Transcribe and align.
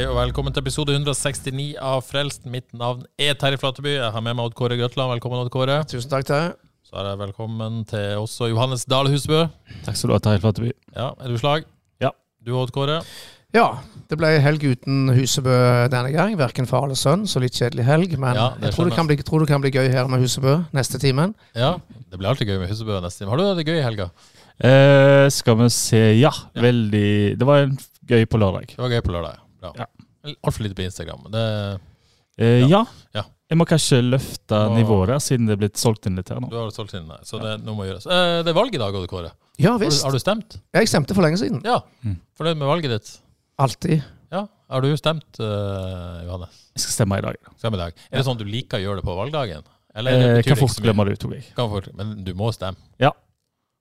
Hei 0.00 0.06
og 0.08 0.14
velkommen 0.16 0.48
til 0.56 0.62
episode 0.62 0.94
169 0.96 1.74
av 1.76 1.98
Frelst. 2.00 2.46
Mitt 2.48 2.70
navn 2.72 3.02
er 3.20 3.34
Terje 3.36 3.58
Flateby. 3.60 3.98
Jeg 3.98 4.12
har 4.14 4.22
med 4.24 4.32
meg 4.38 4.46
Odd 4.48 4.54
Kåre 4.56 4.78
Grøtland. 4.80 5.10
Velkommen, 5.12 5.42
Odd 5.42 5.50
Kåre. 5.52 5.74
Tusen 5.90 6.08
takk 6.08 6.24
Terje. 6.24 6.54
Så 6.88 6.96
er 6.96 7.10
jeg 7.10 7.18
velkommen 7.20 7.82
til 7.90 8.14
også 8.16 8.48
Johannes 8.48 8.86
Dahl 8.88 9.10
Husbø. 9.12 9.42
Takk 9.84 9.98
skal 10.00 10.08
du 10.08 10.14
ha, 10.16 10.20
Terje 10.24 10.40
Flateby. 10.40 10.70
Ja, 10.94 11.10
er 11.20 11.28
du 11.28 11.36
slag? 11.36 11.66
Ja. 12.00 12.14
Du, 12.40 12.54
Odd 12.56 12.72
Kåre? 12.72 13.02
Ja, 13.52 13.66
det 14.08 14.16
ble 14.22 14.30
helg 14.40 14.64
uten 14.70 15.12
Husebø 15.18 15.58
denne 15.92 16.14
gang. 16.16 16.32
Verken 16.40 16.70
far 16.70 16.88
eller 16.88 16.96
sønn, 16.96 17.28
så 17.28 17.44
litt 17.44 17.60
kjedelig 17.60 17.84
helg. 17.90 18.16
Men 18.24 18.40
Ja, 18.40 18.48
jeg 18.64 18.72
tror 18.78 18.88
det, 18.88 18.96
kan 18.96 19.12
bli, 19.12 19.18
tror 19.20 19.44
det 19.44 19.50
kan 19.52 19.60
bli 19.60 19.74
gøy 19.76 19.90
her 19.92 20.08
med 20.08 20.24
Husebø 20.24 20.62
neste 20.80 21.02
timen. 21.04 21.36
Ja, 21.52 21.74
det 22.08 22.16
blir 22.16 22.32
alltid 22.32 22.48
gøy 22.48 22.62
med 22.64 22.72
Husebø 22.72 23.02
neste 23.04 23.26
time. 23.26 23.34
Har 23.34 23.44
du 23.44 23.50
hatt 23.50 23.60
det 23.60 23.68
gøy 23.68 23.82
i 23.82 23.84
helga? 23.84 24.08
Eh, 24.64 25.28
skal 25.28 25.60
vi 25.60 25.68
se 25.76 26.02
Ja, 26.22 26.32
veldig 26.56 27.36
Det 27.36 27.52
var 27.52 27.68
gøy 28.08 28.24
på 28.24 28.40
lørdag. 28.40 28.72
Det 28.72 28.80
var 28.80 28.96
gøy 28.96 29.04
på 29.04 29.16
lørdag. 29.18 29.44
Bra. 29.60 29.72
Ja. 29.76 29.86
Altfor 30.44 30.64
lite 30.66 30.74
på 30.78 30.84
Instagram. 30.88 31.26
Det, 31.32 31.80
Eh, 32.40 32.60
Ja. 32.62 32.68
ja. 32.68 32.84
Ja. 33.14 33.22
Jeg 33.50 33.58
må 33.58 33.64
kanskje 33.66 33.98
løfte 34.00 34.54
Må- 34.70 34.76
nivået 34.78 35.08
der, 35.08 35.18
siden 35.20 35.46
det 35.46 35.52
er 35.52 35.56
blitt 35.60 35.76
solgt 35.76 36.06
inn 36.06 36.14
litt 36.16 36.28
her 36.30 36.38
du 36.40 36.46
nå. 36.46 36.50
har 36.62 36.70
solgt 36.70 36.94
inn 36.94 37.08
der, 37.08 37.18
så 37.26 37.40
det 37.42 37.62
nå 37.66 37.74
må 37.76 37.84
gjøres. 37.84 38.06
Eh, 38.06 38.42
det 38.42 38.48
er 38.48 38.54
valg 38.56 38.72
i 38.74 38.78
dag, 38.78 38.94
Odd 38.94 39.08
Kåre. 39.10 39.32
Ja 39.58 39.72
Har 39.72 39.78
du, 39.78 39.84
har 39.90 40.12
du 40.12 40.18
stemt? 40.18 40.56
Jeg 40.72 40.88
stemte 40.88 41.12
for 41.14 41.20
lenge 41.22 41.36
siden. 41.36 41.60
Ja. 41.64 41.80
Mm. 42.02 42.16
Fornøyd 42.38 42.56
med 42.56 42.68
valget 42.70 42.90
ditt? 42.94 43.18
Alltid. 43.58 44.02
Ja. 44.32 44.46
Har 44.70 44.80
du 44.80 44.96
stemt, 44.96 45.26
uh, 45.40 46.22
Johannes? 46.24 46.70
Jeg 46.76 46.80
skal 46.86 46.92
stemme 47.04 47.18
i 47.18 47.20
dag. 47.20 47.36
Stemme 47.58 47.74
i 47.74 47.82
dag. 47.82 47.92
Er 48.10 48.16
det 48.16 48.24
sånn 48.24 48.38
at 48.38 48.44
du 48.46 48.48
liker 48.48 48.78
å 48.78 48.84
gjøre 48.86 48.96
det 49.02 49.04
på 49.04 49.16
valgdagen? 49.18 49.62
Eller 49.94 50.38
Eh, 50.38 50.42
kan 50.42 50.56
fort 50.56 50.80
glemme 50.80 51.04
det, 51.04 51.18
ut 51.20 51.30
jeg. 51.34 51.44
Kan 51.56 51.68
fort, 51.68 51.88
men 51.94 52.22
du 52.24 52.32
må 52.32 52.52
stemme. 52.54 52.76
Ja. 52.98 53.10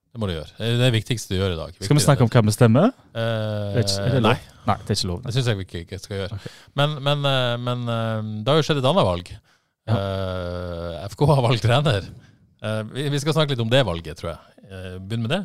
Det 0.09 0.17
må 0.21 0.25
du 0.29 0.33
gjøre. 0.33 0.49
Det 0.57 0.67
er 0.73 0.79
det 0.81 0.89
viktigste 0.95 1.35
du 1.35 1.37
gjør 1.37 1.53
i 1.53 1.57
dag. 1.59 1.75
Skal 1.85 1.97
vi 1.99 2.01
snakke 2.01 2.25
om 2.25 2.29
hva 2.33 2.41
vi 2.47 2.53
stemmer? 2.55 2.89
eh, 3.13 3.75
Vet 3.75 3.91
ikke, 3.91 4.05
er 4.07 4.15
det 4.17 4.21
Nei. 4.25 4.37
Nei, 4.65 4.75
det 4.85 4.93
er 4.93 4.97
ikke 4.97 5.09
lov. 5.11 5.19
det 5.25 5.33
syns 5.35 5.49
jeg 5.51 5.59
vi 5.59 5.67
ikke, 5.83 5.99
skal 6.01 6.17
gjøre. 6.23 6.39
Men, 6.79 6.95
men, 7.05 7.21
eh, 7.29 7.53
men 7.61 7.83
eh, 7.93 8.31
det 8.43 8.51
har 8.53 8.57
jo 8.61 8.65
skjedd 8.65 8.81
et 8.81 8.89
annet 8.89 9.07
valg. 9.09 9.29
Eh, 9.89 11.05
FK 11.13 11.23
har 11.29 11.43
valgt 11.45 11.63
trener. 11.65 12.09
Eh, 12.61 12.81
vi, 12.93 13.05
vi 13.13 13.21
skal 13.21 13.37
snakke 13.37 13.53
litt 13.53 13.61
om 13.63 13.69
det 13.71 13.83
valget, 13.87 14.17
tror 14.19 14.33
jeg. 14.33 14.41
Uh, 14.69 14.97
Begynn 15.01 15.23
med 15.25 15.31
det. 15.33 15.39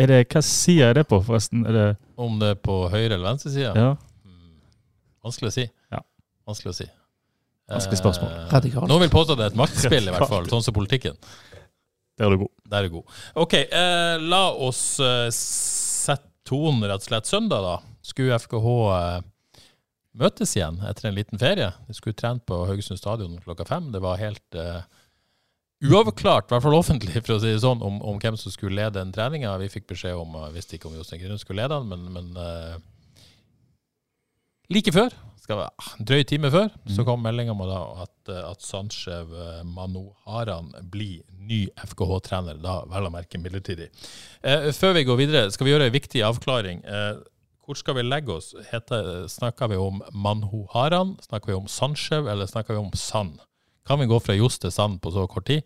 Er 0.00 0.10
det, 0.10 0.20
hva 0.32 0.40
side 0.42 0.86
er 0.86 0.96
det 0.98 1.04
på, 1.10 1.18
forresten? 1.26 1.66
Er 1.66 1.74
det, 1.76 1.84
Om 2.18 2.38
det 2.40 2.54
er 2.54 2.62
på 2.62 2.78
høyre 2.90 3.12
eller 3.14 3.26
venstre 3.32 3.52
side. 3.54 3.74
ja. 3.74 3.92
Vanskelig 5.20 5.50
å 5.50 5.52
si. 5.52 5.66
Ja. 5.92 5.98
Vanskelig 6.48 6.70
å 6.72 6.76
si. 6.78 6.86
Vanskelig 7.70 7.98
spørsmål. 8.00 8.30
Radikalt. 8.50 8.88
Noen 8.88 9.02
vil 9.04 9.10
påstå 9.12 9.34
det 9.36 9.44
er 9.44 9.52
et 9.52 9.58
maktspill, 9.60 10.06
i 10.08 10.14
hvert 10.14 10.30
fall. 10.30 10.46
Sånn 10.48 10.64
som 10.64 10.74
politikken. 10.74 11.18
Der 12.20 12.28
er 12.28 12.36
du 12.36 12.42
god. 12.42 12.52
Der 12.68 12.78
er 12.78 12.88
du 12.88 12.98
god. 12.98 13.20
OK, 13.40 13.54
eh, 13.56 14.16
la 14.20 14.42
oss 14.52 14.84
eh, 15.00 15.30
sette 15.32 16.28
tonen 16.50 16.84
rett 16.84 17.00
og 17.00 17.08
slett 17.08 17.28
søndag, 17.30 17.64
da. 17.64 17.76
Skulle 18.04 18.36
FKH 18.42 18.70
eh, 18.92 19.18
møtes 20.20 20.52
igjen 20.56 20.80
etter 20.88 21.08
en 21.08 21.16
liten 21.16 21.40
ferie? 21.40 21.70
De 21.88 21.96
skulle 21.96 22.18
trent 22.18 22.44
på 22.48 22.58
Haugesund 22.68 23.00
stadion 23.00 23.38
klokka 23.44 23.64
fem. 23.68 23.88
Det 23.94 24.02
var 24.04 24.20
helt 24.20 24.58
eh, 24.58 24.82
uavklart, 25.86 26.50
i 26.50 26.54
hvert 26.54 26.66
fall 26.66 26.76
offentlig, 26.76 27.22
for 27.22 27.38
å 27.38 27.40
si 27.40 27.54
det 27.54 27.62
sånn, 27.64 27.80
om, 27.86 28.00
om 28.04 28.20
hvem 28.20 28.36
som 28.40 28.52
skulle 28.52 28.76
lede 28.76 28.98
den 28.98 29.14
treninga. 29.16 29.56
Vi 29.62 29.70
fikk 29.72 29.88
beskjed 29.94 30.18
om, 30.18 30.36
jeg 30.44 30.56
visste 30.58 30.76
ikke 30.76 30.90
om 30.90 30.98
Jostein 30.98 31.22
Grüner 31.22 31.40
skulle 31.40 31.62
lede 31.64 31.80
den, 31.80 31.88
men, 31.88 32.12
men 32.18 32.44
eh, 32.44 33.28
like 34.76 34.92
før, 34.92 35.16
skal 35.40 35.58
være 35.62 35.72
ah, 35.80 35.90
en 35.98 36.06
drøy 36.08 36.22
time 36.28 36.50
før, 36.52 36.68
så 36.94 37.04
kom 37.06 37.22
meldinga 37.24 37.54
om 37.54 37.62
at, 37.64 38.14
eh, 38.28 38.44
at 38.44 38.64
Sandsjev 38.64 39.32
eh, 39.32 39.60
Manoharan 39.66 40.70
blir 40.92 41.24
ny 41.50 41.64
FKH-trener, 41.80 42.60
da 42.62 42.80
vel 42.90 43.08
å 43.08 43.12
merke 43.14 43.40
midlertidig. 43.40 43.90
Eh, 44.42 44.70
før 44.76 44.96
vi 44.98 45.04
går 45.08 45.20
videre, 45.20 45.50
skal 45.54 45.68
vi 45.68 45.74
gjøre 45.74 45.90
en 45.90 45.96
viktig 45.96 46.24
avklaring. 46.26 46.84
Eh, 46.84 47.20
hvor 47.66 47.78
skal 47.78 47.98
vi 48.00 48.06
legge 48.06 48.34
oss? 48.34 48.52
Heter, 48.70 49.28
snakker 49.30 49.70
vi 49.70 49.78
om 49.80 50.00
Manhoharan, 50.12 51.16
snakker 51.26 51.52
vi 51.52 51.58
om 51.60 51.68
Sandsjev, 51.70 52.28
eller 52.30 52.50
snakker 52.50 52.76
vi 52.76 52.82
om 52.82 52.92
Sand? 52.98 53.38
Kan 53.86 54.00
vi 54.02 54.08
gå 54.10 54.18
fra 54.22 54.34
Johs 54.34 54.58
til 54.58 54.72
Sand 54.74 55.00
på 55.02 55.12
så 55.14 55.26
kort 55.30 55.46
tid? 55.50 55.62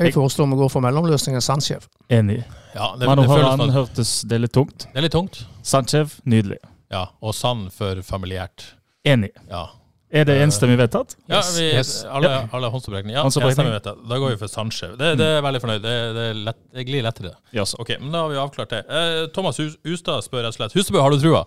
Jeg 0.00 0.14
foreslår 0.14 0.46
vi 0.48 0.58
går 0.60 0.68
for 0.72 0.84
mellomløsningen 0.84 1.42
Sandsjef. 1.44 1.88
Enig. 2.08 2.42
Ja, 2.74 2.92
det, 2.94 3.02
det, 3.02 3.08
Manu 3.10 3.24
føles 3.26 3.44
Haran 3.44 3.64
som 3.64 3.72
hørtes 3.74 4.12
Det 4.22 4.36
er 4.38 4.44
litt 4.46 4.54
tungt. 4.54 4.86
det 4.86 5.00
er 5.00 5.04
litt 5.08 5.16
tungt. 5.16 5.42
Sanchez, 5.66 6.20
nydelig. 6.24 6.60
Ja, 6.90 7.04
og 7.22 7.36
Sand 7.38 7.70
for 7.74 8.00
familiært. 8.06 8.72
Enig. 9.06 9.30
Ja, 9.48 9.68
Er 10.10 10.24
det 10.26 10.40
enstemmig 10.42 10.74
vedtatt? 10.80 11.14
Ja, 11.30 11.38
vi, 11.54 11.68
yes. 11.70 12.02
alle, 12.02 12.32
alle 12.50 12.66
håndsopprekninger. 12.74 13.14
Ja, 13.14 13.22
enstemmig 13.22 13.76
vedtatt. 13.76 14.00
Da 14.10 14.18
går 14.18 14.32
vi 14.32 14.40
for 14.40 14.50
Sandskjev. 14.50 14.96
Det, 14.98 15.12
det 15.20 15.28
er 15.28 15.36
jeg 15.36 15.44
veldig 15.46 15.60
fornøyd. 15.62 15.84
Det, 15.84 15.92
det, 16.16 16.24
er 16.32 16.40
lett, 16.48 16.58
det 16.74 16.84
glir 16.88 17.06
lettere. 17.06 17.30
Ja, 17.54 17.62
så. 17.62 17.78
Ok, 17.78 17.94
men 18.00 18.10
da 18.10 18.24
har 18.24 18.32
vi 18.32 18.40
avklart 18.42 18.74
det. 18.74 18.82
Eh, 18.90 19.20
Thomas 19.36 19.62
Hustad 19.62 19.86
Ustad 19.94 20.26
spør 20.26 20.42
rett 20.42 20.56
og 20.56 20.58
slett 20.58 20.74
Hustebø, 20.74 20.98
har 21.04 21.14
du 21.14 21.22
trua? 21.22 21.44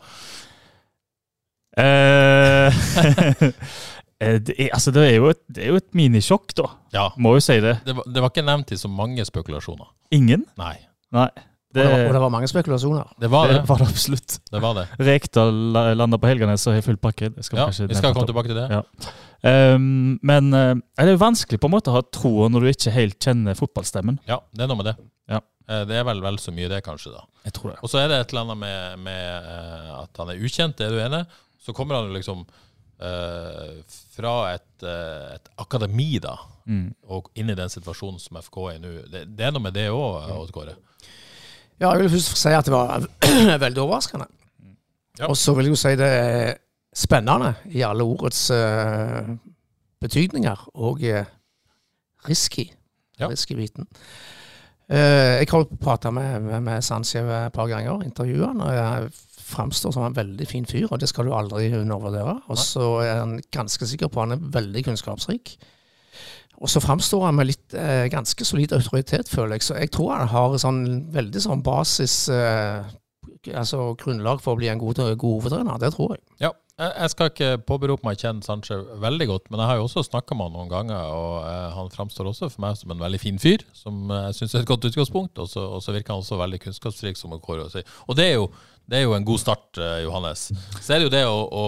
Eh, 1.76 2.80
eh, 4.24 4.40
det, 4.40 4.56
er, 4.56 4.72
altså, 4.72 4.96
det, 4.96 5.10
er 5.10 5.18
jo 5.18 5.34
et, 5.34 5.44
det 5.52 5.68
er 5.68 5.74
jo 5.74 5.84
et 5.84 5.92
minisjokk, 6.00 6.56
da. 6.64 6.72
Ja. 6.96 7.10
Må 7.20 7.36
jo 7.36 7.44
si 7.44 7.60
det. 7.60 7.82
Det 7.84 8.00
det 8.00 8.24
var 8.24 8.32
ikke 8.32 8.48
nevnt 8.48 8.72
i 8.72 8.80
så 8.80 8.88
mange 8.88 9.28
spekulasjoner. 9.28 9.92
Ingen? 10.16 10.48
Nei. 10.56 10.78
Nei. 11.12 11.34
Og 11.74 11.80
Det, 11.80 11.82
det, 11.82 11.90
var, 11.90 12.04
og 12.06 12.14
det 12.14 12.22
var 12.22 12.30
mange 12.30 12.48
spekulasjoner. 12.52 13.14
Det 13.20 13.30
var 13.34 13.48
det 13.50 13.56
det. 13.58 13.62
var 13.70 13.80
det 13.82 13.88
absolutt. 13.90 14.36
Det 14.54 14.60
var 14.62 14.76
det. 14.78 14.84
Rekdal 15.08 15.62
landa 15.98 16.20
på 16.22 16.30
Helganes 16.30 16.68
og 16.70 16.76
har 16.78 16.84
full 16.86 17.00
pakke. 17.02 17.32
Det 17.34 17.48
Ja, 17.50 17.66
vi 17.74 17.98
skal 17.98 18.14
komme 18.14 18.30
tilbake 18.30 18.52
til 18.52 18.60
det. 18.62 18.68
Ja. 18.70 18.84
Um, 19.74 20.20
men 20.22 20.54
er 20.54 20.78
det 21.02 21.16
er 21.16 21.18
vanskelig 21.20 21.60
på 21.60 21.68
en 21.68 21.74
måte 21.74 21.90
å 21.92 21.98
ha 21.98 22.04
troa 22.14 22.46
når 22.54 22.62
du 22.68 22.70
ikke 22.76 22.94
helt 22.94 23.18
kjenner 23.20 23.58
fotballstemmen. 23.58 24.20
Ja, 24.30 24.38
det 24.54 24.64
er 24.68 24.70
noe 24.72 24.80
med 24.84 24.92
det. 24.92 24.96
Ja. 25.34 25.42
Eh, 25.68 25.84
Det 25.90 25.98
er 25.98 26.06
vel 26.08 26.22
vel 26.22 26.38
så 26.40 26.54
mye 26.54 26.70
det, 26.70 26.84
kanskje. 26.86 27.12
da. 27.16 27.26
Jeg 27.48 27.54
tror 27.58 27.74
det. 27.74 27.80
Og 27.84 27.90
så 27.90 28.04
er 28.04 28.08
det 28.12 28.20
et 28.22 28.34
eller 28.36 28.46
annet 28.46 28.62
med, 28.62 29.00
med 29.10 29.50
eh, 29.58 29.90
at 30.04 30.22
han 30.22 30.30
er 30.30 30.46
ukjent, 30.46 30.80
er 30.86 30.94
du 30.94 31.02
enig? 31.02 31.26
Så 31.64 31.74
kommer 31.76 31.96
han 32.00 32.14
liksom 32.14 32.46
uh, 33.02 33.82
fra 34.16 34.34
et, 34.54 34.84
eh, 34.84 35.36
et 35.36 35.50
akademi, 35.58 36.20
da, 36.24 36.38
Mm. 36.64 36.94
og 37.12 37.26
inn 37.36 37.50
i 37.52 37.56
den 37.60 37.68
situasjonen 37.68 38.22
som 38.24 38.38
FK 38.40 38.58
er 38.70 38.76
i 38.78 38.80
nå. 38.80 38.92
Det, 39.12 39.26
det 39.36 39.44
er 39.44 39.52
noe 39.52 39.66
med 39.66 39.74
det 39.76 39.90
òg, 39.92 40.30
Odd 40.32 40.52
Kåre. 40.56 40.78
Ja, 41.82 41.92
jeg 41.92 42.06
vil 42.06 42.14
først 42.16 42.38
si 42.38 42.54
at 42.54 42.68
det 42.68 42.74
var 42.74 43.08
veldig 43.66 43.82
overraskende. 43.82 44.28
Ja. 45.20 45.30
Og 45.30 45.38
så 45.38 45.54
vil 45.54 45.70
jeg 45.70 45.76
jo 45.76 45.80
si 45.80 45.96
det 46.00 46.10
er 46.10 46.54
spennende 46.94 47.54
i 47.74 47.82
alle 47.86 48.06
ordets 48.06 48.46
uh, 48.54 49.34
betydninger, 50.02 50.70
og 50.74 51.02
uh, 51.02 51.26
risky. 52.30 52.68
Ja. 53.20 53.30
Risky-biten. 53.30 53.88
Uh, 54.90 55.40
jeg 55.40 55.48
har 55.50 55.68
prata 55.82 56.12
med, 56.12 56.40
med, 56.40 56.60
med 56.62 56.82
Sandsjev 56.82 57.30
et 57.30 57.54
par 57.54 57.70
ganger, 57.72 58.04
intervjua 58.06 58.52
han. 58.52 58.62
og 58.62 58.74
jeg 58.74 59.12
framstår 59.44 59.94
som 59.94 60.06
en 60.08 60.16
veldig 60.16 60.48
fin 60.48 60.66
fyr, 60.66 60.88
og 60.92 61.00
det 61.02 61.10
skal 61.10 61.28
du 61.28 61.36
aldri 61.36 61.70
undervurdere. 61.78 62.40
Og 62.48 62.58
så 62.58 62.90
er 63.04 63.20
han 63.20 63.40
ganske 63.52 63.88
sikker 63.88 64.10
på 64.10 64.22
at 64.22 64.30
han 64.30 64.38
er 64.38 64.52
veldig 64.60 64.86
kunnskapsrik. 64.88 65.58
Og 66.64 66.72
så 66.72 66.80
framstår 66.80 67.26
han 67.28 67.38
med 67.38 67.50
litt 67.52 67.76
eh, 67.76 68.08
ganske 68.12 68.48
solid 68.48 68.74
autoritet, 68.76 69.30
føler 69.30 69.58
jeg. 69.58 69.68
Så 69.68 69.78
jeg 69.78 69.92
tror 69.92 70.14
han 70.16 70.32
har 70.32 70.58
sånn 70.62 70.84
veldig 71.14 71.44
sånn 71.44 71.64
basis 71.66 72.28
eh, 72.32 72.84
Altså 73.44 73.90
grunnlag 74.00 74.40
for 74.40 74.56
å 74.56 74.60
bli 74.62 74.70
en 74.72 74.80
god, 74.80 75.02
god 75.20 75.34
hovedtrener. 75.36 75.80
Det 75.82 75.90
tror 75.92 76.14
jeg. 76.14 76.22
Ja, 76.40 76.54
jeg 76.82 77.12
skal 77.14 77.30
ikke 77.30 77.50
påberope 77.68 78.02
meg 78.08 78.18
å 78.18 78.22
kjenne 78.24 78.42
Sanche 78.42 78.80
veldig 79.04 79.28
godt, 79.30 79.50
men 79.52 79.62
jeg 79.62 79.70
har 79.70 79.78
jo 79.78 79.84
også 79.86 80.02
snakka 80.08 80.34
med 80.34 80.48
han 80.48 80.56
noen 80.58 80.72
ganger, 80.72 81.04
og 81.14 81.36
eh, 81.46 81.68
han 81.76 81.92
framstår 81.94 82.32
også 82.32 82.50
for 82.50 82.64
meg 82.66 82.80
som 82.80 82.96
en 82.96 83.04
veldig 83.04 83.20
fin 83.22 83.38
fyr, 83.42 83.62
som 83.78 84.10
eh, 84.10 84.30
jeg 84.32 84.40
syns 84.40 84.56
er 84.56 84.64
et 84.64 84.72
godt 84.72 84.88
utgangspunkt. 84.90 85.38
Og 85.44 85.52
så 85.52 85.68
og 85.68 85.84
så 85.86 85.94
virker 85.94 86.16
han 86.16 86.24
også 86.24 86.40
veldig 86.42 86.60
kunnskapsrik, 86.64 87.20
som 87.20 87.36
Kåre 87.44 87.68
sier. 87.70 87.86
Og 88.08 88.18
det 88.18 88.26
er, 88.32 88.40
jo, 88.40 88.48
det 88.90 89.00
er 89.00 89.06
jo 89.06 89.14
en 89.14 89.28
god 89.28 89.44
start, 89.44 89.70
eh, 89.78 90.00
Johannes. 90.08 90.48
Så 90.80 90.96
er 90.96 91.04
det 91.04 91.12
jo 91.12 91.14
det 91.14 91.24
å, 91.30 91.38
å, 91.46 91.66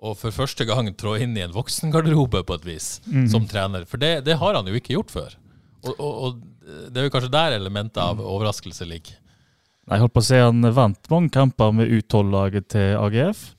å 0.00 0.14
for 0.16 0.32
første 0.32 0.64
gang 0.68 0.88
trå 0.96 1.14
inn 1.20 1.36
i 1.36 1.44
en 1.44 1.52
voksengarderobe 1.52 2.42
på 2.48 2.56
et 2.56 2.66
vis, 2.66 2.88
som 3.28 3.44
trener. 3.48 3.84
For 3.88 4.00
det, 4.00 4.22
det 4.24 4.38
har 4.40 4.56
han 4.56 4.68
jo 4.68 4.78
ikke 4.78 4.96
gjort 4.96 5.12
før. 5.12 5.36
Og, 5.84 5.92
og, 5.92 6.14
og 6.24 6.90
det 6.92 7.00
er 7.00 7.08
jo 7.08 7.12
kanskje 7.14 7.32
der 7.34 7.56
elementet 7.56 8.00
av 8.02 8.20
overraskelse 8.20 8.88
ligger. 8.88 9.16
Nei, 9.86 9.96
Jeg 9.96 10.04
holdt 10.04 10.16
på 10.16 10.22
å 10.22 10.28
si 10.28 10.40
han 10.40 10.64
vant 10.76 11.10
mange 11.12 11.32
kamper 11.34 11.72
med 11.76 11.90
U12-laget 11.90 12.70
til 12.76 12.96
AGF. 13.00 13.50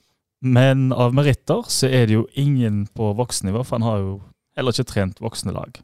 Men 0.42 0.90
av 0.96 1.14
meritter 1.14 1.68
så 1.70 1.90
er 1.92 2.08
det 2.10 2.18
jo 2.18 2.26
ingen 2.40 2.86
på 2.98 3.12
voksennivå, 3.18 3.62
for 3.66 3.78
han 3.78 3.86
har 3.86 4.00
jo 4.02 4.14
heller 4.58 4.74
ikke 4.74 4.90
trent 4.90 5.22
voksne 5.22 5.54
lag. 5.54 5.78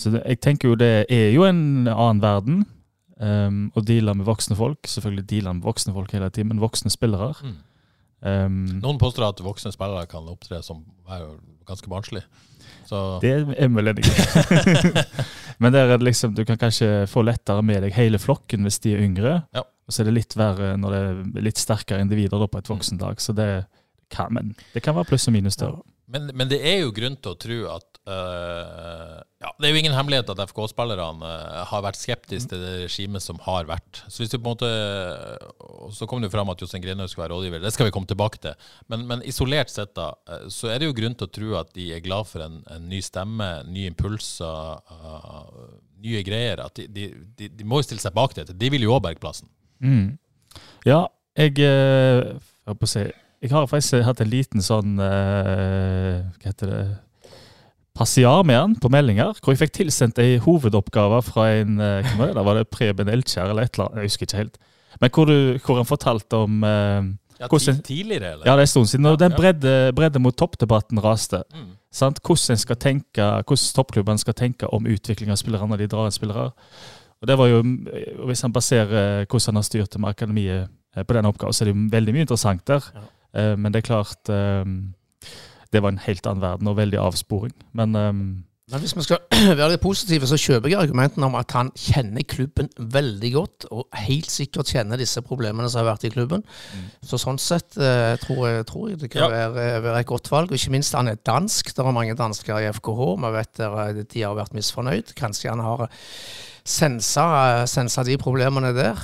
Så 0.00 0.14
det, 0.14 0.22
jeg 0.24 0.40
tenker 0.42 0.72
jo 0.72 0.78
det 0.78 1.04
er 1.12 1.28
jo 1.34 1.44
en 1.46 1.84
annen 1.90 2.22
verden 2.22 2.62
um, 3.20 3.68
å 3.76 3.84
deale 3.84 4.16
med 4.16 4.26
voksne 4.26 4.56
folk. 4.58 4.88
Selvfølgelig 4.90 5.28
deale 5.30 5.52
med 5.58 5.66
voksne 5.66 5.94
folk 5.94 6.14
hele 6.16 6.30
tiden, 6.32 6.54
men 6.54 6.62
voksne 6.64 6.92
spillere. 6.92 7.34
Mm. 7.44 7.58
Um, 8.24 8.80
Noen 8.80 8.98
påstår 9.00 9.28
at 9.28 9.42
voksne 9.44 9.72
spillere 9.74 10.08
kan 10.08 10.24
opptre 10.32 10.62
som 10.64 10.80
er 11.12 11.20
jo 11.26 11.34
ganske 11.68 11.90
barnslig. 11.92 12.24
Så 12.88 13.20
Det 13.20 13.30
er 13.30 13.44
vel 13.44 13.90
enig. 13.92 14.04
Men 15.62 15.72
der 15.72 15.88
er 15.88 15.98
det 15.98 16.08
liksom, 16.08 16.34
du 16.36 16.44
kan 16.48 16.58
kanskje 16.60 17.06
få 17.08 17.22
lettere 17.24 17.62
med 17.64 17.84
deg 17.84 17.94
hele 17.96 18.20
flokken 18.20 18.64
hvis 18.66 18.80
de 18.84 18.94
er 18.96 19.04
yngre. 19.04 19.38
Ja. 19.56 19.64
Og 19.64 19.92
så 19.92 20.02
er 20.02 20.08
det 20.08 20.18
litt 20.18 20.36
verre 20.36 20.74
når 20.80 20.94
det 20.94 21.00
er 21.04 21.48
litt 21.48 21.60
sterkere 21.60 22.04
individer 22.04 22.46
på 22.48 22.60
et 22.60 22.70
voksenlag. 22.70 23.20
Så 23.20 23.36
det 23.36 23.66
kan, 24.12 24.32
men 24.32 24.54
det 24.72 24.84
kan 24.84 24.96
være 24.96 25.12
pluss 25.12 25.28
og 25.28 25.36
minus 25.36 25.60
der. 25.60 25.76
Men, 26.08 26.30
men 26.36 26.50
det 26.50 26.60
er 26.64 26.82
jo 26.82 26.92
grunn 26.96 27.16
til 27.20 27.32
å 27.32 27.40
tro 27.40 27.60
at 27.76 27.93
øh, 28.08 29.18
ja, 29.44 29.50
Det 29.58 29.68
er 29.68 29.72
jo 29.72 29.80
ingen 29.80 29.94
hemmelighet 29.96 30.30
at 30.32 30.42
FK-spillerne 30.50 31.28
uh, 31.28 31.62
har 31.70 31.84
vært 31.84 31.98
skeptiske 32.00 32.50
til 32.50 32.62
det 32.62 32.72
regimet 32.84 33.24
som 33.24 33.38
har 33.44 33.68
vært. 33.68 34.02
Så 34.08 34.22
hvis 34.22 34.32
du 34.32 34.38
på 34.38 34.44
en 34.44 34.52
måte 34.54 34.70
uh, 34.70 35.90
Så 35.94 36.08
kom 36.08 36.22
det 36.22 36.30
jo 36.30 36.34
fram 36.36 36.52
at 36.52 36.60
Jostein 36.60 36.84
Grinhaug 36.84 37.12
skal 37.12 37.24
være 37.24 37.34
rådgiver. 37.34 37.64
Det 37.64 37.72
skal 37.74 37.88
vi 37.88 37.94
komme 37.94 38.10
tilbake 38.10 38.40
til. 38.44 38.68
Men, 38.92 39.06
men 39.10 39.24
isolert 39.28 39.72
sett 39.72 39.94
da, 39.96 40.12
så 40.52 40.72
er 40.72 40.80
det 40.80 40.90
jo 40.90 40.96
grunn 40.96 41.16
til 41.18 41.28
å 41.28 41.34
tro 41.38 41.56
at 41.60 41.72
de 41.76 41.90
er 41.96 42.04
glad 42.04 42.28
for 42.30 42.44
en, 42.44 42.60
en 42.72 42.88
ny 42.90 43.00
stemme, 43.04 43.50
nye 43.68 43.92
impulser, 43.92 44.84
nye 46.04 46.24
greier. 46.26 46.64
At 46.64 46.76
de, 46.78 46.88
de, 46.88 47.10
de, 47.38 47.50
de 47.52 47.68
må 47.68 47.80
jo 47.80 47.88
stille 47.88 48.04
seg 48.04 48.16
bak 48.16 48.36
dette. 48.36 48.56
De 48.56 48.72
vil 48.72 48.86
jo 48.86 48.96
òg 48.96 49.04
berge 49.06 49.22
plassen. 49.22 49.50
Mm. 49.84 50.16
Ja, 50.86 51.06
jeg, 51.36 51.58
eh, 51.58 52.34
jeg 52.66 53.12
Jeg 53.42 53.50
har 53.50 53.66
faktisk 53.66 54.04
hatt 54.06 54.20
en 54.20 54.30
liten 54.30 54.62
sånn 54.62 54.94
eh, 55.02 56.22
Hva 56.38 56.46
heter 56.48 56.70
det 56.70 56.82
Passiar 57.94 58.42
med 58.46 58.56
han 58.58 58.72
på 58.82 58.88
meldinger, 58.90 59.36
hvor 59.38 59.54
jeg 59.54 59.60
fikk 59.60 59.74
tilsendt 59.76 60.18
ei 60.18 60.38
hovedoppgave 60.42 61.20
fra 61.22 61.44
en 61.60 61.76
hva 61.78 61.90
hvem 62.02 62.18
var 62.18 62.32
det? 62.34 62.44
Var 62.48 62.56
det 62.58 62.64
Preben 62.74 63.10
Elkjær 63.12 63.52
eller 63.52 63.68
et 63.68 63.76
eller 63.76 63.86
annet, 63.90 64.00
jeg 64.02 64.10
husker 64.10 64.26
ikke 64.26 64.40
helt. 64.40 64.56
Men 65.02 65.12
hvor, 65.14 65.30
du, 65.30 65.36
hvor 65.62 65.78
han 65.78 65.86
fortalte 65.86 66.40
om 66.46 66.64
eh, 66.66 67.12
Ja, 67.40 67.48
Hvordan- 67.50 67.80
tidligere, 67.82 68.32
eller? 68.32 68.46
Ja, 68.46 68.52
det 68.54 68.62
er 68.62 68.66
en 68.68 68.72
stund 68.72 68.86
siden. 68.90 69.06
Og 69.06 69.14
Ja, 69.20 69.28
den 69.28 69.32
bredde, 69.38 69.92
bredde 69.94 70.18
mot 70.22 70.36
toppdebatten 70.38 70.98
raste. 71.02 71.42
Mm. 71.54 71.70
Sant? 71.92 72.20
Hvordan 72.22 72.56
skal 72.58 72.76
tenke, 72.76 73.22
hvordan 73.46 73.72
toppklubbene 73.74 74.18
skal 74.22 74.34
tenke 74.38 74.66
om 74.74 74.86
utvikling 74.86 75.30
av 75.30 75.36
spillere 75.38 75.66
når 75.66 75.82
de 75.82 75.88
drar 75.90 76.06
inn 76.06 76.14
spillere. 76.14 76.52
Og 77.22 77.26
det 77.30 77.38
var 77.38 77.46
jo, 77.50 77.62
Hvis 78.26 78.42
han 78.42 78.52
baserer 78.52 79.26
hvordan 79.26 79.46
han 79.54 79.62
har 79.62 79.66
styrt 79.70 79.90
det 79.92 80.00
med 80.00 80.10
akademiet 80.14 80.68
eh, 80.96 81.02
på 81.02 81.14
den 81.14 81.26
oppgaven, 81.26 81.52
så 81.52 81.62
er 81.64 81.70
det 81.70 81.76
jo 81.76 81.88
veldig 81.90 82.14
mye 82.14 82.26
interessant 82.26 82.64
der. 82.66 82.82
Ja. 82.94 83.56
Men 83.58 83.72
det 83.72 83.82
er 83.82 83.88
klart 83.90 84.30
eh, 84.30 84.64
Det 85.72 85.82
var 85.82 85.94
en 85.94 86.02
helt 86.06 86.26
annen 86.26 86.42
verden 86.42 86.68
og 86.68 86.76
veldig 86.76 86.98
avsporing. 87.00 87.54
Men 87.72 87.94
um, 87.96 88.24
Men 88.70 88.80
hvis 88.80 88.94
vi 88.96 89.02
skal 89.04 89.18
være 89.60 89.74
litt 89.74 89.82
positive, 89.82 90.26
så 90.26 90.38
kjøper 90.40 90.70
jeg 90.72 90.78
argumentene 90.80 91.26
om 91.28 91.34
at 91.36 91.52
han 91.52 91.68
kjenner 91.76 92.24
klubben 92.24 92.70
veldig 92.78 93.30
godt, 93.34 93.66
og 93.70 93.88
helt 94.06 94.30
sikkert 94.32 94.70
kjenner 94.72 94.96
disse 94.96 95.20
problemene 95.20 95.68
som 95.68 95.82
har 95.82 95.90
vært 95.92 96.06
i 96.08 96.12
klubben. 96.14 96.40
Så 97.04 97.20
sånn 97.20 97.36
sett 97.38 97.76
uh, 97.76 98.14
tror, 98.22 98.40
jeg, 98.48 98.64
tror 98.70 98.88
jeg 98.88 99.02
det 99.02 99.10
kan 99.12 99.26
Ja. 99.26 99.48
være, 99.52 99.82
være 99.84 100.00
et 100.00 100.08
godt 100.08 100.30
valg. 100.32 100.48
Og 100.48 100.56
ikke 100.56 100.72
minst 100.72 100.96
han 100.96 101.12
er 101.12 101.20
dansk. 101.28 101.74
Det 101.76 101.84
er 101.84 101.92
mange 101.92 102.16
dansker 102.16 102.62
i 102.64 102.70
FKH. 102.72 103.02
Vi 103.26 103.34
vet 103.36 103.60
eh, 103.60 104.00
de 104.14 104.24
har 104.24 104.38
vært 104.40 104.56
misfornøyd. 104.56 105.12
Kanskje 105.18 105.52
han 105.52 105.60
har 105.60 105.84
sensa, 106.64 107.66
sensa 107.68 108.04
de 108.06 108.16
problemene 108.20 108.72
der, 108.76 108.96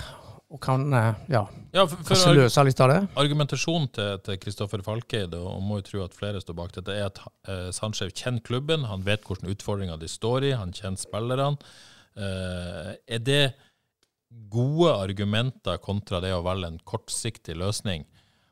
og 0.51 0.59
kan 0.63 0.87
eh, 0.93 1.19
ja, 1.31 1.45
Ja, 1.71 1.85
for, 1.87 2.03
for 2.09 2.35
løse 2.35 2.65
litt 2.67 2.81
av 2.83 2.91
det. 2.91 2.99
Argumentasjonen 3.23 3.87
til, 3.95 4.39
Kristoffer 4.43 4.83
Falkeid, 4.83 5.35
og 5.39 5.63
må 5.63 5.79
jo 5.79 5.87
tro 5.87 6.03
at 6.03 6.17
flere 6.17 6.43
står 6.43 6.57
bak 6.59 6.75
dette, 6.75 6.97
er 6.97 7.07
at 7.07 7.21
eh, 7.47 7.69
Sandskjev 7.75 8.11
kjenner 8.11 8.43
klubben, 8.47 8.89
han 8.91 9.07
vet 9.07 9.27
hvilke 9.29 9.51
utfordringer 9.55 10.01
de 10.01 10.11
står 10.11 10.49
i, 10.49 10.55
han 10.59 10.75
kjenner 10.75 10.99
spillerne. 11.01 11.53
Eh, 12.19 12.95
er 13.15 13.23
det 13.23 13.45
gode 14.51 14.97
argumenter 14.97 15.79
kontra 15.83 16.19
det 16.23 16.35
å 16.35 16.43
velge 16.47 16.73
en 16.73 16.83
kortsiktig 16.83 17.55
løsning? 17.59 18.09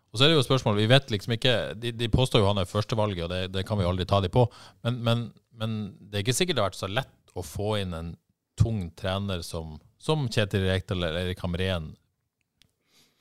Og 0.08 0.20
så 0.20 0.24
er 0.24 0.32
det 0.32 0.38
jo 0.38 0.46
spørsmål, 0.46 0.78
vi 0.78 0.88
vet 0.88 1.10
liksom 1.12 1.34
ikke, 1.34 1.56
De, 1.82 1.92
de 1.92 2.08
påstår 2.12 2.40
jo 2.42 2.48
han 2.48 2.62
er 2.62 2.70
førstevalget, 2.70 3.26
og 3.26 3.34
det, 3.34 3.42
det 3.58 3.66
kan 3.66 3.78
vi 3.80 3.86
aldri 3.88 4.06
ta 4.08 4.22
de 4.22 4.30
på, 4.32 4.46
men, 4.86 5.02
men, 5.02 5.26
men 5.58 5.76
det 5.98 6.20
er 6.20 6.24
ikke 6.26 6.38
sikkert 6.38 6.60
det 6.60 6.64
har 6.64 6.70
vært 6.70 6.80
så 6.80 6.92
lett 6.92 7.34
å 7.34 7.44
få 7.44 7.74
inn 7.82 7.92
en 7.94 8.14
tung 8.58 8.88
trener 8.98 9.42
som, 9.46 9.76
som 9.98 10.28
Kjetil 10.30 10.66
Rekdal 10.68 11.02
eller 11.02 11.26
Erik 11.26 11.40
Hamrén 11.42 11.90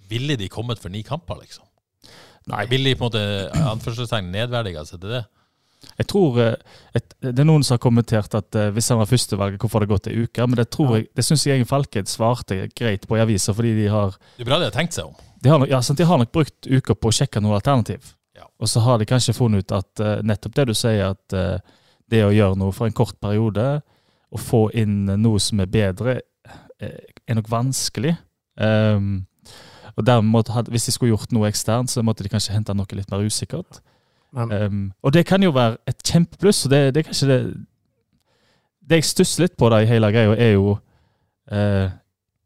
ville 0.09 0.35
de 0.39 0.47
kommet 0.49 0.79
for 0.79 0.89
ni 0.93 1.01
kamper, 1.03 1.39
liksom? 1.41 1.65
Nei. 2.47 2.65
Ville 2.71 2.93
de 2.93 2.95
på 2.99 3.07
en 3.07 3.09
måte 3.09 3.63
anførselstegn 3.73 4.29
nedverdiga 4.31 4.85
seg 4.87 5.01
til 5.03 5.17
det? 5.17 5.25
jeg 5.99 6.07
tror 6.09 6.39
eh, 6.41 6.55
et, 6.97 7.11
Det 7.21 7.37
er 7.43 7.45
noen 7.45 7.61
som 7.63 7.75
har 7.75 7.81
kommentert 7.83 8.33
at 8.33 8.55
eh, 8.57 8.71
hvis 8.73 8.87
han 8.89 8.97
var 8.97 9.05
førstevalget, 9.09 9.59
hvorfor 9.61 9.77
har 9.79 9.85
det 9.85 9.91
gått 9.91 10.07
ei 10.09 10.23
uke? 10.23 10.47
Men 10.49 10.57
det 10.57 10.69
tror 10.73 10.89
Ja. 10.89 10.95
jeg, 11.01 11.09
det 11.15 11.25
syns 11.27 11.43
jeg 11.45 11.53
Egen 11.59 11.67
Falkeid 11.69 12.07
svarte 12.09 12.57
greit 12.75 13.05
på 13.07 13.17
i 13.17 13.21
avisa, 13.21 13.53
fordi 13.53 13.75
de 13.83 13.87
har 13.93 14.15
Det 14.37 14.45
er 14.45 14.49
bra 14.49 14.57
de 14.61 14.69
har 14.69 14.73
tenkt 14.73 14.93
seg 14.97 15.05
om. 15.05 15.15
de 15.43 15.49
har, 15.49 15.59
nok- 15.61 15.69
ja, 15.69 15.81
sant, 15.85 15.97
de 15.99 16.03
har 16.09 16.17
nok 16.17 16.31
brukt 16.33 16.65
uker 16.67 16.95
på 16.97 17.11
å 17.11 17.13
sjekke 17.13 17.41
noe 17.43 17.59
alternativ. 17.59 18.13
Ja. 18.35 18.47
Og 18.59 18.67
så 18.71 18.79
har 18.81 18.97
de 18.97 19.05
kanskje 19.05 19.35
funnet 19.37 19.65
ut 19.67 19.71
at 19.77 19.99
uh, 20.01 20.21
nettopp 20.25 20.55
det 20.55 20.65
du 20.67 20.73
sier, 20.73 21.11
at 21.13 21.33
uh, 21.37 21.59
det 22.09 22.23
å 22.25 22.31
gjøre 22.33 22.57
noe 22.57 22.71
for 22.73 22.87
en 22.87 22.93
kort 22.97 23.19
periode, 23.21 23.81
og 24.31 24.39
få 24.39 24.63
inn 24.73 25.05
noe 25.21 25.39
som 25.39 25.59
er 25.61 25.69
bedre, 25.71 26.17
eh, 26.17 26.21
er 26.79 27.37
nok 27.37 27.49
vanskelig. 27.51 28.15
Um, 28.61 29.25
og 29.97 30.05
dermed 30.05 30.69
Hvis 30.69 30.85
de 30.85 30.91
skulle 30.91 31.09
gjort 31.09 31.31
noe 31.31 31.47
eksternt, 31.47 31.91
så 31.91 32.01
måtte 32.01 32.23
de 32.23 32.29
kanskje 32.29 32.53
hente 32.53 32.73
noe 32.73 32.85
litt 32.93 33.11
mer 33.11 33.25
usikkert. 33.25 33.81
Ehm, 34.35 34.91
og 35.01 35.13
det 35.13 35.25
kan 35.25 35.43
jo 35.43 35.49
være 35.51 35.77
et 35.87 36.03
kjempepluss. 36.03 36.65
og 36.65 36.71
det, 36.71 36.95
det 36.95 36.99
er 36.99 37.03
kanskje 37.03 37.27
det 37.27 37.55
Det 38.89 38.95
jeg 38.95 39.03
stusser 39.03 39.43
litt 39.43 39.57
på 39.57 39.69
da 39.69 39.81
i 39.81 39.85
hele 39.85 40.11
greia, 40.11 40.35
er 40.35 40.51
jo 40.53 40.77
uh, 41.51 41.87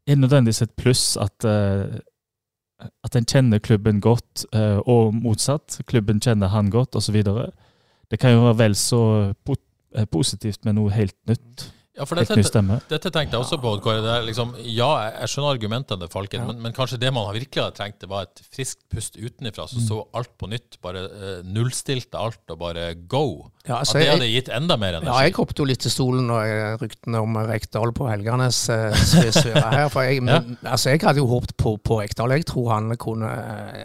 Er 0.06 0.16
nødvendigvis 0.16 0.62
et 0.62 0.72
pluss 0.76 1.16
at 1.16 1.44
uh, 1.44 1.98
at 3.04 3.16
en 3.16 3.24
kjenner 3.24 3.58
klubben 3.58 4.00
godt, 4.00 4.46
uh, 4.56 4.78
og 4.90 5.14
motsatt. 5.14 5.80
Klubben 5.86 6.20
kjenner 6.20 6.48
han 6.48 6.70
godt, 6.70 6.96
osv. 6.96 7.22
Det 8.10 8.18
kan 8.18 8.32
jo 8.32 8.40
være 8.42 8.58
vel 8.58 8.74
så 8.74 9.32
po 9.44 9.54
positivt 10.10 10.64
med 10.64 10.72
noe 10.72 10.90
helt 10.90 11.14
nytt. 11.28 11.68
Ja, 11.92 12.06
for 12.08 12.16
dette, 12.16 12.32
dette 12.88 13.10
tenkte 13.12 13.36
jeg 13.36 13.42
også 13.42 13.58
på. 13.60 13.74
Det 13.84 14.08
er 14.08 14.22
liksom, 14.24 14.54
ja, 14.64 15.10
jeg- 15.10 15.28
skjønner 15.28 15.52
argumentene 15.58 16.00
til 16.00 16.08
Falken, 16.08 16.40
Ja. 16.40 16.46
men, 16.48 16.62
men 16.62 16.72
kanskje 16.72 16.98
det 16.98 17.10
man 17.12 17.26
virkelig 17.34 17.60
hadde 17.66 17.76
trengt, 17.76 17.98
det 18.00 18.08
var 18.08 18.22
et 18.22 18.40
friskt 18.48 18.80
pust 18.88 19.18
utenfra, 19.20 19.66
så 19.68 19.82
så 19.86 19.98
alt 20.16 20.30
på 20.40 20.48
nytt. 20.48 20.78
Bare 20.80 21.02
eh, 21.04 21.42
nullstilte 21.44 22.16
alt 22.16 22.40
og 22.48 22.58
bare 22.58 22.94
go. 22.94 23.50
ja, 23.68 23.74
At 23.74 23.78
altså, 23.82 23.98
det 23.98 24.06
jeg, 24.06 24.12
hadde 24.16 24.30
gitt 24.32 24.48
enda 24.48 24.76
mer 24.80 24.94
energi. 24.96 25.06
Ja, 25.12 25.18
jeg 25.26 25.34
hoppet 25.36 25.58
jo 25.60 25.64
litt 25.68 25.80
til 25.84 25.90
stolen 25.92 26.26
når 26.30 26.78
ryktene 26.80 27.20
om 27.20 27.36
Rekdal 27.36 27.92
på 27.92 28.08
Helganes 28.08 28.62
eh, 28.72 28.96
svirra 29.36 29.68
her. 29.76 29.88
For 29.92 30.02
jeg, 30.08 30.22
men, 30.24 30.56
altså, 30.64 30.94
jeg 30.96 31.04
hadde 31.04 31.20
jo 31.20 31.28
håpet 31.28 31.54
på, 31.60 31.74
på 31.84 32.00
Rekdal. 32.00 32.30
Jeg 32.38 32.46
tror 32.48 32.72
han 32.72 32.88
kunne 32.96 33.28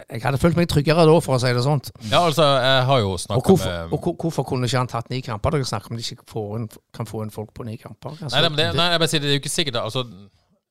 Jeg 0.08 0.22
hadde 0.24 0.40
følt 0.40 0.56
meg 0.56 0.68
tryggere 0.72 1.04
da, 1.04 1.18
for 1.20 1.36
å 1.36 1.42
si 1.44 1.52
det 1.52 1.62
sånn. 1.66 1.84
Ja, 2.08 2.24
altså, 2.24 2.48
jeg 2.56 2.88
har 2.88 3.04
jo 3.04 3.12
Og 3.12 3.20
snakka 3.20 3.58
med 3.60 3.92
og 3.92 4.16
hvorfor 4.24 4.48
kunne 4.48 4.64
ikke 4.64 4.78
han 4.80 4.88
tatt 4.88 5.10
ni 5.12 5.20
kamper? 5.20 5.50
Dere 5.58 5.68
snakker 5.68 5.92
om 5.92 6.00
de 6.00 6.02
ikke 6.08 6.24
får 6.32 6.68
kan 6.96 7.06
få 7.06 7.20
inn 7.22 7.30
folk 7.34 7.52
på 7.52 7.64
ni 7.68 7.76
kamper. 7.76 7.97
Altså, 8.04 8.28
Nei, 8.30 8.40
nei, 8.44 8.48
men 8.52 8.58
det, 8.60 8.66
nei, 8.78 8.88
jeg 8.94 9.00
bare 9.02 9.10
sier 9.10 9.20
det, 9.24 9.28
er 9.30 9.34
jo 9.36 9.40
ikke 9.42 9.50
sikkert 9.50 9.76
altså, 9.80 10.02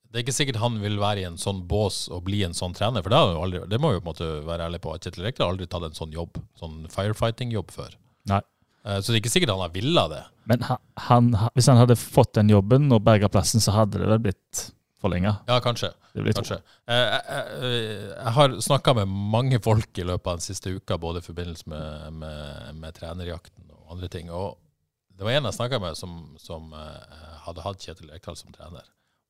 Det 0.08 0.16
er 0.20 0.24
ikke 0.24 0.36
sikkert 0.38 0.60
han 0.62 0.78
vil 0.80 0.96
være 1.02 1.20
i 1.20 1.26
en 1.28 1.36
sånn 1.42 1.60
bås 1.68 1.98
og 2.16 2.22
bli 2.30 2.44
en 2.48 2.56
sånn 2.56 2.76
trener, 2.78 3.04
for 3.04 3.12
det, 3.12 3.20
aldri, 3.44 3.64
det 3.68 3.80
må 3.84 3.92
jo 3.96 4.00
på 4.00 4.08
en 4.08 4.12
måte 4.14 4.30
være 4.48 4.70
ærlig 4.70 4.80
på. 4.86 4.94
Kjetil 5.04 5.26
Rekdal 5.28 5.46
har 5.50 5.56
aldri 5.58 5.68
tatt 5.68 5.84
en 5.90 5.98
sånn 5.98 6.16
jobb, 6.16 6.40
sånn 6.60 6.78
firefighting-jobb 6.94 7.74
før. 7.76 7.98
Nei. 8.32 8.40
Eh, 8.88 9.02
Så 9.04 9.12
det 9.12 9.18
er 9.18 9.22
ikke 9.26 9.34
sikkert 9.36 9.52
han 9.52 9.66
har 9.66 9.74
villa 9.76 10.06
det. 10.14 10.22
Men 10.48 10.64
han, 10.70 10.80
han, 11.10 11.28
hvis 11.58 11.68
han 11.68 11.82
hadde 11.82 11.98
fått 12.00 12.32
den 12.40 12.50
jobben 12.56 12.88
og 12.96 13.04
berga 13.04 13.28
plassen, 13.34 13.60
så 13.60 13.76
hadde 13.76 14.00
det 14.00 14.08
vel 14.14 14.24
blitt 14.30 14.62
forlenga. 15.04 15.36
Ja, 15.52 15.60
kanskje. 15.62 15.92
Det 16.16 16.24
vil 16.24 16.32
jeg 16.32 16.40
kanskje. 16.40 16.56
Eh, 16.88 16.96
Jeg, 16.96 17.20
jeg, 17.28 17.90
jeg 18.16 18.34
har 18.40 18.56
snakka 18.66 18.94
med 19.02 19.12
mange 19.36 19.60
folk 19.62 20.00
i 20.00 20.06
løpet 20.08 20.32
av 20.32 20.40
den 20.40 20.48
siste 20.48 20.72
uka, 20.80 20.96
både 20.98 21.20
i 21.20 21.28
forbindelse 21.28 21.68
med, 21.70 22.14
med, 22.24 22.72
med 22.80 22.96
trenerjakten 22.98 23.68
og 23.76 23.92
andre 23.98 24.08
ting. 24.16 24.32
Og 24.34 24.56
det 25.18 25.26
var 25.26 25.32
en 25.38 25.48
jeg 25.50 25.58
snakka 25.58 25.80
med 25.82 25.98
som, 25.98 26.14
som 26.38 26.72
eh, 26.78 27.18
hadde 27.48 27.64
hatt 27.66 27.82
Kjetil 27.82 28.12
Rekdal 28.14 28.36
som 28.38 28.52
trener. 28.54 28.86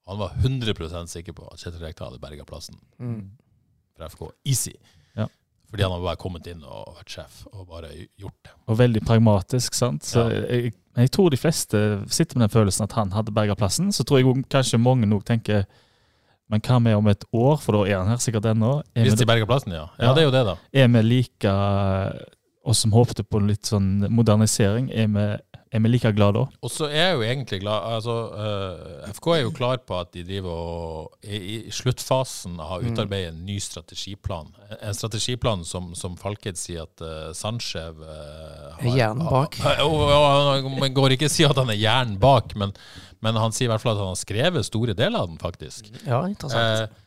Og 0.08 0.14
han 0.16 0.20
var 0.20 0.36
100% 0.44 1.12
sikker 1.12 1.36
på 1.36 1.48
at 1.52 1.60
Kjetil 1.64 1.84
Rekdal 1.86 2.12
hadde 2.14 2.22
berga 2.24 2.46
plassen 2.48 2.76
Mm. 3.00 3.32
for 3.96 4.06
FK. 4.10 4.28
Easy. 4.46 4.74
Ja. 5.16 5.28
Fordi 5.70 5.84
han 5.84 5.92
hadde 5.92 6.06
bare 6.08 6.20
kommet 6.22 6.48
inn 6.48 6.62
og 6.64 6.94
vært 7.00 7.10
sjef 7.18 7.42
og 7.54 7.66
bare 7.68 7.90
gjort 8.20 8.38
det. 8.46 8.52
Og 8.68 8.78
veldig 8.80 9.02
pragmatisk, 9.08 9.74
sant. 9.76 10.04
Så 10.08 10.24
Ja. 10.30 10.44
jeg, 10.48 10.74
jeg 10.96 11.12
tror 11.12 11.30
de 11.32 11.38
fleste 11.38 11.82
sitter 12.10 12.38
med 12.40 12.50
den 12.50 12.56
følelsen 12.56 12.84
at 12.88 12.94
han 13.00 13.12
hadde 13.12 13.32
berga 13.36 13.56
plassen. 13.56 13.92
Så 13.92 14.04
tror 14.08 14.20
jeg 14.22 14.46
kanskje 14.50 14.80
mange 14.80 15.06
nok 15.08 15.26
tenker 15.26 15.66
Men 16.50 16.62
hva 16.64 16.78
med 16.80 16.96
om 16.96 17.08
et 17.12 17.26
år, 17.36 17.58
for 17.60 17.76
da 17.76 17.80
er 17.92 17.98
han 18.00 18.08
her 18.08 18.22
sikkert 18.24 18.46
ennå. 18.48 18.82
Hvis 18.96 19.18
de 19.20 19.26
berger 19.28 19.46
plassen, 19.46 19.74
ja. 19.76 19.90
ja. 20.00 20.06
Ja. 20.06 20.14
det 20.16 20.22
er 20.22 20.26
jo 20.30 20.32
det, 20.32 20.44
da. 20.48 20.54
Er 20.72 20.88
vi 20.88 21.02
like 21.04 21.52
oss 22.64 22.80
som 22.86 22.92
håpte 22.96 23.24
på 23.28 23.42
litt 23.44 23.68
sånn 23.68 24.06
modernisering, 24.12 24.88
er 24.96 25.08
vi 25.12 25.26
er 25.72 25.82
vi 25.84 25.90
like 25.92 26.12
glad 26.16 26.34
da? 26.38 26.44
Og 26.64 26.72
så 26.72 26.86
er 26.88 26.96
jeg 27.10 27.16
jo 27.18 27.24
egentlig 27.28 27.60
glad 27.64 27.88
altså, 27.98 28.16
uh, 28.32 29.08
FK 29.14 29.28
er 29.36 29.42
jo 29.44 29.52
klar 29.56 29.78
på 29.84 29.98
at 30.00 30.14
de 30.16 30.24
driver 30.28 30.52
og 30.52 31.26
i, 31.28 31.40
i 31.68 31.72
sluttfasen 31.72 32.60
har 32.60 32.82
Mm. 32.84 32.92
utarbeidet 32.94 33.34
en 33.34 33.42
ny 33.46 33.58
strategiplan. 33.60 34.54
En 34.82 34.94
strategiplan 34.96 35.66
som, 35.66 35.90
som 35.96 36.16
Falked 36.18 36.58
sier 36.60 36.86
at 36.88 37.02
uh, 37.04 37.34
Sandskjev 37.36 38.00
uh, 38.04 38.78
Er 38.80 38.94
hjernen 38.96 39.26
bak. 39.28 39.58
Man 40.84 40.94
går 40.96 41.18
ikke 41.18 41.30
si 41.32 41.44
at 41.48 41.58
han 41.58 41.70
er 41.74 41.80
hjernen 41.80 42.16
bak, 42.22 42.56
men, 42.56 42.72
men 43.26 43.36
han 43.36 43.52
sier 43.52 43.68
i 43.68 43.74
hvert 43.74 43.84
fall 43.84 43.96
at 43.98 44.04
han 44.06 44.14
har 44.14 44.22
skrevet 44.22 44.66
store 44.68 44.96
deler 44.98 45.20
av 45.26 45.28
den, 45.32 45.40
faktisk. 45.42 45.90
Ja, 46.06 46.24
interessant. 46.30 46.88
Uh, 46.94 47.04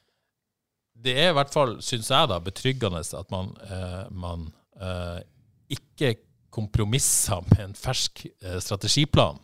det 1.01 1.15
er 1.17 1.31
i 1.31 1.37
hvert 1.39 1.53
fall, 1.53 1.79
syns 1.81 2.11
jeg, 2.13 2.29
da, 2.29 2.37
betryggende 2.45 3.01
at 3.01 3.31
man, 3.33 3.55
eh, 3.65 4.03
man 4.13 4.43
eh, 4.77 5.23
ikke 5.73 6.11
kompromisser 6.55 7.45
med 7.51 7.63
en 7.65 7.77
fersk 7.79 8.27
eh, 8.27 8.59
strategiplan. 8.63 9.41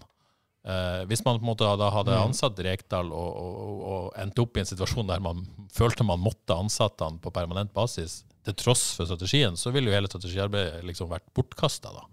Eh, 0.67 1.03
hvis 1.07 1.23
man 1.25 1.39
på 1.39 1.45
en 1.45 1.51
måte 1.53 1.69
da 1.79 1.91
hadde 1.95 2.19
ansatt 2.19 2.59
Rekdal 2.67 3.13
og, 3.15 3.29
og, 3.39 3.57
og, 3.63 3.83
og 3.87 4.07
endte 4.19 4.43
opp 4.43 4.59
i 4.59 4.65
en 4.65 4.69
situasjon 4.69 5.07
der 5.11 5.23
man 5.23 5.45
følte 5.75 6.07
man 6.07 6.23
måtte 6.23 6.57
ansette 6.59 7.07
han 7.07 7.21
på 7.23 7.31
permanent 7.35 7.71
basis, 7.77 8.25
til 8.47 8.55
tross 8.59 8.89
for 8.95 9.09
strategien, 9.09 9.57
så 9.59 9.73
ville 9.75 9.91
jo 9.91 9.97
hele 9.97 10.11
strategiarbeidet 10.11 10.85
liksom 10.87 11.11
vært 11.11 11.27
bortkasta. 11.35 11.91
da. 11.95 12.07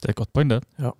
Det 0.00 0.10
er 0.10 0.14
et 0.14 0.20
godt 0.20 0.34
poeng, 0.36 0.50
det. 0.52 0.60
Ja, 0.80 0.92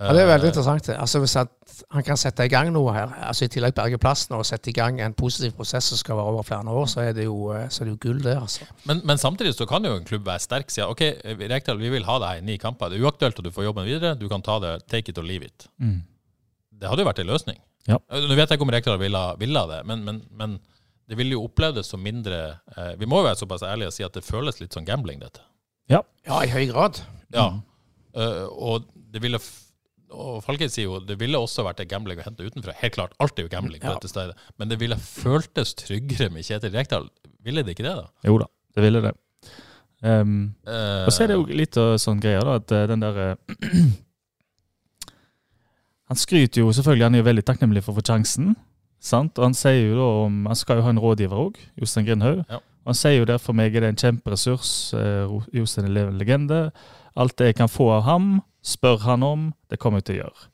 det 0.00 0.22
er 0.22 0.28
veldig 0.30 0.46
Eh, 0.48 0.50
interessant. 0.50 0.88
Altså 0.96 1.18
Hvis 1.20 1.36
at 1.36 1.48
han 1.92 2.02
kan 2.06 2.16
sette 2.16 2.44
i 2.44 2.48
gang 2.48 2.70
noe 2.72 2.92
her, 2.92 3.10
altså 3.28 3.44
i 3.44 3.48
tillegg 3.52 3.74
berge 3.76 3.98
plassen 4.00 4.34
og 4.36 4.46
sette 4.48 4.70
i 4.70 4.72
gang 4.72 5.00
en 5.04 5.12
positiv 5.14 5.52
prosess 5.58 5.90
som 5.92 5.98
skal 6.00 6.16
være 6.16 6.32
over 6.32 6.42
flere 6.42 6.72
år, 6.72 6.86
så 6.88 7.00
er 7.04 7.12
det 7.12 7.24
jo, 7.26 7.50
eh, 7.52 7.68
så 7.68 7.82
er 7.82 7.90
det 7.90 7.92
jo 7.92 8.00
gull, 8.08 8.22
det. 8.24 8.36
altså. 8.40 8.64
Men, 8.88 9.02
men 9.04 9.18
samtidig 9.20 9.54
så 9.54 9.66
kan 9.68 9.84
jo 9.84 9.92
en 9.96 10.04
klubb 10.04 10.24
være 10.26 10.40
sterk. 10.40 10.70
siden 10.70 10.88
ok, 10.88 11.02
Rekdal, 11.50 11.78
vi 11.78 11.90
vil 11.92 12.04
ha 12.08 12.18
deg 12.18 12.40
i 12.40 12.46
ni 12.46 12.56
kamper. 12.56 12.88
Det 12.88 12.98
er 13.00 13.04
uaktuelt 13.04 13.38
at 13.38 13.44
du 13.44 13.50
får 13.50 13.64
jobben 13.68 13.84
videre. 13.84 14.14
Du 14.16 14.28
kan 14.28 14.42
ta 14.42 14.58
det, 14.58 14.86
take 14.88 15.10
it 15.12 15.18
or 15.18 15.22
leave 15.22 15.44
it. 15.44 15.68
Mm. 15.78 16.02
Det 16.80 16.88
hadde 16.88 17.04
jo 17.04 17.08
vært 17.10 17.20
en 17.20 17.26
løsning. 17.32 17.60
Ja. 17.88 17.98
Nå 18.08 18.34
vet 18.36 18.48
jeg 18.48 18.56
ikke 18.58 18.66
om 18.68 18.72
Rekdal 18.72 18.98
ville, 19.00 19.24
ville 19.40 19.66
det, 19.68 19.84
men, 19.86 20.04
men, 20.04 20.22
men 20.32 20.58
det 21.10 21.16
ville 21.18 21.34
jo 21.36 21.44
opplevdes 21.44 21.88
som 21.90 22.00
mindre 22.00 22.36
eh, 22.76 22.92
Vi 23.00 23.06
må 23.08 23.18
jo 23.20 23.26
være 23.26 23.40
såpass 23.40 23.64
ærlige 23.66 23.88
og 23.90 23.94
si 23.96 24.04
at 24.06 24.14
det 24.14 24.24
føles 24.24 24.60
litt 24.60 24.72
som 24.76 24.84
gambling, 24.86 25.20
dette. 25.20 25.42
Ja, 25.90 26.04
i 26.44 26.48
høy 26.52 26.68
grad. 26.70 27.00
Ja. 27.34 27.48
Eh, 28.14 28.44
og 28.46 28.86
det 29.10 29.22
ville 29.24 29.40
og 30.10 30.42
Falken 30.44 30.70
sier 30.72 30.88
jo 30.88 30.98
det 31.06 31.16
ville 31.20 31.38
også 31.38 31.64
vært 31.66 31.80
en 31.84 31.88
gambling 31.90 32.18
å 32.20 32.24
hente 32.26 32.44
utenfra. 32.46 32.74
Helt 32.80 32.94
klart, 32.96 33.14
alt 33.22 33.38
er 33.38 33.46
jo 33.46 33.52
gambling 33.52 33.80
på 33.82 33.88
Ja. 33.88 33.94
dette 33.98 34.10
stedet. 34.10 34.36
Men 34.58 34.68
det 34.68 34.78
ville 34.80 34.96
føltes 34.96 35.74
tryggere 35.78 36.30
med 36.32 36.44
Kjetil 36.44 36.72
Rekdal. 36.74 37.08
Ville 37.44 37.62
det 37.64 37.76
ikke 37.76 37.86
det, 37.86 37.96
da? 37.96 38.06
Jo 38.26 38.38
da, 38.42 38.46
det 38.74 38.82
ville 38.84 39.02
det. 39.06 39.14
Um, 40.02 40.54
uh, 40.66 41.04
og 41.04 41.12
så 41.12 41.24
er 41.24 41.28
det 41.28 41.36
jo 41.36 41.44
litt 41.60 41.76
av 41.76 41.98
sånn 42.00 42.20
greier, 42.22 42.40
da, 42.40 42.54
at 42.56 42.72
eh, 42.72 42.86
den 42.88 43.02
der 43.04 43.18
eh, 43.20 43.34
Han 46.10 46.16
skryter 46.18 46.64
jo 46.64 46.72
selvfølgelig, 46.74 47.04
han 47.06 47.14
er 47.14 47.22
jo 47.22 47.28
veldig 47.28 47.44
takknemlig 47.46 47.82
for 47.86 47.92
å 47.94 48.00
få 48.00 48.06
sjansen. 48.08 48.54
Sant? 48.98 49.38
Og 49.38 49.44
han 49.46 49.54
sier 49.54 49.92
jo 49.92 49.98
da 50.00 50.08
om 50.24 50.40
Han 50.50 50.58
skal 50.58 50.80
jo 50.80 50.86
ha 50.88 50.90
en 50.90 50.98
rådgiver 51.00 51.38
òg, 51.38 51.60
Jostein 51.78 52.08
Grindhaug. 52.08 52.42
Ja. 52.50 52.58
Han 52.88 52.96
sier 52.98 53.20
jo 53.20 53.28
der 53.28 53.38
for 53.38 53.54
meg 53.54 53.76
er 53.76 53.84
det 53.84 53.92
en 53.92 54.00
kjemperessurs. 54.00 54.72
Jostein 55.54 55.86
er 55.92 56.08
en 56.08 56.18
legende. 56.18 56.72
Alt 57.14 57.36
det 57.38 57.52
jeg 57.52 57.58
kan 57.60 57.70
få 57.70 57.90
av 57.94 58.02
ham, 58.08 58.40
spør 58.62 58.98
han 59.06 59.22
om, 59.22 59.48
det 59.70 59.78
kommer 59.78 59.98
jeg 60.00 60.04
til 60.10 60.14
å 60.14 60.22
gjøre. 60.24 60.48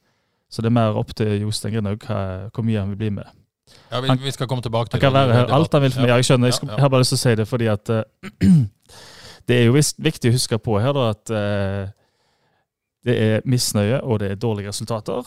Så 0.50 0.62
det 0.62 0.70
er 0.70 0.76
mer 0.78 0.96
opp 1.00 1.10
til 1.18 1.32
Jostein 1.42 1.74
Grinhaug 1.74 2.04
hvor 2.06 2.64
mye 2.64 2.78
han 2.78 2.92
vil 2.94 3.00
bli 3.00 3.10
med. 3.18 3.26
ja, 3.90 4.00
vi, 4.00 4.08
han- 4.08 4.18
vi 4.22 4.30
skal 4.30 4.46
komme 4.46 4.62
tilbake 4.62 4.90
til 4.90 5.00
Han 5.00 5.12
kan 5.12 5.12
være 5.16 5.34
her 5.34 5.52
alt 5.52 5.72
han 5.72 5.82
vil 5.82 5.92
for 5.92 6.00
meg. 6.00 6.08
Ja, 6.08 6.16
jeg 6.16 6.24
skjønner. 6.24 6.46
Jeg, 6.46 6.54
skal, 6.54 6.68
jeg 6.68 6.80
har 6.84 6.88
bare 6.88 7.00
lyst 7.02 7.10
til 7.14 7.18
å 7.18 7.24
si 7.24 7.34
det 7.34 7.48
fordi 7.48 7.66
at 7.66 7.90
uh, 7.90 8.02
Det 9.48 9.56
er 9.60 9.68
jo 9.68 9.76
viktig 10.02 10.30
å 10.30 10.34
huske 10.34 10.58
på 10.58 10.78
her 10.82 10.92
da, 10.96 11.10
at 11.14 11.30
uh, 11.30 11.90
det 13.06 13.14
er 13.22 13.44
misnøye 13.46 14.00
og 14.02 14.18
det 14.18 14.30
er 14.32 14.40
dårlige 14.42 14.72
resultater. 14.72 15.22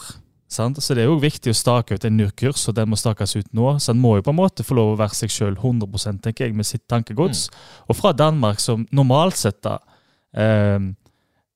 Sant? 0.52 0.82
Så 0.84 0.96
det 0.98 1.04
er 1.06 1.08
jo 1.08 1.20
viktig 1.22 1.54
å 1.54 1.56
stake 1.56 1.96
ut 1.96 2.06
en 2.08 2.18
ny 2.18 2.26
kurs, 2.36 2.66
og 2.68 2.76
den 2.76 2.90
må 2.90 2.98
stakes 3.00 3.36
ut 3.38 3.48
nå. 3.56 3.78
Så 3.80 3.94
en 3.94 4.02
må 4.02 4.18
jo 4.18 4.26
på 4.26 4.34
en 4.34 4.40
måte 4.42 4.66
få 4.68 4.76
lov 4.76 4.96
å 4.96 4.98
være 5.00 5.16
seg 5.16 5.32
sjøl 5.32 5.56
100 5.56 6.20
tenker 6.26 6.48
jeg, 6.50 6.56
med 6.58 6.66
sitt 6.68 6.84
tankegods. 6.90 7.46
Og 7.88 7.96
fra 7.96 8.12
Danmark, 8.12 8.60
som 8.60 8.84
normalt 8.92 9.38
sett 9.40 9.62
da 9.64 9.78
eh, 10.36 10.80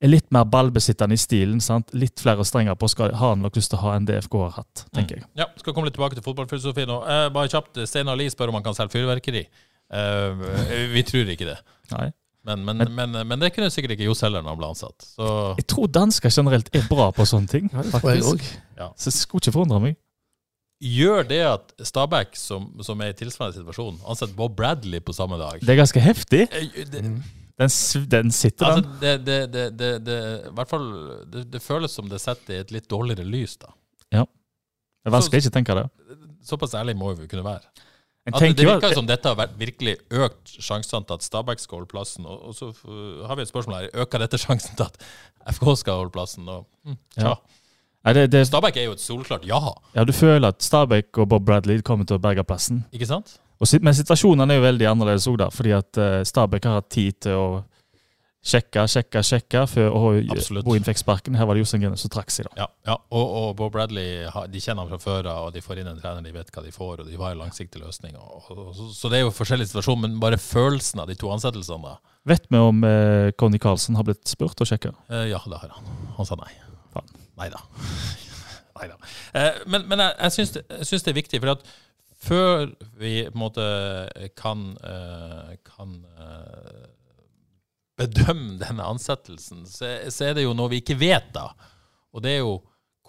er 0.04 0.12
litt 0.12 0.26
mer 0.36 0.44
ballbesittende 0.52 1.16
i 1.16 1.22
stilen. 1.22 1.62
Sant? 1.64 1.94
Litt 1.96 2.20
flere 2.20 2.44
strenger 2.48 2.76
på 2.80 2.90
skal, 2.92 3.14
har 3.16 3.36
han 3.36 3.44
nok 3.46 3.56
lyst 3.60 3.72
til 3.72 3.80
å 3.80 3.84
ha 3.86 3.94
en 3.98 4.08
DFK 4.10 4.40
har 4.42 4.58
hatt, 4.58 4.86
tenker 4.96 5.22
jeg. 5.22 5.28
Ja, 5.40 5.48
skal 5.62 5.76
komme 5.76 5.88
litt 5.88 5.96
tilbake 5.98 6.18
til 6.18 6.26
fotballfilosofi 6.26 6.88
nå. 6.90 6.98
Eh, 7.08 7.28
bare 7.36 7.52
kjapt, 7.54 7.80
Steinar 7.90 8.20
Lie 8.20 8.34
spør 8.34 8.52
om 8.52 8.60
han 8.60 8.66
kan 8.66 8.76
selge 8.78 8.98
fyrverkeri. 8.98 9.46
Eh, 9.94 10.44
vi 10.94 11.06
tror 11.08 11.32
ikke 11.34 11.48
det. 11.54 11.58
Nei. 11.94 12.10
Men, 12.44 12.66
men, 12.68 12.84
men, 12.92 13.16
men 13.28 13.40
det 13.40 13.54
kunne 13.56 13.70
sikkert 13.72 13.94
ikke 13.96 14.10
Johs 14.10 14.20
heller 14.26 14.44
når 14.44 14.52
han 14.52 14.60
ble 14.60 14.72
ansatt. 14.74 15.06
Så 15.14 15.28
Jeg 15.62 15.68
tror 15.72 15.92
dansker 15.96 16.34
generelt 16.34 16.68
er 16.76 16.90
bra 16.92 17.06
på 17.16 17.24
sånne 17.30 17.48
ting. 17.48 17.70
Faktisk. 17.72 18.44
Ja. 18.76 18.90
Så 19.00 19.14
det 19.14 19.22
skulle 19.22 19.46
ikke 19.46 19.54
forundre 19.56 19.80
meg. 19.86 19.96
gjør 20.84 21.24
det 21.30 21.40
at 21.48 21.72
Stabæk, 21.88 22.36
som, 22.36 22.66
som 22.84 23.00
er 23.06 23.14
i 23.14 23.16
tilsvarende 23.16 23.56
situasjon, 23.62 24.02
ansetter 24.04 24.36
Bob 24.36 24.58
Bradley 24.60 25.00
på 25.00 25.16
samme 25.16 25.40
dag 25.40 25.64
Det 25.64 25.72
er 25.72 25.80
ganske 25.80 26.04
heftig. 26.04 26.42
Eh, 26.52 26.84
det, 26.92 27.06
Den, 27.60 27.70
den 28.10 28.32
sitter, 28.34 28.66
altså, 28.66 28.82
den. 28.82 29.00
det, 29.00 29.14
det, 29.26 29.40
det, 29.54 29.66
det, 29.78 29.92
det, 30.08 30.20
i 30.50 30.54
hvert 30.58 30.70
fall, 30.72 30.88
det, 31.30 31.44
det 31.54 31.62
føles 31.62 31.94
som 31.94 32.08
det 32.10 32.18
setter 32.24 32.56
i 32.56 32.62
et 32.64 32.72
litt 32.74 32.90
dårligere 32.90 33.26
lys. 33.30 33.58
da. 33.62 33.74
Det 35.04 35.12
er 35.12 35.16
vanskelig 35.18 35.42
å 35.42 35.44
ikke 35.44 35.58
tenke 35.58 35.76
det. 35.76 35.84
Såpass 36.48 36.76
ærlig 36.80 36.96
må 36.96 37.10
vi 37.18 37.28
kunne 37.28 37.44
være. 37.44 37.68
At 38.32 38.40
det, 38.40 38.64
jo 38.64 38.72
virker 38.72 38.94
som 38.96 39.08
dette 39.08 39.28
har 39.28 39.36
vært 39.36 39.58
virkelig 39.60 39.98
økt 40.16 40.54
sjansene 40.64 41.04
til 41.10 41.18
at 41.20 41.26
Stabæk 41.26 41.60
skal 41.60 41.82
holde 41.82 41.90
plassen. 41.92 42.24
Og, 42.24 42.38
og 42.48 42.56
så 42.56 42.70
har 43.28 43.36
vi 43.36 43.44
et 43.44 43.52
spørsmål 43.52 43.82
her. 43.82 43.90
Øker 44.06 44.24
dette 44.24 44.40
sjansen 44.40 44.78
til 44.80 44.86
at 44.88 44.96
FK 45.58 45.74
skal 45.82 46.00
holde 46.00 46.14
plassen? 46.16 46.48
Og, 46.48 46.64
hm, 46.88 46.96
Ja. 47.20 47.34
ja. 47.34 48.14
Det, 48.16 48.24
det, 48.32 48.46
Stabæk 48.48 48.80
er 48.80 48.88
jo 48.88 48.96
et 48.98 49.00
solklart 49.00 49.46
ja, 49.48 49.60
ja, 49.96 50.04
du 50.04 50.12
føler 50.12 50.50
at 50.52 50.64
Stabæk 50.64 51.18
og 51.24 51.30
Bob 51.32 51.46
Bradley 51.48 51.80
kommer 51.88 52.04
til 52.08 52.18
å 52.18 52.24
berge 52.24 52.44
plassen. 52.48 52.82
ikke 52.92 53.08
sant? 53.08 53.38
Men 53.82 53.96
situasjonen 53.96 54.52
er 54.52 54.60
jo 54.60 54.66
veldig 54.66 54.90
annerledes 54.90 55.28
òg, 55.32 55.46
fordi 55.54 55.76
at 55.78 56.00
eh, 56.02 56.24
Stabæk 56.28 56.66
har 56.68 56.82
hatt 56.82 56.90
tid 56.92 57.20
til 57.24 57.38
å 57.40 57.46
sjekke, 58.44 58.84
sjekke, 58.92 59.22
sjekke 59.24 59.62
før 59.72 59.94
Bohin 60.66 60.86
fikk 60.86 61.00
sparken. 61.00 61.38
Her 61.40 61.48
var 61.48 61.56
det 61.56 61.64
Jostein 61.64 61.86
Grønne 61.86 62.00
som 62.00 62.12
trakk 62.12 62.34
seg, 62.34 62.50
da. 62.50 62.66
Ja, 62.66 62.68
ja. 62.90 62.98
Og, 63.16 63.24
og 63.24 63.48
Bob 63.60 63.72
Bradley 63.76 64.26
de 64.52 64.64
kjenner 64.64 64.84
ham 64.84 64.92
fra 64.92 65.00
før 65.02 65.30
av, 65.32 65.48
og 65.48 65.56
de 65.56 65.64
får 65.64 65.80
inn 65.80 65.92
en 65.94 66.02
trener, 66.02 66.26
de 66.26 66.36
vet 66.36 66.52
hva 66.52 66.66
de 66.66 66.74
får, 66.76 67.04
og 67.04 67.08
de 67.08 67.20
har 67.20 67.36
en 67.36 67.44
langsiktig 67.46 67.82
løsning. 67.82 68.18
Og, 68.20 68.50
og, 68.52 68.74
så, 68.76 68.90
så 68.98 69.14
det 69.14 69.22
er 69.22 69.26
jo 69.26 69.36
forskjellig 69.36 69.70
situasjon, 69.72 70.02
men 70.04 70.20
bare 70.24 70.42
følelsen 70.42 71.04
av 71.04 71.12
de 71.12 71.18
to 71.20 71.32
ansettelsene 71.34 71.94
da. 71.94 71.96
Vet 72.34 72.48
vi 72.52 72.60
om 72.60 72.84
eh, 72.88 73.32
Conny 73.40 73.60
Carlsen 73.64 73.98
har 74.00 74.08
blitt 74.08 74.28
spurt 74.32 74.60
og 74.64 74.70
sjekka? 74.70 74.94
Eh, 75.12 75.30
ja, 75.32 75.40
det 75.48 75.64
har 75.64 75.74
han. 75.78 75.96
Han 76.20 76.28
sa 76.28 76.40
nei. 76.40 76.52
Faen. 76.94 77.16
Nei 77.40 77.50
da. 77.54 77.64
Nei 78.80 78.92
da. 78.92 79.00
Eh, 79.40 79.64
men 79.72 79.88
men 79.88 80.02
jeg, 80.04 80.14
jeg, 80.20 80.36
syns 80.36 80.54
det, 80.58 80.64
det 80.92 81.12
er 81.14 81.20
viktig, 81.22 81.40
for 81.44 81.56
at 81.56 81.68
før 82.24 82.72
vi 83.00 83.14
på 83.28 83.36
en 83.36 83.42
måte 83.42 83.66
kan, 84.40 84.66
eh, 84.88 85.54
kan 85.68 85.96
eh, 86.24 86.88
bedømme 88.00 88.58
denne 88.62 88.88
ansettelsen, 88.96 89.66
så, 89.70 89.96
så 90.10 90.30
er 90.30 90.38
det 90.38 90.48
jo 90.48 90.56
noe 90.58 90.72
vi 90.74 90.82
ikke 90.84 91.00
vet, 91.00 91.32
da. 91.36 91.50
Og 92.14 92.24
det 92.26 92.38
er 92.38 92.44
jo 92.44 92.58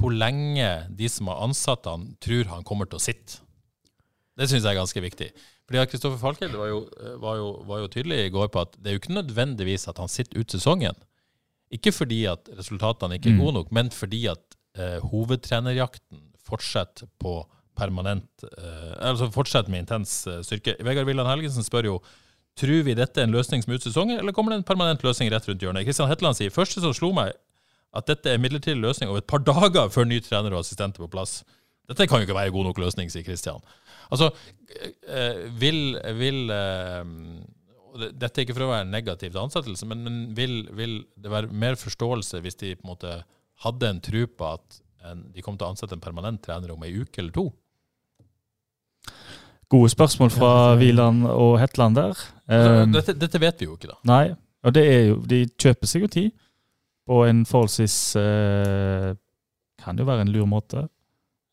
hvor 0.00 0.10
lenge 0.10 0.68
de 0.90 1.08
som 1.10 1.30
har 1.30 1.42
ansatt 1.46 1.86
han, 1.86 2.08
tror 2.22 2.50
han 2.50 2.66
kommer 2.66 2.88
til 2.90 2.98
å 2.98 3.04
sitte. 3.04 3.38
Det 4.34 4.48
syns 4.50 4.64
jeg 4.64 4.72
er 4.72 4.80
ganske 4.80 5.02
viktig. 5.04 5.28
Fordi 5.64 5.84
Kristoffer 5.88 6.18
Falkhild 6.20 6.56
var, 6.58 6.68
jo, 6.68 6.80
var, 7.22 7.40
var 7.68 7.84
jo 7.84 7.90
tydelig 7.92 8.24
i 8.24 8.32
går 8.34 8.50
på 8.52 8.64
at 8.64 8.74
det 8.76 8.90
er 8.90 8.96
jo 8.96 9.02
ikke 9.04 9.14
nødvendigvis 9.14 9.86
at 9.88 10.00
han 10.02 10.10
sitter 10.10 10.42
ut 10.42 10.52
sesongen. 10.52 10.98
Ikke 11.72 11.94
fordi 11.94 12.24
at 12.28 12.50
resultatene 12.58 13.16
ikke 13.16 13.32
er 13.32 13.38
gode 13.38 13.56
nok, 13.60 13.70
men 13.74 13.88
fordi 13.94 14.26
at 14.34 14.58
eh, 14.76 14.98
hovedtrenerjakten 15.06 16.26
fortsetter 16.44 17.08
på 17.22 17.38
permanent 17.78 18.44
eh, 18.44 18.92
Altså 19.10 19.30
fortsette 19.34 19.72
med 19.72 19.84
intens 19.84 20.22
eh, 20.30 20.42
styrke. 20.46 20.76
Vegard 20.84 21.08
Villand 21.08 21.30
Helgesen 21.30 21.66
spør 21.66 21.90
jo 21.92 21.96
Tror 22.54 22.84
vi 22.86 22.94
dette 22.94 23.18
er 23.18 23.26
en 23.26 23.34
løsning 23.34 23.64
som 23.64 23.72
er 23.72 23.80
ut 23.80 23.86
sesongen, 23.88 24.20
eller 24.20 24.34
kommer 24.34 24.52
det 24.52 24.60
en 24.60 24.68
permanent 24.68 25.02
løsning 25.02 25.26
rett 25.32 25.48
rundt 25.48 25.62
hjørnet? 25.64 25.82
Kristian 25.88 26.06
Hetland 26.06 26.38
sier 26.38 26.52
første 26.54 26.78
som 26.84 26.92
slo 26.94 27.08
meg, 27.10 27.32
at 27.98 28.06
dette 28.06 28.30
er 28.30 28.38
en 28.38 28.44
midlertidig 28.44 28.78
løsning 28.78 29.10
over 29.10 29.24
et 29.24 29.26
par 29.26 29.42
dager 29.48 29.90
før 29.90 30.06
ny 30.06 30.20
trener 30.22 30.54
og 30.54 30.62
assistent 30.62 30.94
er 30.94 31.02
på 31.02 31.10
plass. 31.10 31.40
Dette 31.90 32.06
kan 32.06 32.22
jo 32.22 32.28
ikke 32.28 32.36
være 32.38 32.52
god 32.54 32.68
nok 32.68 32.78
løsning, 32.84 33.10
sier 33.10 33.26
Kristian. 33.26 33.58
Altså, 34.14 34.30
eh, 34.70 35.42
vil, 35.58 35.98
vil 36.20 36.54
Dette 38.14 38.30
er 38.30 38.46
ikke 38.46 38.54
for 38.54 38.68
å 38.68 38.70
være 38.70 38.86
negativ 38.86 39.34
til 39.34 39.42
ansettelse, 39.42 39.90
men, 39.90 40.06
men 40.06 40.22
vil, 40.38 40.60
vil 40.78 41.00
det 41.18 41.34
være 41.34 41.50
mer 41.50 41.74
forståelse 41.80 42.38
hvis 42.44 42.60
de 42.62 42.76
på 42.78 42.86
en 42.86 42.94
måte 42.94 43.16
hadde 43.66 43.90
en 43.90 44.02
tro 44.02 44.24
på 44.30 44.54
at 44.60 44.80
en, 45.10 45.26
de 45.34 45.42
kom 45.44 45.58
til 45.58 45.66
å 45.66 45.74
ansette 45.74 45.96
en 45.96 46.02
permanent 46.02 46.42
trener 46.42 46.72
om 46.74 46.86
ei 46.86 46.94
uke 47.02 47.22
eller 47.22 47.34
to? 47.34 47.48
Gode 49.74 49.90
spørsmål 49.90 50.30
fra 50.30 50.52
Wieland 50.78 51.24
og 51.26 51.56
Hetland 51.60 51.98
der. 51.98 52.18
Um, 52.46 52.92
dette, 52.94 53.14
dette 53.18 53.40
vet 53.42 53.60
vi 53.62 53.66
jo 53.66 53.74
ikke, 53.78 53.90
da. 53.90 53.96
Nei, 54.06 54.34
og 54.64 54.74
det 54.76 54.84
er 54.90 55.00
jo 55.08 55.16
De 55.28 55.40
kjøper 55.60 55.90
seg 55.90 56.04
jo 56.04 56.10
tid 56.12 56.30
på 57.08 57.22
en 57.28 57.42
forholdsvis 57.48 57.96
uh, 58.20 59.10
Kan 59.82 59.98
jo 60.00 60.06
være 60.08 60.26
en 60.26 60.32
lur 60.32 60.46
måte. 60.48 60.86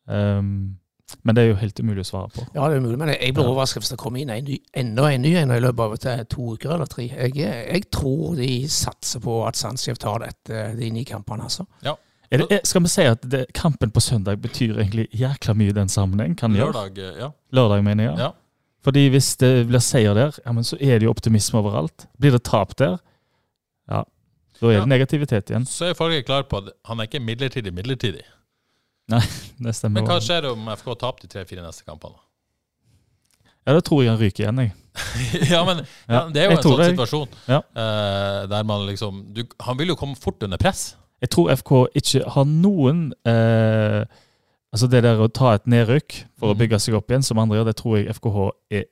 Um, 0.06 0.78
men 1.26 1.36
det 1.36 1.42
er 1.42 1.50
jo 1.50 1.58
helt 1.60 1.80
umulig 1.82 2.04
å 2.06 2.08
svare 2.08 2.30
på. 2.32 2.44
Ja, 2.54 2.68
det 2.70 2.76
er 2.78 2.80
umulig, 2.80 2.98
men 3.00 3.10
jeg 3.12 3.34
blir 3.34 3.44
Ja. 3.44 3.50
overrasket 3.52 3.82
hvis 3.82 3.90
det 3.92 3.98
kommer 4.00 4.22
inn 4.22 4.30
en 4.32 4.46
ny, 4.46 4.56
enda 4.80 5.10
en 5.12 5.22
ny 5.22 5.34
en 5.36 5.50
i 5.52 5.58
løpet 5.60 6.06
av 6.08 6.22
to 6.32 6.54
uker 6.54 6.72
eller 6.72 6.88
tre. 6.88 7.08
Jeg, 7.10 7.34
jeg 7.36 7.90
tror 7.92 8.36
de 8.38 8.48
satser 8.68 9.20
på 9.20 9.34
at 9.46 9.58
Sandskjev 9.60 10.00
tar 10.00 10.24
dette, 10.24 10.62
de 10.78 10.88
ni 10.94 11.04
kampene, 11.04 11.44
altså. 11.50 11.66
Er 11.84 11.98
det, 12.40 12.60
skal 12.66 12.82
vi 12.82 12.88
si 12.88 13.02
at 13.04 13.22
det, 13.30 13.42
kampen 13.54 13.90
på 13.92 14.00
søndag 14.00 14.38
betyr 14.40 14.78
egentlig 14.78 15.08
jækla 15.12 15.54
mye 15.58 15.68
i 15.68 15.76
den 15.76 15.88
sammenheng? 15.92 16.36
Kan 16.38 16.54
Lørdag, 16.56 16.94
gjøre? 16.96 17.12
Eh, 17.14 17.20
ja. 17.20 17.28
Lørdag, 17.52 17.84
mener 17.84 18.04
jeg. 18.10 18.18
ja. 18.18 18.30
Fordi 18.82 19.08
hvis 19.14 19.36
det 19.38 19.50
blir 19.68 19.78
seier 19.78 20.14
der, 20.14 20.32
ja, 20.44 20.52
men 20.52 20.64
så 20.66 20.76
er 20.80 20.98
det 20.98 21.06
jo 21.06 21.10
optimisme 21.12 21.60
overalt. 21.60 22.06
Blir 22.18 22.32
det 22.34 22.42
tap 22.48 22.72
der, 22.80 22.96
ja, 23.90 24.02
da 24.60 24.66
er 24.66 24.72
Ja. 24.72 24.80
det 24.80 24.88
negativitet 24.88 25.50
igjen. 25.50 25.66
Så 25.66 25.90
er 25.90 25.94
Farge 25.94 26.22
klar 26.26 26.42
på 26.50 26.58
at 26.58 26.72
han 26.88 26.98
er 27.00 27.06
ikke 27.06 27.20
midlertidig 27.22 27.72
midlertidig. 27.74 28.24
Nei, 29.12 29.20
Det 29.62 29.74
stemmer. 29.74 30.00
Men 30.00 30.08
hva 30.10 30.18
skjer 30.22 30.48
om 30.50 30.66
FK 30.76 30.94
taper 30.98 31.22
de 31.26 31.28
tre-fire 31.28 31.62
neste 31.62 31.84
kampene? 31.84 32.16
Ja, 33.66 33.74
da 33.76 33.80
tror 33.80 34.02
jeg 34.02 34.10
han 34.10 34.18
ryker 34.18 34.42
igjen, 34.44 34.58
jeg. 34.64 34.72
ja, 35.54 35.60
men 35.64 35.84
ja, 36.08 36.24
det 36.28 36.42
er 36.42 36.48
jo 36.50 36.56
jeg 36.56 36.58
en 36.58 36.64
sånn 36.66 36.82
situasjon 36.90 37.28
Ja. 37.48 37.60
uh, 37.78 38.42
der 38.50 38.64
man 38.68 38.82
liksom 38.84 39.22
du, 39.32 39.40
Han 39.64 39.78
vil 39.78 39.88
jo 39.88 39.96
komme 39.96 40.18
fort 40.20 40.42
under 40.44 40.58
press. 40.60 40.96
Jeg 41.22 41.30
tror 41.30 41.50
FK 41.54 41.72
ikke 41.94 42.24
har 42.34 42.44
noen 42.50 43.12
eh, 43.28 44.04
Altså 44.72 44.86
det 44.88 45.02
der 45.04 45.20
å 45.20 45.26
ta 45.28 45.50
et 45.54 45.66
nedrykk 45.68 46.14
for 46.40 46.48
å 46.48 46.54
Mhm. 46.54 46.58
bygge 46.62 46.78
seg 46.80 46.94
opp 46.96 47.10
igjen, 47.12 47.22
som 47.22 47.38
andre 47.38 47.58
gjør, 47.58 47.66
det 47.68 47.74
tror 47.76 47.96
jeg 47.98 48.06
FKH 48.16 48.38
er 48.72 48.84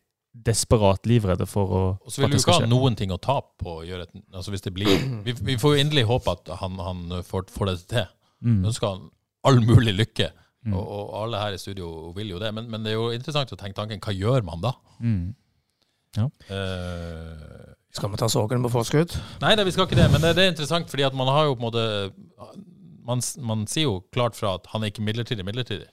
desperat 0.45 1.07
livredde 1.09 1.47
for 1.49 1.73
å 1.73 1.81
Og 2.05 2.13
så 2.13 2.21
vil 2.21 2.31
du 2.31 2.37
ikke 2.37 2.53
ha 2.61 2.67
noen 2.69 2.95
ting 2.97 3.11
å 3.11 3.17
tape 3.19 3.49
på 3.65 3.79
å 3.81 3.87
gjøre 3.89 4.03
et 4.05 4.13
altså 4.37 4.53
hvis 4.53 4.61
det 4.67 4.75
blir, 4.77 4.93
vi, 5.27 5.33
vi 5.33 5.57
får 5.57 5.75
jo 5.77 5.81
inderlig 5.81 6.05
håpe 6.07 6.31
at 6.37 6.53
han, 6.61 6.77
han 6.79 7.23
får, 7.25 7.49
får 7.51 7.67
det 7.73 7.77
til. 7.95 8.07
Mm. 8.45 8.61
Ønsker 8.69 8.89
han 8.93 9.09
all 9.49 9.61
mulig 9.65 9.97
lykke. 9.97 10.29
Mm. 10.67 10.75
Og, 10.77 10.85
og 10.85 11.15
alle 11.25 11.41
her 11.41 11.57
i 11.57 11.59
studio 11.59 12.13
vil 12.13 12.29
jo 12.35 12.39
det. 12.39 12.53
Men, 12.55 12.69
men 12.71 12.85
det 12.85 12.93
er 12.93 12.99
jo 13.01 13.09
interessant 13.17 13.51
å 13.53 13.57
tenke 13.57 13.81
tanken 13.81 14.01
hva 14.05 14.13
gjør 14.13 14.45
man 14.45 14.61
da? 14.61 14.75
Mm. 15.01 15.35
Eh, 16.21 17.70
Skal 17.92 18.11
vi 18.12 18.16
ta 18.20 18.28
sorgen 18.30 18.62
på 18.62 18.70
forskudd? 18.70 19.16
nei, 19.42 19.54
det, 19.59 19.64
vi 19.66 19.73
skal 19.75 19.87
ikke 19.88 19.99
det, 19.99 20.11
men 20.12 20.20
det, 20.23 20.37
det 20.38 20.44
er 20.44 20.52
interessant 20.52 20.88
fordi 20.92 21.02
at 21.09 21.14
man 21.18 21.26
har 21.26 21.49
jo 21.50 21.54
på 21.59 21.64
en 21.64 21.68
måte 21.73 21.87
man, 23.06 23.20
man 23.42 23.66
sier 23.66 23.88
jo 23.88 24.00
klart 24.14 24.37
fra 24.38 24.54
at 24.61 24.66
han 24.70 24.82
er 24.85 24.92
ikke 24.92 25.02
midlertidig 25.02 25.42
midlertidig. 25.44 25.88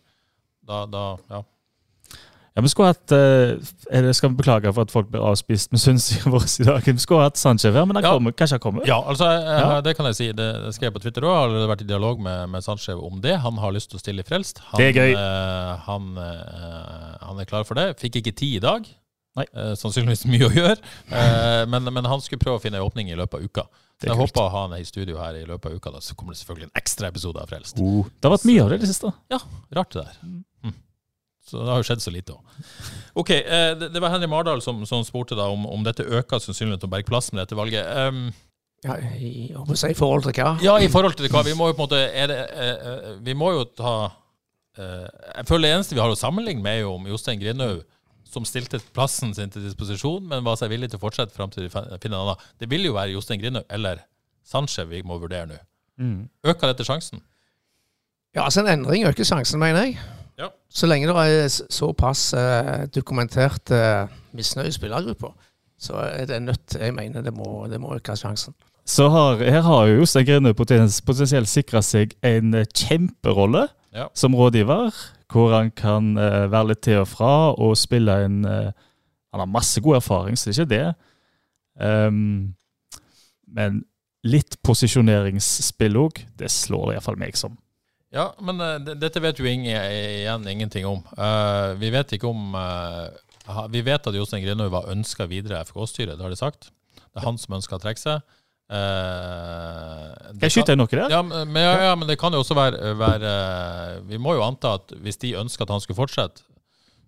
Da, 0.67 0.83
da 0.85 1.05
ja. 1.31 1.39
Ja, 2.57 2.61
vi 2.65 2.69
skulle 2.73 2.89
hatt 2.89 3.11
eh, 3.13 3.51
Jeg 3.93 4.15
skal 4.17 4.31
beklage 4.33 4.71
for 4.73 4.81
at 4.87 4.91
folk 4.91 5.09
blir 5.13 5.21
avspist 5.21 5.69
med 5.71 5.79
synsingen 5.81 6.33
vår 6.33 6.45
i 6.61 6.65
dag. 6.65 6.87
Vi 6.89 7.03
skulle 7.03 7.27
hatt 7.27 7.37
Sanchez 7.37 7.69
her, 7.73 7.85
men 7.85 7.95
han 7.99 8.03
Ja. 8.07 8.13
kommer, 8.17 8.33
kanskje 8.33 8.57
han 8.57 8.63
kommer? 8.63 8.85
Ja, 8.89 8.97
altså, 9.05 9.27
Ja. 9.29 9.79
det 9.85 9.93
kan 9.97 10.05
jeg 10.09 10.15
si. 10.17 10.27
Det, 10.33 10.47
det 10.65 10.73
skrev 10.75 10.89
jeg 10.89 10.95
på 10.97 11.03
Twitter 11.05 11.21
òg. 11.25 11.33
Har 11.35 11.45
allerede 11.47 11.69
vært 11.69 11.83
i 11.85 11.89
dialog 11.89 12.19
med, 12.25 12.49
med 12.49 12.65
Sanchez 12.65 12.97
om 12.97 13.21
det. 13.21 13.35
Han 13.45 13.57
har 13.61 13.71
lyst 13.77 13.91
til 13.93 13.97
å 13.99 14.01
stille 14.01 14.25
i 14.25 14.27
Frelst. 14.27 14.61
Han, 14.71 14.81
Det 14.81 14.89
er 14.89 14.97
gøy. 14.97 15.13
eh, 15.13 15.73
han, 15.85 16.09
eh, 16.17 17.17
han 17.29 17.39
er 17.39 17.45
klar 17.49 17.63
for 17.69 17.77
det. 17.77 17.91
Fikk 18.01 18.17
ikke 18.23 18.33
tid 18.41 18.55
i 18.57 18.65
dag. 18.65 18.89
Nei. 19.37 19.45
Eh, 19.53 19.73
sannsynligvis 19.79 20.25
mye 20.29 20.47
å 20.47 20.53
gjøre. 20.53 20.77
Eh, 21.13 21.63
men, 21.69 21.91
men 21.93 22.09
han 22.09 22.23
skulle 22.25 22.41
prøve 22.41 22.59
å 22.59 22.63
finne 22.63 22.81
en 22.81 22.87
åpning 22.87 23.11
i 23.13 23.17
løpet 23.19 23.39
av 23.39 23.45
uka. 23.45 23.67
Så 23.97 24.09
jeg 24.09 24.13
kult. 24.13 24.23
håper 24.27 24.43
å 24.43 24.49
ha 24.53 24.65
han 24.67 24.75
i 24.77 24.83
studio 24.85 25.17
her 25.21 25.37
i 25.39 25.45
løpet 25.47 25.71
av 25.71 25.77
uka. 25.77 25.93
Da 25.95 26.01
så 26.05 26.17
kommer 26.17 26.35
det 26.35 26.41
selvfølgelig 26.41 26.69
en 26.69 26.81
ekstra 26.81 27.09
episode 27.13 27.41
av 27.41 27.49
Frelst. 27.49 27.79
Oh, 27.81 28.05
det 28.09 28.29
har 28.29 28.35
vært 28.35 28.49
mye 28.49 28.65
av 28.65 28.69
det 28.73 28.81
i 28.81 28.85
det 28.85 28.91
siste. 28.91 29.13
Ja, 29.33 29.39
Rart 29.77 29.95
det 29.95 30.03
der. 30.03 30.19
Mm. 30.25 30.75
Så 31.47 31.61
det 31.63 31.71
har 31.71 31.79
jo 31.79 31.85
skjedd 31.87 32.01
så 32.03 32.11
lite 32.11 32.33
òg. 32.35 32.57
OK, 33.21 33.29
eh, 33.37 33.69
det, 33.79 33.87
det 33.93 34.01
var 34.03 34.11
Henry 34.11 34.27
Mardal 34.27 34.59
som, 34.61 34.81
som 34.89 35.05
spurte 35.07 35.37
da 35.39 35.45
om, 35.47 35.63
om 35.71 35.85
dette 35.85 36.03
øker 36.03 36.41
sannsynligheten 36.43 36.83
til 36.83 36.89
å 36.89 36.93
berge 36.97 37.07
plass 37.07 37.31
med 37.31 37.39
dette 37.45 37.55
valget. 37.55 37.87
Um, 37.87 38.27
Ja, 38.85 38.93
i, 39.17 39.47
si, 39.73 39.87
i 39.89 39.95
forhold 39.97 40.27
til 40.27 40.35
hva? 40.37 40.51
Ja, 40.61 40.75
i 40.77 40.89
forhold 40.91 41.15
til 41.17 41.31
hva 41.33 41.41
Vi 41.47 41.55
må 41.57 41.71
jo 41.71 41.73
på 41.73 41.81
en 41.81 41.87
måte 41.87 41.97
er 42.13 42.27
det, 42.29 42.35
eh, 42.53 42.83
eh, 42.91 43.15
Vi 43.25 43.33
må 43.33 43.47
jo 43.55 43.63
ta 43.73 43.93
eh, 44.77 45.07
Jeg 45.33 45.47
føler 45.49 45.65
det 45.65 45.71
eneste 45.79 45.97
vi 45.97 46.03
har 46.03 46.13
å 46.13 46.19
sammenligne 46.19 46.61
med, 46.61 46.75
er 46.75 46.83
jo 46.83 46.91
om 46.99 47.07
Jostein 47.09 47.41
Grinaud, 47.41 47.81
som 48.31 48.45
stilte 48.45 48.79
plassen 48.93 49.33
sin 49.35 49.49
til 49.53 49.63
disposisjon, 49.65 50.23
men 50.27 50.43
var 50.45 50.55
seg 50.59 50.69
villig 50.73 50.89
til 50.91 50.99
å 50.99 51.03
fortsette 51.05 51.33
fram 51.35 51.49
til 51.53 51.63
de 51.65 51.69
fin- 51.73 51.87
finner 52.03 52.17
en 52.19 52.27
annen. 52.27 52.43
Det 52.59 52.69
vil 52.69 52.85
jo 52.85 52.93
være 52.97 53.13
Jostein 53.15 53.41
Grinaud 53.41 53.65
eller 53.73 54.03
Sanchez 54.47 54.87
vi 54.89 55.01
må 55.03 55.17
vurdere 55.19 55.47
nå. 55.49 55.57
Mm. 55.99 56.29
Øker 56.45 56.67
dette 56.73 56.85
sjansen? 56.87 57.21
Ja, 58.35 58.43
altså 58.45 58.61
En 58.61 58.67
endring 58.79 59.07
øker 59.09 59.25
sjansen, 59.25 59.59
mener 59.59 59.83
jeg. 59.87 59.97
Ja. 60.37 60.51
Så 60.69 60.85
lenge 60.87 61.07
det 61.09 61.15
er 61.17 61.47
såpass 61.73 62.33
eh, 62.37 62.85
dokumentert 62.93 63.71
eh, 63.73 64.07
misnøye 64.37 64.69
i 64.69 64.75
spillergruppa, 64.75 65.31
så 65.79 65.97
er 66.05 66.25
det 66.29 66.41
nødt 66.45 66.75
Jeg 66.77 66.93
mener 66.93 67.21
det 67.25 67.33
må, 67.33 67.65
det 67.69 67.79
må 67.81 67.95
øke 67.95 68.13
sjansen. 68.17 68.53
Så 68.87 69.09
har, 69.11 69.41
her 69.43 69.61
har 69.65 69.87
jo 69.89 69.97
Jostein 70.03 70.25
Grine 70.29 70.53
potensielt 70.53 71.49
sikra 71.49 71.81
seg 71.83 72.13
en 72.23 72.53
eh, 72.53 72.65
kjemperolle 72.75 73.67
Ja. 73.97 74.07
som 74.13 74.35
rådgiver, 74.35 74.93
hvor 75.31 75.53
han 75.55 75.71
kan 75.75 76.15
eh, 76.17 76.45
være 76.51 76.71
litt 76.71 76.83
til 76.87 77.01
og 77.01 77.09
fra 77.11 77.33
og 77.53 77.75
spille 77.79 78.15
en 78.25 78.43
eh, 78.47 78.71
Han 79.33 79.43
har 79.43 79.51
masse 79.51 79.81
god 79.83 79.99
erfaring, 79.99 80.37
så 80.37 80.49
det 80.49 80.55
er 80.55 80.63
ikke 80.63 80.71
det. 80.71 80.93
Um, 81.83 82.55
men 83.47 83.81
litt 84.25 84.55
posisjoneringsspill 84.65 85.99
òg, 85.99 86.21
det 86.39 86.47
slår 86.49 86.93
iallfall 86.93 87.19
meg 87.19 87.35
som. 87.37 87.57
Ja, 88.15 88.29
men 88.41 88.63
uh, 88.63 88.79
dette 88.79 89.21
vet 89.21 89.37
jo 89.37 89.45
ingen, 89.45 89.67
igjen 89.67 90.47
ingenting 90.47 90.87
om. 90.87 91.03
Uh, 91.19 91.75
vi 91.77 91.91
vet 91.93 92.15
ikke 92.15 92.31
om 92.31 92.55
uh, 92.55 93.67
Vi 93.69 93.83
vet 93.85 94.07
at 94.07 94.15
Jostein 94.15 94.45
Grinhaug 94.45 94.71
var 94.71 94.89
ønska 94.95 95.27
videre 95.27 95.59
FK-styret, 95.67 96.15
det 96.15 96.23
har 96.23 96.33
de 96.33 96.39
sagt. 96.39 96.71
Det 96.95 97.21
er 97.21 97.27
han 97.27 97.37
som 97.37 97.59
ønsker 97.59 97.77
å 97.77 97.83
trekke 97.83 98.01
seg. 98.01 98.23
Skal 98.67 100.43
jeg 100.43 100.53
skyte 100.57 100.75
inn 100.75 100.81
noe 100.81 100.91
der? 100.91 101.07
Ja, 101.11 101.21
men, 101.23 101.55
ja, 101.55 101.75
ja, 101.87 101.93
men 101.95 102.09
det 102.09 102.17
kan 102.19 102.35
jo 102.35 102.41
også 102.43 102.57
være, 102.57 102.91
være 102.99 103.31
Vi 104.09 104.19
må 104.19 104.35
jo 104.35 104.43
anta 104.43 104.75
at 104.81 104.91
hvis 105.03 105.21
de 105.23 105.37
ønsker 105.39 105.63
at 105.63 105.71
han 105.71 105.83
skulle 105.83 105.99
fortsette, 106.01 106.43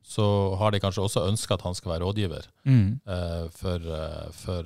så 0.10 0.26
har 0.58 0.72
de 0.74 0.80
kanskje 0.82 1.04
også 1.04 1.26
ønska 1.30 1.58
at 1.60 1.65
han 1.67 1.76
skal 1.78 1.95
være 1.95 2.06
rådgiver 2.08 2.48
Mm. 2.65 3.00
Uh, 3.08 3.50
for, 3.56 3.78
uh, 3.78 4.32
for, 4.32 4.63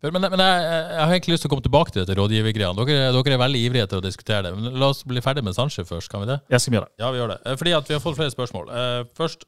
for 0.00 0.10
Men, 0.12 0.20
men 0.22 0.40
jeg, 0.40 0.62
jeg 0.62 1.00
har 1.00 1.12
egentlig 1.12 1.34
lyst 1.34 1.44
til 1.44 1.50
å 1.50 1.52
komme 1.54 1.64
tilbake 1.64 1.92
til 1.92 2.04
dette 2.04 2.16
rådgivergreiene. 2.18 2.86
Dere, 2.86 3.12
dere 3.12 3.36
er 3.36 3.40
veldig 3.40 3.60
ivrige 3.66 3.86
etter 3.88 4.00
å 4.00 4.04
diskutere 4.04 4.46
det. 4.46 4.54
Men 4.56 4.80
la 4.80 4.90
oss 4.92 5.04
bli 5.08 5.22
ferdig 5.24 5.44
med 5.44 5.56
Sanchez 5.56 5.88
først, 5.88 6.10
kan 6.12 6.24
vi 6.24 6.30
det? 6.32 6.38
Jeg 6.52 6.60
skal 6.60 6.78
gjøre 6.78 6.90
det. 6.90 6.96
Ja, 7.02 7.10
vi 7.10 7.22
gjør 7.22 7.34
det. 7.34 7.38
Fordi 7.60 7.76
at 7.78 7.88
vi 7.88 7.96
har 7.96 8.02
fått 8.04 8.18
flere 8.20 8.34
spørsmål. 8.34 8.72
Først 9.16 9.46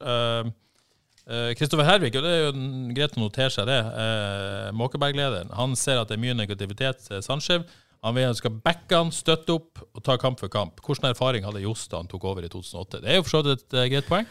Kristoffer 1.59 1.83
Hervik, 1.87 2.15
og 2.15 2.23
det 2.23 2.31
er 2.31 2.39
jo 2.45 2.53
en- 2.55 2.93
greit 2.95 3.17
å 3.17 3.19
notere 3.19 3.51
seg 3.51 3.65
det. 3.67 3.79
Uh, 3.83 4.71
Måkeberg-lederen. 4.79 5.51
Han 5.57 5.75
ser 5.75 5.99
at 5.99 6.07
det 6.07 6.15
er 6.17 6.23
mye 6.23 6.37
negativitet 6.39 7.03
til 7.09 7.19
Sandskjev. 7.25 7.65
Han 8.05 8.15
vil 8.15 8.29
ønske 8.29 8.51
backe 8.63 8.95
han, 8.95 9.09
støtte 9.11 9.55
opp 9.57 9.81
og 9.95 10.03
ta 10.05 10.15
kamp 10.21 10.39
for 10.39 10.47
kamp. 10.53 10.79
Hvilken 10.85 11.09
erfaring 11.09 11.43
hadde 11.43 11.63
Johs 11.65 11.87
da 11.91 11.97
han 11.97 12.07
tok 12.07 12.23
over 12.29 12.45
i 12.45 12.51
2008? 12.53 13.01
Det 13.01 13.09
er 13.11 13.15
jo 13.19 13.23
for 13.25 13.33
så 13.39 13.43
vidt 13.43 13.65
et 13.65 13.73
uh, 13.73 13.87
greit 13.91 14.07
poeng. 14.07 14.27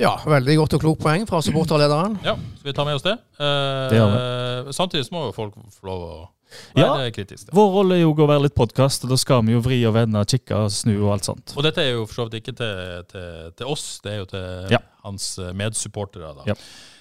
Ja, 0.00 0.14
veldig 0.24 0.54
godt 0.56 0.74
og 0.76 0.80
klokt 0.84 1.00
poeng 1.02 1.24
fra 1.28 1.40
supporterlederen. 1.44 2.14
Ja, 2.24 2.36
skal 2.60 2.70
vi 2.70 2.72
tar 2.76 2.86
med 2.88 2.94
oss 2.96 3.02
det. 3.04 3.16
Eh, 3.42 3.88
Det 3.90 4.74
samtidig 4.76 5.04
så 5.08 5.12
må 5.12 5.26
jo 5.26 5.32
folk 5.34 5.54
få 5.74 5.88
lov 5.90 6.04
å 6.06 6.12
være 6.76 7.10
kritiske. 7.16 7.50
Vår 7.56 7.70
rolle 7.74 7.96
er 7.98 8.02
jo 8.04 8.12
å 8.14 8.26
være 8.28 8.42
litt 8.48 8.54
podkast, 8.58 9.04
og 9.04 9.10
da 9.10 9.16
skal 9.20 9.42
vi 9.46 9.52
jo 9.56 9.60
vri 9.64 9.80
og 9.88 9.94
vende, 9.94 10.22
kikke 10.26 10.56
og 10.66 10.70
snu 10.74 10.94
og 11.04 11.12
alt 11.16 11.24
sånt. 11.30 11.54
Og 11.56 11.62
dette 11.66 11.82
er 11.84 11.92
jo 11.94 12.06
for 12.06 12.14
så 12.22 12.28
vidt 12.28 12.40
ikke 12.42 12.56
til, 12.58 13.04
til, 13.12 13.52
til 13.56 13.66
oss, 13.66 14.00
det 14.04 14.12
er 14.12 14.18
jo 14.24 14.30
til 14.32 14.72
Ja. 14.76 14.78
hans 15.04 15.38
medsupportere. 15.54 16.34
da. 16.40 16.42
Ja. 16.46 16.54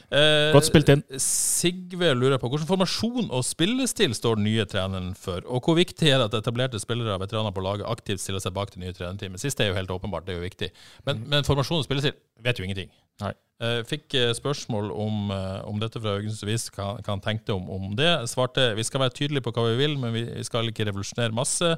Eh, 0.10 0.50
Godt 0.56 0.66
spilt 0.66 0.90
inn. 0.90 1.04
Sigve 1.22 2.16
lurer 2.18 2.40
på 2.42 2.50
hvilken 2.50 2.70
formasjon 2.70 3.28
og 3.30 3.44
spillestil 3.46 4.16
står 4.18 4.40
den 4.40 4.48
nye 4.48 4.66
treneren 4.70 5.12
for, 5.18 5.44
og 5.46 5.68
hvor 5.68 5.78
viktig 5.78 6.10
er 6.10 6.18
det 6.18 6.32
at 6.32 6.40
etablerte 6.40 6.82
spillere 6.82 7.14
og 7.14 7.22
veteraner 7.22 7.54
på 7.54 7.62
laget 7.62 7.86
aktivt 7.86 8.24
stiller 8.24 8.42
seg 8.42 8.56
bak 8.56 8.74
det 8.74 8.82
nye 8.82 8.96
trenerteamet? 8.98 9.42
Siste 9.44 9.66
er 9.66 9.70
jo 9.70 9.78
helt 9.78 9.94
åpenbart, 9.94 10.26
det 10.26 10.34
er 10.34 10.42
jo 10.42 10.48
viktig. 10.48 10.72
Men, 11.06 11.22
men 11.30 11.46
formasjon 11.46 11.84
og 11.84 11.86
spillestil 11.86 12.18
vet 12.42 12.58
jo 12.58 12.66
ingenting. 12.66 12.90
Nei. 13.22 13.36
Eh, 13.62 13.82
fikk 13.86 14.16
eh, 14.18 14.34
spørsmål 14.34 14.90
om, 14.96 15.30
eh, 15.36 15.62
om 15.70 15.82
dette 15.82 16.02
fra 16.02 16.16
Haugesunds 16.16 16.46
Avis, 16.48 16.70
hva 16.74 16.96
han 17.06 17.22
tenkte 17.22 17.54
om, 17.54 17.70
om 17.70 17.94
det. 18.00 18.10
Svarte 18.32 18.72
vi 18.80 18.88
skal 18.88 19.04
være 19.06 19.14
tydelige 19.18 19.46
på 19.46 19.54
hva 19.54 19.68
vi 19.70 19.78
vil, 19.84 19.98
men 20.02 20.16
vi, 20.16 20.26
vi 20.32 20.48
skal 20.48 20.72
ikke 20.72 20.90
revolusjonere 20.90 21.36
masse. 21.36 21.76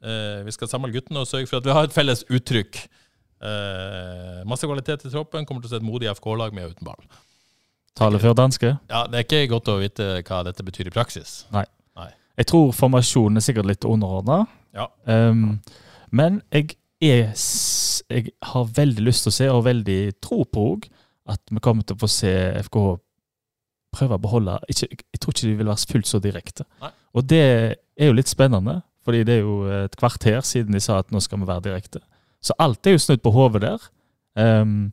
Eh, 0.00 0.40
vi 0.46 0.54
skal 0.54 0.70
samle 0.70 0.94
guttene 0.94 1.26
og 1.26 1.28
sørge 1.28 1.50
for 1.50 1.60
at 1.60 1.68
vi 1.68 1.76
har 1.76 1.88
et 1.88 1.96
felles 1.96 2.24
uttrykk. 2.30 2.80
Eh, 3.44 4.42
masse 4.48 4.64
kvalitet 4.64 5.04
i 5.04 5.12
troppen. 5.12 5.44
Kommer 5.44 5.64
til 5.64 5.74
å 5.74 5.74
se 5.74 5.82
et 5.82 5.88
modig 5.90 6.08
FK-lag 6.14 6.56
med 6.56 6.70
og 6.70 6.76
uten 6.76 6.88
ball. 6.88 7.16
Tale 7.96 8.20
før 8.20 8.36
danske. 8.36 8.76
Ja, 8.90 9.06
Det 9.08 9.18
er 9.18 9.24
ikke 9.24 9.54
godt 9.54 9.70
å 9.72 9.78
vite 9.80 10.10
hva 10.20 10.42
dette 10.44 10.64
betyr 10.66 10.90
i 10.90 10.94
praksis. 10.94 11.46
Nei. 11.54 11.64
Jeg 12.36 12.50
tror 12.50 12.72
formasjonen 12.76 13.40
er 13.40 13.44
sikkert 13.44 13.68
litt 13.70 13.86
underordna. 13.88 14.42
Ja. 14.76 14.90
Um, 15.08 15.62
men 16.12 16.42
jeg, 16.52 16.76
er, 17.00 17.32
jeg 18.12 18.34
har 18.50 18.68
veldig 18.76 19.06
lyst 19.06 19.24
til 19.24 19.32
å 19.32 19.36
se, 19.38 19.48
og 19.52 19.64
veldig 19.64 20.00
tro 20.20 20.44
på 20.44 20.66
òg, 20.74 20.88
at 21.32 21.40
vi 21.50 21.62
kommer 21.64 21.86
til 21.86 21.96
å 21.96 22.02
få 22.04 22.10
se 22.12 22.32
FKH 22.66 22.98
prøve 23.96 24.18
å 24.18 24.20
beholde 24.20 24.58
ikke, 24.68 24.90
Jeg 24.92 25.20
tror 25.22 25.32
ikke 25.32 25.46
de 25.46 25.56
vil 25.56 25.70
være 25.70 25.90
fullt 25.92 26.10
så 26.10 26.20
direkte. 26.20 26.66
Nei. 26.82 26.92
Og 27.16 27.24
det 27.24 27.42
er 27.96 28.10
jo 28.10 28.16
litt 28.18 28.28
spennende, 28.28 28.82
fordi 29.06 29.22
det 29.24 29.38
er 29.38 29.46
jo 29.46 29.56
et 29.72 29.96
kvarter 29.96 30.42
siden 30.44 30.76
de 30.76 30.82
sa 30.84 31.00
at 31.00 31.12
nå 31.14 31.22
skal 31.24 31.40
vi 31.40 31.48
være 31.48 31.70
direkte. 31.70 32.02
Så 32.44 32.52
alt 32.60 32.84
er 32.86 32.98
jo 32.98 33.00
snudd 33.00 33.22
på 33.24 33.32
hodet 33.32 33.64
der. 33.64 33.86
Um, 34.36 34.92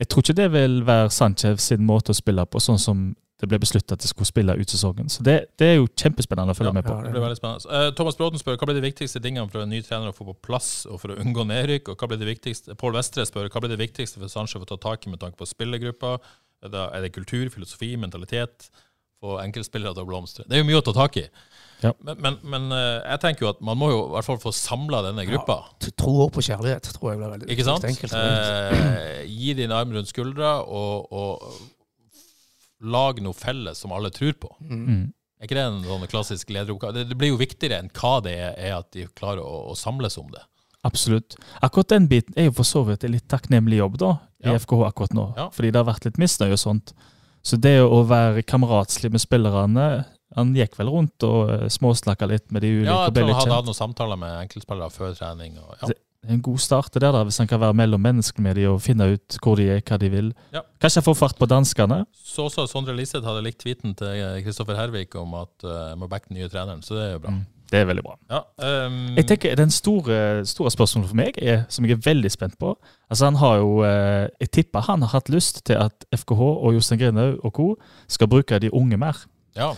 jeg 0.00 0.10
tror 0.10 0.24
ikke 0.24 0.38
det 0.38 0.48
vil 0.54 0.80
være 0.86 1.10
Sanchez 1.14 1.68
sin 1.70 1.84
måte 1.86 2.14
å 2.14 2.18
spille 2.18 2.46
på, 2.46 2.62
sånn 2.62 2.80
som 2.82 3.12
det 3.42 3.48
ble 3.50 3.58
besluttet 3.60 3.96
at 3.96 4.02
de 4.02 4.08
skulle 4.08 4.28
spille 4.28 4.54
ut 4.56 4.70
sesongen. 4.70 5.10
Så 5.10 5.24
det, 5.26 5.34
det 5.60 5.66
er 5.66 5.74
jo 5.76 5.88
kjempespennende 5.90 6.54
å 6.54 6.56
følge 6.56 6.70
Ja, 6.70 6.76
med 6.76 6.86
på. 6.86 6.94
Det 7.02 7.12
blir 7.12 7.24
veldig 7.24 7.38
spennende. 7.38 7.66
Uh, 7.66 7.90
Thomas 7.98 8.16
Bråten 8.18 8.40
spør 8.40 8.56
hva 8.60 8.68
blir 8.70 8.78
de 8.78 8.84
viktigste 8.86 9.20
tingene 9.24 9.50
for 9.50 9.64
en 9.64 9.72
ny 9.74 9.82
trener 9.84 10.12
å 10.12 10.16
få 10.16 10.26
på 10.28 10.36
plass 10.46 10.70
og 10.86 11.00
for 11.02 11.12
å 11.12 11.18
unngå 11.20 11.44
nedrykk. 11.50 11.90
Og 11.92 12.00
hva 12.00 12.08
blir 12.10 12.22
det 12.22 12.30
viktigste 12.30 12.78
Pål 12.78 12.94
Vestre 12.96 13.26
spør 13.28 13.50
hva 13.50 13.64
blir 13.64 13.74
det 13.74 13.80
viktigste 13.82 14.22
for 14.22 14.32
Sanchez 14.32 14.62
å 14.62 14.70
ta 14.70 14.78
tak 14.86 15.04
i 15.04 15.12
med 15.12 15.20
tanke 15.22 15.38
på 15.40 15.50
spillergruppa. 15.50 16.16
Er 16.64 16.72
det, 16.72 16.84
er 16.96 17.04
det 17.04 17.12
kultur, 17.16 17.44
filosofi, 17.52 17.90
mentalitet? 18.00 18.70
Få 19.20 19.40
enkeltspillere 19.42 19.96
til 19.96 20.06
å 20.06 20.08
blomstre. 20.08 20.46
Det 20.46 20.56
er 20.56 20.62
jo 20.62 20.70
mye 20.70 20.80
å 20.80 20.86
ta 20.86 20.94
tak 20.96 21.18
i. 21.20 21.26
Men, 22.06 22.16
men, 22.24 22.36
men 22.54 22.66
eh, 22.72 23.00
jeg 23.12 23.20
tenker 23.24 23.46
jo 23.46 23.50
at 23.52 23.60
man 23.64 23.76
må 23.80 23.90
jo 23.92 23.98
i 24.06 24.12
hvert 24.14 24.26
fall 24.28 24.38
få 24.42 24.52
samla 24.56 25.02
denne 25.08 25.24
gruppa. 25.28 25.56
Ja, 25.84 25.90
Tro 26.00 26.28
på 26.32 26.44
kjærlighet 26.46 26.88
tror 26.96 27.12
jeg 27.12 27.20
blir 27.20 27.32
veldig 27.34 27.50
Ikke 27.52 27.66
sant? 27.66 27.84
enkelt. 27.88 28.14
Eh, 28.16 29.24
gi 29.28 29.54
din 29.58 29.74
arm 29.74 29.92
rundt 29.96 30.08
skuldra, 30.12 30.56
og, 30.64 31.12
og 31.12 32.88
lag 32.94 33.20
noe 33.24 33.36
felles 33.36 33.78
som 33.80 33.92
alle 33.96 34.10
tror 34.14 34.34
på. 34.40 34.50
Mm. 34.64 35.12
Er 35.40 35.48
ikke 35.48 35.56
det 35.58 35.64
en 35.68 35.84
sånn 35.86 36.08
klassisk 36.10 36.50
lederoppgave? 36.54 36.94
Det, 36.98 37.06
det 37.10 37.16
blir 37.20 37.32
jo 37.34 37.40
viktigere 37.40 37.80
enn 37.82 37.90
hva 37.96 38.16
det 38.24 38.34
er, 38.38 38.52
er 38.70 38.76
at 38.78 38.90
de 38.96 39.06
klarer 39.16 39.42
å, 39.44 39.64
å 39.72 39.76
samles 39.78 40.16
om 40.20 40.28
det. 40.32 40.42
Absolutt. 40.84 41.36
Akkurat 41.64 41.94
den 41.94 42.06
biten 42.10 42.36
er 42.36 42.50
jo 42.50 42.56
for 42.58 42.68
så 42.68 42.82
vidt 42.84 43.04
en 43.06 43.14
litt 43.14 43.26
takknemlig 43.32 43.78
jobb 43.80 43.98
da, 44.02 44.10
i 44.44 44.50
Ja. 44.52 44.58
FKH 44.60 44.82
akkurat 44.90 45.14
nå. 45.16 45.30
Ja. 45.36 45.46
Fordi 45.54 45.70
det 45.72 45.80
har 45.80 45.88
vært 45.88 46.04
litt 46.08 46.20
misnøye 46.20 46.52
og 46.56 46.60
sånt. 46.60 46.92
Så 47.44 47.56
det 47.60 47.78
å 47.84 48.02
være 48.08 48.44
kameratslig 48.48 49.10
med 49.12 49.20
spillerne 49.20 49.86
Han 50.38 50.54
gikk 50.56 50.78
vel 50.78 50.90
rundt 50.90 51.26
og 51.26 51.52
eh, 51.52 51.68
småsnakka 51.70 52.26
litt 52.30 52.50
med 52.54 52.64
de 52.64 52.72
ulike. 52.80 52.90
Ja, 52.90 53.04
jeg 53.06 53.14
tror 53.14 53.30
han 53.30 53.38
hadde 53.38 53.60
hatt 53.60 53.70
noen 53.70 53.78
samtaler 53.78 54.18
med 54.18 54.34
enkeltspillere 54.40 54.90
før 54.90 55.14
trening. 55.18 55.60
Og, 55.62 55.76
ja. 55.82 55.92
Det 56.24 56.32
er 56.32 56.38
en 56.38 56.42
god 56.42 56.60
start 56.64 56.94
det 56.94 57.02
der, 57.04 57.12
da, 57.12 57.22
hvis 57.28 57.38
han 57.42 57.48
kan 57.50 57.60
være 57.60 57.76
mellom 57.76 58.00
menneskene 58.00 58.48
med 58.48 58.56
de 58.56 58.64
og 58.70 58.78
finne 58.82 59.10
ut 59.12 59.38
hvor 59.44 59.60
de 59.60 59.68
er, 59.76 59.82
hva 59.84 59.98
de 60.00 60.08
vil. 60.08 60.30
Ja. 60.56 60.64
Kanskje 60.80 61.04
få 61.04 61.14
fart 61.18 61.36
på 61.38 61.48
danskene. 61.50 62.06
Så 62.16 62.48
også 62.48 62.64
Sondre 62.70 62.96
Liseth 62.96 63.26
hadde 63.28 63.44
likt 63.44 63.60
tweeten 63.60 63.92
til 63.98 64.40
Kristoffer 64.46 64.78
Hervik 64.80 65.14
om 65.20 65.36
at 65.42 65.52
uh, 65.68 65.90
jeg 65.92 65.98
må 66.00 66.08
backe 66.08 66.32
den 66.32 66.40
nye 66.40 66.48
treneren, 66.48 66.80
så 66.82 66.96
det 66.96 67.04
er 67.04 67.12
jo 67.18 67.26
bra. 67.26 67.34
Mm. 67.36 67.42
Det 67.74 67.80
er 67.80 67.86
veldig 67.88 68.04
bra. 68.04 68.14
Ja, 68.30 68.40
um, 68.86 69.16
Jeg 69.16 69.26
tenker 69.26 69.54
Den 69.56 69.70
store, 69.70 70.46
store 70.46 70.70
spørsmålet 70.70 71.10
for 71.10 71.18
meg, 71.18 71.38
er, 71.42 71.64
som 71.68 71.84
jeg 71.84 71.96
er 71.96 72.02
veldig 72.04 72.30
spent 72.30 72.58
på 72.60 72.74
Altså 73.10 73.24
Han 73.24 73.38
har 73.40 73.56
jo, 73.56 73.70
eh, 73.82 74.28
Jeg 74.40 74.50
tipper 74.50 74.84
han 74.86 75.02
har 75.02 75.10
hatt 75.16 75.28
lyst 75.32 75.64
til 75.66 75.80
at 75.80 76.06
FKH 76.12 76.40
og 76.40 76.74
Jostein 76.74 77.00
Grinhaug 77.00 77.40
og 77.44 77.52
co. 77.52 77.68
skal 78.08 78.28
bruke 78.28 78.58
de 78.58 78.74
unge 78.74 78.96
mer. 78.96 79.26
ja. 79.56 79.72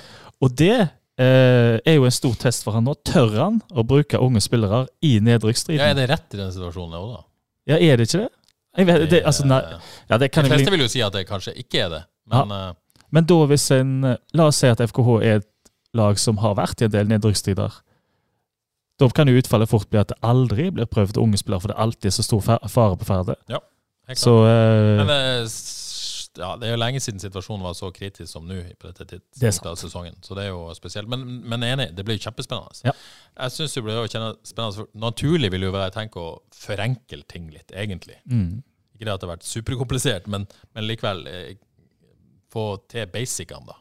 Og 0.44 0.53
det 0.59 0.75
eh, 0.77 1.77
er 1.81 1.94
jo 1.96 2.07
en 2.09 2.14
stor 2.14 2.35
test 2.40 2.66
for 2.66 2.77
han 2.77 2.87
nå. 2.87 2.96
Tør 3.07 3.37
han 3.38 3.61
å 3.72 3.85
bruke 3.87 4.20
unge 4.20 4.42
spillere 4.44 4.87
i 5.01 5.16
ja, 5.16 5.38
er 5.38 5.96
det 5.96 6.09
rett 6.11 6.37
i 6.37 6.40
den 6.40 6.53
situasjonen 6.53 6.99
òg, 6.99 7.14
da? 7.14 7.22
Ja, 7.72 7.79
er 7.81 7.99
det 7.99 8.09
ikke 8.11 8.27
det? 8.27 8.33
Jeg 8.77 8.87
vet, 8.87 9.07
det 9.11 9.22
altså, 9.25 9.46
nei, 9.49 9.62
ja, 9.64 10.18
det 10.20 10.27
De 10.27 10.33
kan 10.35 10.44
De 10.44 10.53
fleste 10.53 10.72
vil 10.75 10.83
jo 10.85 10.90
si 10.92 11.01
at 11.01 11.14
det 11.16 11.25
kanskje 11.29 11.55
ikke 11.57 11.87
er 11.87 11.92
det, 11.94 12.03
men 12.29 12.53
ja. 12.53 12.66
Men 13.14 13.25
da 13.25 13.37
hvis 13.49 13.64
en 13.72 13.92
La 14.37 14.49
oss 14.51 14.59
si 14.61 14.68
at 14.68 14.83
FKH 14.83 15.12
er 15.22 15.38
et 15.40 15.51
lag 15.96 16.18
som 16.20 16.40
har 16.42 16.57
vært 16.59 16.83
i 16.83 16.88
en 16.88 16.92
del 16.92 17.09
nedrykkstider. 17.09 17.79
Da 19.01 19.09
kan 19.12 19.29
jo 19.29 19.38
utfallet 19.38 19.70
fort 19.70 19.88
bli 19.92 20.01
at 20.01 20.11
det 20.12 20.18
aldri 20.25 20.68
blir 20.75 20.88
prøvd 20.90 21.16
unge 21.20 21.40
spillere, 21.40 21.62
for 21.62 21.72
det 21.72 21.79
alltid 21.79 22.11
er 22.11 22.12
alltid 22.12 22.16
så 22.18 22.25
stor 22.27 22.44
fare 22.68 22.99
på 23.01 23.09
ferde. 23.09 23.37
klart. 23.49 23.64
Så 24.20 24.35
eh, 24.46 25.01
Men 25.01 25.11
eh, 25.11 25.49
ja, 26.38 26.51
det 26.61 26.68
er 26.68 26.75
jo 26.75 26.79
lenge 26.81 27.01
siden 27.01 27.20
situasjonen 27.22 27.64
var 27.64 27.75
så 27.79 27.88
kritisk 27.94 28.29
som 28.33 28.46
nå 28.49 28.59
på 28.79 28.90
dette 28.90 29.07
Det 29.09 29.20
tidspunktet 29.40 29.70
av 29.70 29.77
sesongen. 29.81 30.16
Så 30.25 30.37
det 30.38 30.44
er 30.46 30.51
jo 30.53 30.62
spesielt. 30.77 31.09
Men, 31.12 31.25
men 31.49 31.64
enig, 31.66 31.90
det 31.96 32.05
blir 32.07 32.18
jo 32.18 32.25
kjempespennende. 32.29 32.77
Ja. 32.88 32.92
Jeg 33.42 33.55
syns 33.57 33.75
det 33.77 33.85
blir 33.87 33.99
jo 34.01 34.07
spennende. 34.09 34.75
For 34.77 34.90
naturlig 35.01 35.51
vil 35.55 35.66
jo 35.68 35.72
være 35.75 35.90
jeg 35.90 35.96
tenker 36.01 36.20
å 36.20 36.35
forenkle 36.57 37.22
ting 37.29 37.51
litt, 37.55 37.72
egentlig. 37.75 38.18
mm. 38.31 38.62
Ikke 38.96 39.05
det 39.05 39.12
at 39.12 39.20
det 39.20 39.29
har 39.29 39.35
vært 39.37 39.44
superkomplisert, 39.44 40.29
men, 40.33 40.46
men 40.72 40.87
likevel 40.88 41.27
eh, 41.29 41.51
få 42.53 42.62
til 42.88 43.05
basicene, 43.12 43.66
da. 43.68 43.77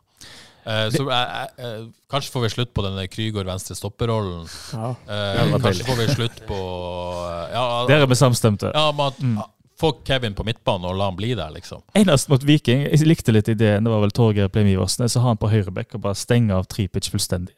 Eh, 0.65 0.87
så 0.91 1.03
jeg, 1.05 1.27
jeg, 1.29 1.49
eh, 1.61 1.83
Kanskje 2.11 2.33
får 2.33 2.41
vi 2.43 2.49
slutt 2.55 2.71
på 2.75 2.83
denne 2.83 3.05
Krygård 3.13 3.47
venstre 3.47 3.77
stopperrollen. 3.77 4.47
Ja. 4.73 4.89
Eh, 5.05 5.39
kanskje 5.53 5.59
deilig. 5.69 5.85
får 5.87 5.99
vi 6.01 6.07
slutt 6.17 6.41
på 6.49 6.57
eh, 6.57 7.53
ja, 7.53 7.65
Der 7.91 8.03
er 8.03 8.09
vi 8.11 8.17
samstemte. 8.19 8.71
ja, 8.75 8.87
men 8.91 9.05
at, 9.13 9.19
Mm. 9.23 9.37
Få 9.85 9.91
Kevin 10.07 10.33
på 10.37 10.45
midtbanen 10.47 10.89
og 10.89 10.97
la 10.99 11.09
han 11.11 11.17
bli 11.19 11.31
der, 11.37 11.53
liksom. 11.55 11.83
Eneste 11.97 12.33
mot 12.33 12.43
Viking, 12.45 12.83
jeg 12.89 13.05
likte 13.05 13.33
litt 13.35 13.49
ideen, 13.53 13.85
det 13.85 13.93
var 13.93 14.01
vel 14.03 14.13
Torgeir 14.17 14.49
Plem 14.49 14.67
Iversen. 14.73 15.05
Så 15.09 15.21
har 15.21 15.35
han 15.35 15.41
på 15.41 15.51
høyrebekk 15.53 15.95
og 15.99 16.03
bare 16.07 16.17
stenger 16.19 16.57
av 16.59 16.67
Tripic 16.71 17.11
fullstendig. 17.13 17.53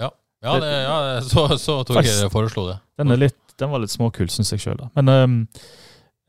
Ja, 0.00 0.10
ja, 0.44 0.54
det, 0.60 0.68
ja 0.86 0.98
så, 1.24 1.46
så 1.60 1.80
Torgeir 1.88 2.28
foreslo 2.32 2.68
det. 2.70 2.78
Den, 3.00 3.12
litt, 3.20 3.36
den 3.60 3.72
var 3.72 3.82
litt 3.82 3.92
småkul, 3.92 4.28
syns 4.32 4.52
jeg 4.54 4.62
sjøl, 4.64 4.78
da. 4.80 4.88
Men 5.00 5.10
um, 5.12 5.34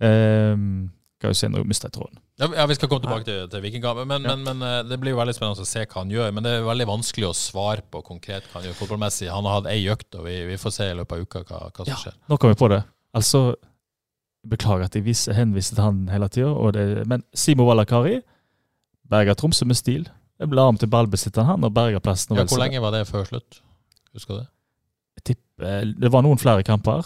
um, 0.04 0.92
Skal 1.22 1.30
vi 1.36 1.38
se, 1.38 1.50
når 1.54 1.68
mista 1.70 1.90
tråden. 1.94 2.18
Ja, 2.42 2.48
ja, 2.58 2.66
Vi 2.66 2.76
skal 2.76 2.90
komme 2.90 3.04
tilbake 3.04 3.28
til, 3.28 3.44
til 3.52 3.62
Vikingkampen, 3.62 4.08
men, 4.10 4.24
men, 4.26 4.42
men 4.48 4.64
eh, 4.66 4.80
det 4.90 4.98
blir 4.98 5.14
jo 5.14 5.20
veldig 5.20 5.36
spennende 5.38 5.62
å 5.62 5.68
se 5.70 5.84
hva 5.86 6.00
han 6.02 6.10
gjør. 6.10 6.32
Men 6.34 6.48
det 6.48 6.54
er 6.58 6.64
veldig 6.66 6.88
vanskelig 6.90 7.28
å 7.30 7.36
svare 7.38 7.84
på 7.94 8.02
konkret 8.08 8.48
hva 8.50 8.58
han 8.58 8.66
gjør 8.66 8.80
fotballmessig. 8.80 9.28
Han 9.30 9.46
har 9.46 9.60
hatt 9.60 9.70
ei 9.70 9.84
økt, 9.94 10.08
og 10.18 10.26
vi, 10.26 10.40
vi 10.50 10.58
får 10.58 10.74
se 10.74 10.88
i 10.90 10.96
løpet 10.98 11.14
av 11.14 11.22
uka 11.28 11.44
hva, 11.46 11.60
hva 11.70 11.86
som 11.86 11.92
Ja. 11.94 12.00
skjer. 12.02 12.16
Nå 12.34 12.40
kan 12.42 12.50
vi 12.56 12.58
på 12.64 12.72
det. 12.74 12.80
Altså, 13.14 13.44
Beklager 14.50 14.88
at 14.88 14.96
jeg 14.98 15.06
viser, 15.06 15.36
henviser 15.38 15.78
til 15.78 15.86
han 15.86 16.06
hele 16.10 16.30
tida, 16.34 17.04
men 17.06 17.22
Simo 17.38 17.68
Wallakari 17.68 18.22
berga 19.12 19.36
Tromsø 19.38 19.68
med 19.70 19.78
stil. 19.78 20.08
Jeg 20.42 20.50
ble 20.50 20.64
arm 20.64 20.80
til 20.82 20.90
ballbesitteren, 20.90 21.46
han, 21.46 21.66
og 21.68 21.74
berga 21.76 22.02
plassen. 22.02 22.34
Ja, 22.38 22.48
hvor 22.50 22.62
lenge 22.62 22.82
var 22.82 22.96
det 22.96 23.04
før 23.10 23.28
slutt? 23.28 23.60
Husker 24.16 24.34
du 24.34 24.40
det? 24.40 24.48
Jeg 25.20 25.26
tipper, 25.32 25.92
det 26.02 26.12
var 26.14 26.24
noen 26.26 26.40
flere 26.42 26.66
kamper, 26.66 27.06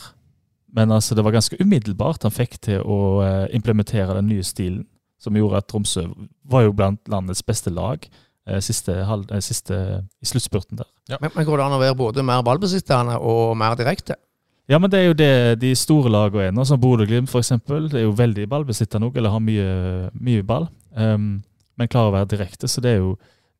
men 0.76 0.92
altså, 0.92 1.16
det 1.18 1.26
var 1.26 1.36
ganske 1.36 1.58
umiddelbart 1.60 2.24
han 2.24 2.34
fikk 2.34 2.60
til 2.70 2.84
å 2.84 3.00
eh, 3.26 3.48
implementere 3.58 4.16
den 4.16 4.30
nye 4.32 4.46
stilen, 4.46 4.86
som 5.20 5.36
gjorde 5.36 5.60
at 5.60 5.68
Tromsø 5.72 6.06
var 6.48 6.68
jo 6.68 6.76
blant 6.76 7.02
landets 7.12 7.44
beste 7.44 7.74
lag 7.74 8.04
eh, 8.04 8.62
siste, 8.64 8.96
halv, 9.10 9.28
eh, 9.32 9.44
siste, 9.44 9.80
i 10.22 10.30
sluttspurten 10.30 10.80
der. 10.80 10.90
Men, 11.18 11.32
men 11.34 11.48
går 11.48 11.60
det 11.60 11.66
an 11.66 11.78
å 11.78 11.82
være 11.82 11.98
både 12.00 12.26
mer 12.26 12.44
ballbesittende 12.46 13.18
og 13.20 13.56
mer 13.60 13.78
direkte? 13.80 14.20
Ja, 14.68 14.80
men 14.82 14.90
det 14.90 15.00
er 15.00 15.06
jo 15.12 15.14
det 15.14 15.60
de 15.62 15.76
store 15.78 16.10
lagene 16.10 16.48
er 16.48 16.52
nå, 16.56 16.64
som 16.66 16.80
Bodø-Glimt 16.82 17.30
f.eks. 17.30 17.52
Det 17.68 18.00
er 18.00 18.08
jo 18.08 18.16
veldig 18.18 18.48
ballbesittende 18.50 19.08
òg, 19.12 19.18
eller 19.22 19.30
har 19.36 19.40
mye, 19.44 20.10
mye 20.18 20.44
ball. 20.44 20.66
Um, 20.98 21.44
men 21.78 21.88
klarer 21.92 22.10
å 22.10 22.16
være 22.16 22.30
direkte, 22.34 22.68
så 22.72 22.82
det 22.82 22.96
er 22.96 23.02
jo, 23.04 23.12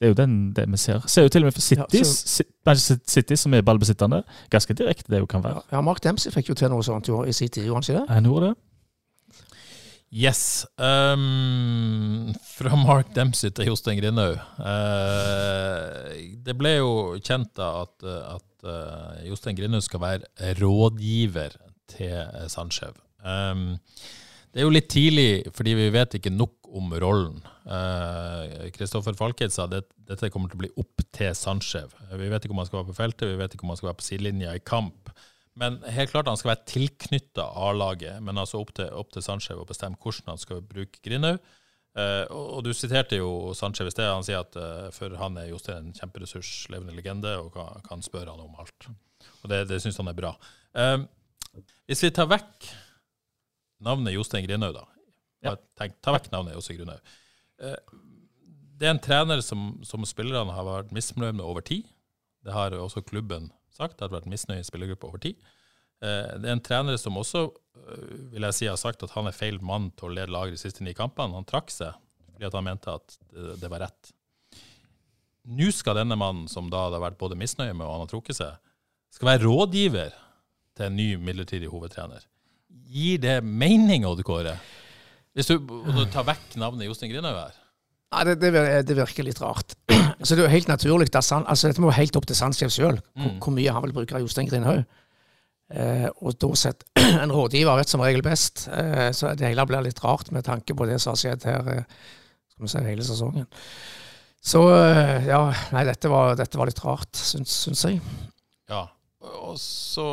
det 0.02 0.08
er 0.08 0.14
jo 0.14 0.18
den, 0.18 0.34
det 0.58 0.66
vi 0.72 0.78
ser. 0.82 1.04
Ser 1.12 1.28
jo 1.28 1.34
til 1.36 1.44
og 1.46 1.52
med 1.52 1.54
for 1.54 1.62
City, 1.62 2.00
Ja, 2.02 2.04
så- 2.04 2.44
Si- 2.76 2.98
City, 3.06 3.36
som 3.38 3.54
er 3.54 3.62
ballbesittende. 3.62 4.24
Ganske 4.50 4.74
direkte 4.74 5.12
det 5.14 5.20
jo 5.20 5.28
kan 5.30 5.44
være. 5.44 5.62
Ja, 5.72 5.82
Mark 5.82 6.02
Dempsey 6.04 6.32
fikk 6.34 6.50
jo 6.50 6.56
til 6.58 6.70
noe 6.74 6.82
sånt 6.82 7.08
jo 7.08 7.22
i 7.24 7.32
tid, 7.32 7.62
gjorde 7.68 7.76
han 7.76 7.84
ikke 7.86 8.00
det? 8.00 8.16
Jeg 8.16 8.24
gjorde 8.24 8.48
det. 8.48 8.56
Yes. 10.14 10.66
Um, 10.78 12.34
fra 12.56 12.76
Mark 12.80 13.10
Dempsey 13.16 13.52
til 13.52 13.72
Jostein 13.72 14.00
Grindhaug. 14.00 14.38
Uh, 14.60 16.14
det 16.46 16.56
ble 16.60 16.78
jo 16.78 16.92
kjent 17.20 17.52
da 17.58 17.72
at, 17.84 18.06
at 18.06 18.68
uh, 18.68 19.18
Jostein 19.28 19.58
Grindhaug 19.58 19.84
skal 19.84 20.04
være 20.04 20.54
rådgiver 20.62 21.58
til 21.92 22.16
uh, 22.16 22.46
Sandskjev. 22.52 22.96
Um, 23.26 23.74
det 24.54 24.62
er 24.62 24.70
jo 24.70 24.72
litt 24.72 24.88
tidlig, 24.94 25.30
fordi 25.52 25.74
vi 25.76 25.90
vet 25.92 26.16
ikke 26.16 26.32
nok 26.32 26.70
om 26.76 26.94
rollen. 27.02 27.42
Kristoffer 28.76 29.16
Falkheid 29.18 29.52
sa 29.52 29.66
at 29.68 29.90
dette 30.08 30.30
kommer 30.32 30.48
til 30.48 30.56
å 30.56 30.62
bli 30.62 30.70
opp 30.80 31.04
til 31.16 31.34
Sandskjev. 31.36 31.92
Vi 32.16 32.30
vet 32.32 32.46
ikke 32.46 32.56
om 32.56 32.62
han 32.62 32.70
skal 32.70 32.80
være 32.80 32.94
på 32.94 32.96
feltet, 33.02 33.28
vi 33.34 33.40
vet 33.42 33.56
ikke 33.56 33.68
om 33.68 33.74
han 33.74 33.80
skal 33.82 33.90
være 33.90 34.00
på 34.00 34.08
sidelinja 34.08 34.54
i 34.56 34.64
kamp. 34.64 35.12
Men 35.60 35.78
helt 35.96 36.12
klart 36.12 36.28
han 36.28 36.40
skal 36.40 36.52
være 36.52 36.68
tilknytta 36.68 37.46
A-laget, 37.68 38.20
men 38.24 38.42
altså 38.42 38.60
opp 38.60 38.74
til, 38.76 38.90
opp 38.92 39.14
til 39.16 39.24
Sanchez 39.24 39.56
å 39.56 39.68
bestemme 39.68 40.00
hvordan 40.02 40.34
han 40.34 40.42
skal 40.42 40.66
bruke 40.66 41.00
Grinhaug. 41.06 41.40
Uh, 41.96 42.28
og, 42.28 42.48
og 42.58 42.66
du 42.66 42.74
siterte 42.76 43.22
jo 43.22 43.54
Sanchez 43.56 43.88
i 43.88 43.94
sted. 43.94 44.10
Han 44.12 44.26
sier 44.28 44.42
at 44.44 44.58
uh, 44.60 44.90
for 44.92 45.16
han 45.16 45.38
er 45.40 45.48
Jostein 45.48 45.78
en 45.80 45.96
kjemperessurs, 45.96 46.50
levende 46.74 46.96
legende, 46.98 47.38
og 47.40 47.54
kan, 47.56 47.80
kan 47.86 48.04
spørre 48.04 48.36
han 48.36 48.44
om 48.44 48.58
alt. 48.60 48.90
Og 49.46 49.52
det, 49.52 49.62
det 49.70 49.80
syns 49.84 50.02
han 50.02 50.12
er 50.12 50.18
bra. 50.18 50.34
Eh, 50.76 50.98
hvis 51.88 52.04
vi 52.04 52.12
tar 52.14 52.28
vekk 52.30 52.68
navnet 53.86 54.16
Jostein 54.16 54.46
Grinhaug, 54.48 54.76
da. 54.76 54.86
ja. 55.46 55.56
Tenk, 55.80 56.00
ta 56.04 56.16
vekk 56.16 56.32
navnet 56.34 56.58
Jostein 56.58 56.82
Grinhaug. 56.82 57.14
Eh, 57.64 57.78
det 58.76 58.90
er 58.90 58.96
en 58.96 59.04
trener 59.04 59.44
som, 59.46 59.78
som 59.88 60.04
spillerne 60.08 60.52
har 60.52 60.68
vært 60.68 60.92
misfornøyd 60.96 61.38
med 61.38 61.46
over 61.46 61.64
tid. 61.64 61.86
Det 62.44 62.54
har 62.54 62.76
også 62.76 63.06
klubben 63.08 63.48
sagt. 63.78 63.98
Det 63.98 64.08
har 64.08 64.16
vært 64.16 64.32
misnøye 64.32 64.64
i 64.64 64.68
spillergruppa 64.68 65.10
over 65.10 65.22
tid. 65.24 65.40
Eh, 66.04 66.34
Det 66.40 66.50
er 66.50 66.56
en 66.56 66.64
trener 66.64 67.00
som 67.02 67.18
også 67.20 67.46
eh, 67.48 68.10
vil 68.34 68.48
jeg 68.50 68.58
si, 68.58 68.68
har 68.72 68.80
sagt 68.82 69.04
at 69.06 69.16
han 69.16 69.30
er 69.30 69.36
feil 69.36 69.62
mann 69.62 69.92
til 69.96 70.10
å 70.10 70.16
lede 70.16 70.34
laget 70.34 70.58
de 70.58 70.62
siste 70.64 70.84
ni 70.86 70.96
kampene. 70.98 71.38
Han 71.38 71.48
trakk 71.48 71.72
seg 71.74 71.96
fordi 72.36 72.52
han 72.52 72.66
mente 72.68 72.92
at 72.92 73.14
det, 73.32 73.70
var 73.72 73.86
rett. 73.86 74.10
Nå 75.48 75.70
skal 75.72 75.96
denne 76.02 76.18
mannen, 76.20 76.50
som 76.52 76.68
da 76.68 76.90
har 76.90 77.00
vært 77.00 77.20
både 77.22 77.38
misnøye 77.40 77.72
med 77.72 77.86
og 77.86 77.94
han 77.94 78.04
har 78.04 78.10
trukket 78.12 78.36
seg, 78.42 78.58
skal 79.16 79.30
være 79.30 79.46
rådgiver 79.46 80.18
til 80.76 80.90
en 80.90 80.98
ny 81.00 81.06
midlertidig 81.16 81.70
hovedtrener. 81.72 82.26
Gir 82.92 83.22
det 83.24 83.38
mening, 83.46 84.04
Odd 84.04 84.20
Kåre? 84.28 84.58
Hvis 85.36 85.48
du, 85.48 85.62
du 85.64 86.04
tar 86.12 86.28
vekk 86.28 86.58
navnet 86.60 86.90
Jostein 86.90 87.14
Grinaud 87.14 87.40
her? 87.40 87.56
Det, 88.28 88.36
det, 88.40 88.52
det 88.88 88.96
virker 89.00 89.26
litt 89.28 89.40
rart. 89.44 89.76
Så 90.26 90.36
det 90.36 90.42
er 90.44 90.48
jo 90.50 90.54
helt 90.56 90.68
naturlig 90.72 91.08
at 91.16 91.24
San, 91.24 91.46
altså 91.48 91.70
Dette 91.70 91.82
må 91.84 91.92
jo 91.92 91.98
helt 92.00 92.16
opp 92.20 92.26
til 92.28 92.36
Sandskjev 92.38 92.72
sjøl, 92.74 93.02
Mm. 93.16 93.38
hvor 93.40 93.54
mye 93.56 93.72
han 93.72 93.84
vil 93.86 93.94
bruke 93.94 94.16
av 94.18 94.24
Jostein 94.26 94.50
Grindhaug. 94.50 94.84
Eh, 95.74 96.08
og 96.22 96.36
da 96.42 96.50
sett 96.58 96.84
en 97.24 97.32
rådgiver 97.34 97.78
vet 97.80 97.90
som 97.90 98.02
regel 98.04 98.22
best. 98.26 98.68
Eh, 98.70 99.12
så 99.18 99.32
det 99.38 99.48
hele 99.48 99.66
blir 99.70 99.82
litt 99.86 100.02
rart 100.04 100.32
med 100.36 100.46
tanke 100.46 100.76
på 100.78 100.86
det 100.90 101.00
som 101.02 101.14
har 101.16 101.22
skjedd 101.22 101.46
her 101.50 101.70
eh, 101.74 101.86
skal 102.54 102.66
vi 102.68 102.72
si, 102.74 102.84
hele 102.90 103.06
sesongen. 103.08 103.48
Så 104.46 104.62
eh, 104.76 105.26
ja, 105.26 105.40
nei, 105.74 105.86
dette 105.88 106.10
var, 106.12 106.36
dette 106.38 106.58
var 106.60 106.70
litt 106.70 106.84
rart, 106.86 107.10
syns, 107.18 107.56
syns 107.66 107.86
jeg. 107.88 108.02
Ja. 108.70 108.84
Og 109.42 109.56
så 109.62 110.06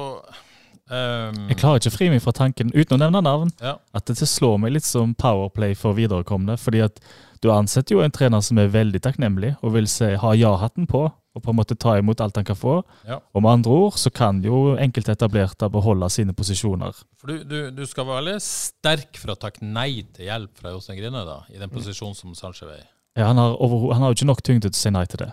ehm, 0.90 1.48
Jeg 1.48 1.58
klarer 1.60 1.80
ikke 1.80 1.92
å 1.92 1.96
fri 1.96 2.08
meg 2.10 2.22
fra 2.22 2.32
tanken, 2.32 2.70
uten 2.74 2.96
å 2.98 3.00
nevne 3.00 3.22
navn, 3.22 3.50
Ja. 3.60 3.76
at 3.94 4.04
det 4.06 4.16
slår 4.16 4.58
meg 4.60 4.72
litt 4.72 4.84
som 4.84 5.14
powerplay 5.14 5.74
for 5.76 5.94
viderekomne. 5.94 6.56
fordi 6.58 6.82
at 6.84 7.00
du 7.40 7.48
ansetter 7.50 7.96
jo 7.96 8.00
en 8.02 8.10
trener 8.10 8.40
som 8.42 8.58
er 8.58 8.68
veldig 8.68 9.00
takknemlig, 9.00 9.56
og 9.62 9.72
vil 9.72 9.86
se, 9.86 10.16
ha 10.16 10.32
ja-hatten 10.32 10.86
på 10.86 11.12
og 11.34 11.42
på 11.42 11.48
en 11.48 11.56
måte 11.56 11.74
ta 11.78 11.96
imot 11.98 12.20
alt 12.20 12.36
han 12.36 12.44
kan 12.44 12.54
få. 12.56 12.84
Ja. 13.08 13.18
Og 13.34 13.42
med 13.42 13.50
andre 13.52 13.70
ord 13.70 13.94
så 13.94 14.12
kan 14.12 14.42
jo 14.42 14.76
enkelte 14.76 15.12
etablerte 15.16 15.70
beholde 15.72 16.10
sine 16.10 16.34
posisjoner. 16.34 16.92
For 17.16 17.26
du, 17.28 17.44
du, 17.44 17.70
du 17.70 17.86
skal 17.86 18.04
være 18.04 18.22
veldig 18.22 18.40
sterk 18.42 19.16
for 19.16 19.32
å 19.32 19.38
takke 19.40 19.62
nei 19.62 20.02
til 20.12 20.26
hjelp 20.26 20.50
fra 20.60 20.70
Jostein 20.74 20.98
Grine, 20.98 21.24
da, 21.24 21.40
i 21.48 21.56
den 21.58 21.70
Mm. 21.70 21.74
posisjonen 21.78 22.14
som 22.14 22.34
Sanchez 22.34 22.68
er 22.68 22.82
i. 22.82 22.86
Ja, 23.16 23.26
han, 23.28 23.36
har 23.38 23.56
over, 23.60 23.92
han 23.94 24.02
har 24.02 24.12
jo 24.12 24.14
ikke 24.24 24.26
nok 24.28 24.42
tyngde 24.42 24.68
til 24.68 24.76
å 24.76 24.82
si 24.82 24.90
nei 24.90 25.04
til 25.06 25.18
det. 25.24 25.32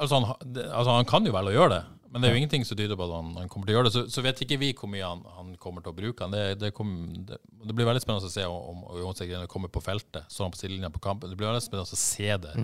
Altså 0.00 0.18
han, 0.18 0.34
altså 0.72 0.96
han 0.96 1.04
kan 1.04 1.24
jo 1.24 1.32
velge 1.32 1.52
å 1.54 1.58
gjøre 1.60 1.70
det, 1.70 1.84
men 2.10 2.22
det 2.22 2.28
er 2.28 2.34
jo 2.34 2.40
ingenting 2.40 2.64
som 2.66 2.78
tyder 2.78 2.98
på 2.98 3.06
at 3.06 3.12
han, 3.14 3.30
han 3.38 3.50
kommer 3.50 3.68
til 3.68 3.74
å 3.74 3.78
gjøre 3.78 3.86
det. 3.86 3.94
Så, 3.94 4.02
så 4.10 4.22
vet 4.24 4.40
ikke 4.42 4.58
vi 4.58 4.72
hvor 4.74 4.90
mye 4.90 5.06
han, 5.06 5.20
han 5.36 5.52
kommer 5.62 5.84
til 5.84 5.92
å 5.92 5.96
bruke 5.96 6.26
han. 6.26 6.34
Det, 6.34 6.58
det, 6.58 6.72
kom, 6.74 6.90
det, 7.28 7.38
det 7.62 7.76
blir 7.76 7.86
veldig 7.86 8.02
spennende 8.02 8.26
å 8.26 8.32
se 8.34 8.46
om, 8.50 8.82
om 8.90 9.14
Grine 9.20 9.46
kommer 9.50 9.70
på 9.70 9.82
feltet, 9.84 10.26
han 10.26 10.54
på 10.54 10.58
sidelinja 10.58 10.90
på 10.90 11.02
kampen. 11.04 11.30
Det 11.30 11.38
blir 11.38 11.52
veldig 11.52 11.62
spennende 11.62 11.86
å 11.86 12.00
se 12.02 12.36
det, 12.42 12.54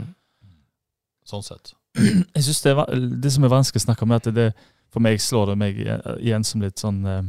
sånn 1.31 1.47
sett. 1.47 1.77
Jeg 1.97 2.43
synes 2.43 2.63
det, 2.65 2.75
er, 2.75 3.07
det 3.23 3.33
som 3.37 3.47
er 3.47 3.55
vanskelig 3.55 3.85
å 3.85 3.87
snakke 3.87 4.07
om, 4.07 4.15
er 4.17 4.25
at 4.25 4.31
det, 4.35 4.51
for 4.93 5.05
meg 5.05 5.23
slår 5.23 5.53
det 5.53 5.59
meg 5.63 5.79
igjen 6.19 6.47
som 6.47 6.65
litt 6.65 6.83
sånn 6.83 6.99
eh, 7.07 7.23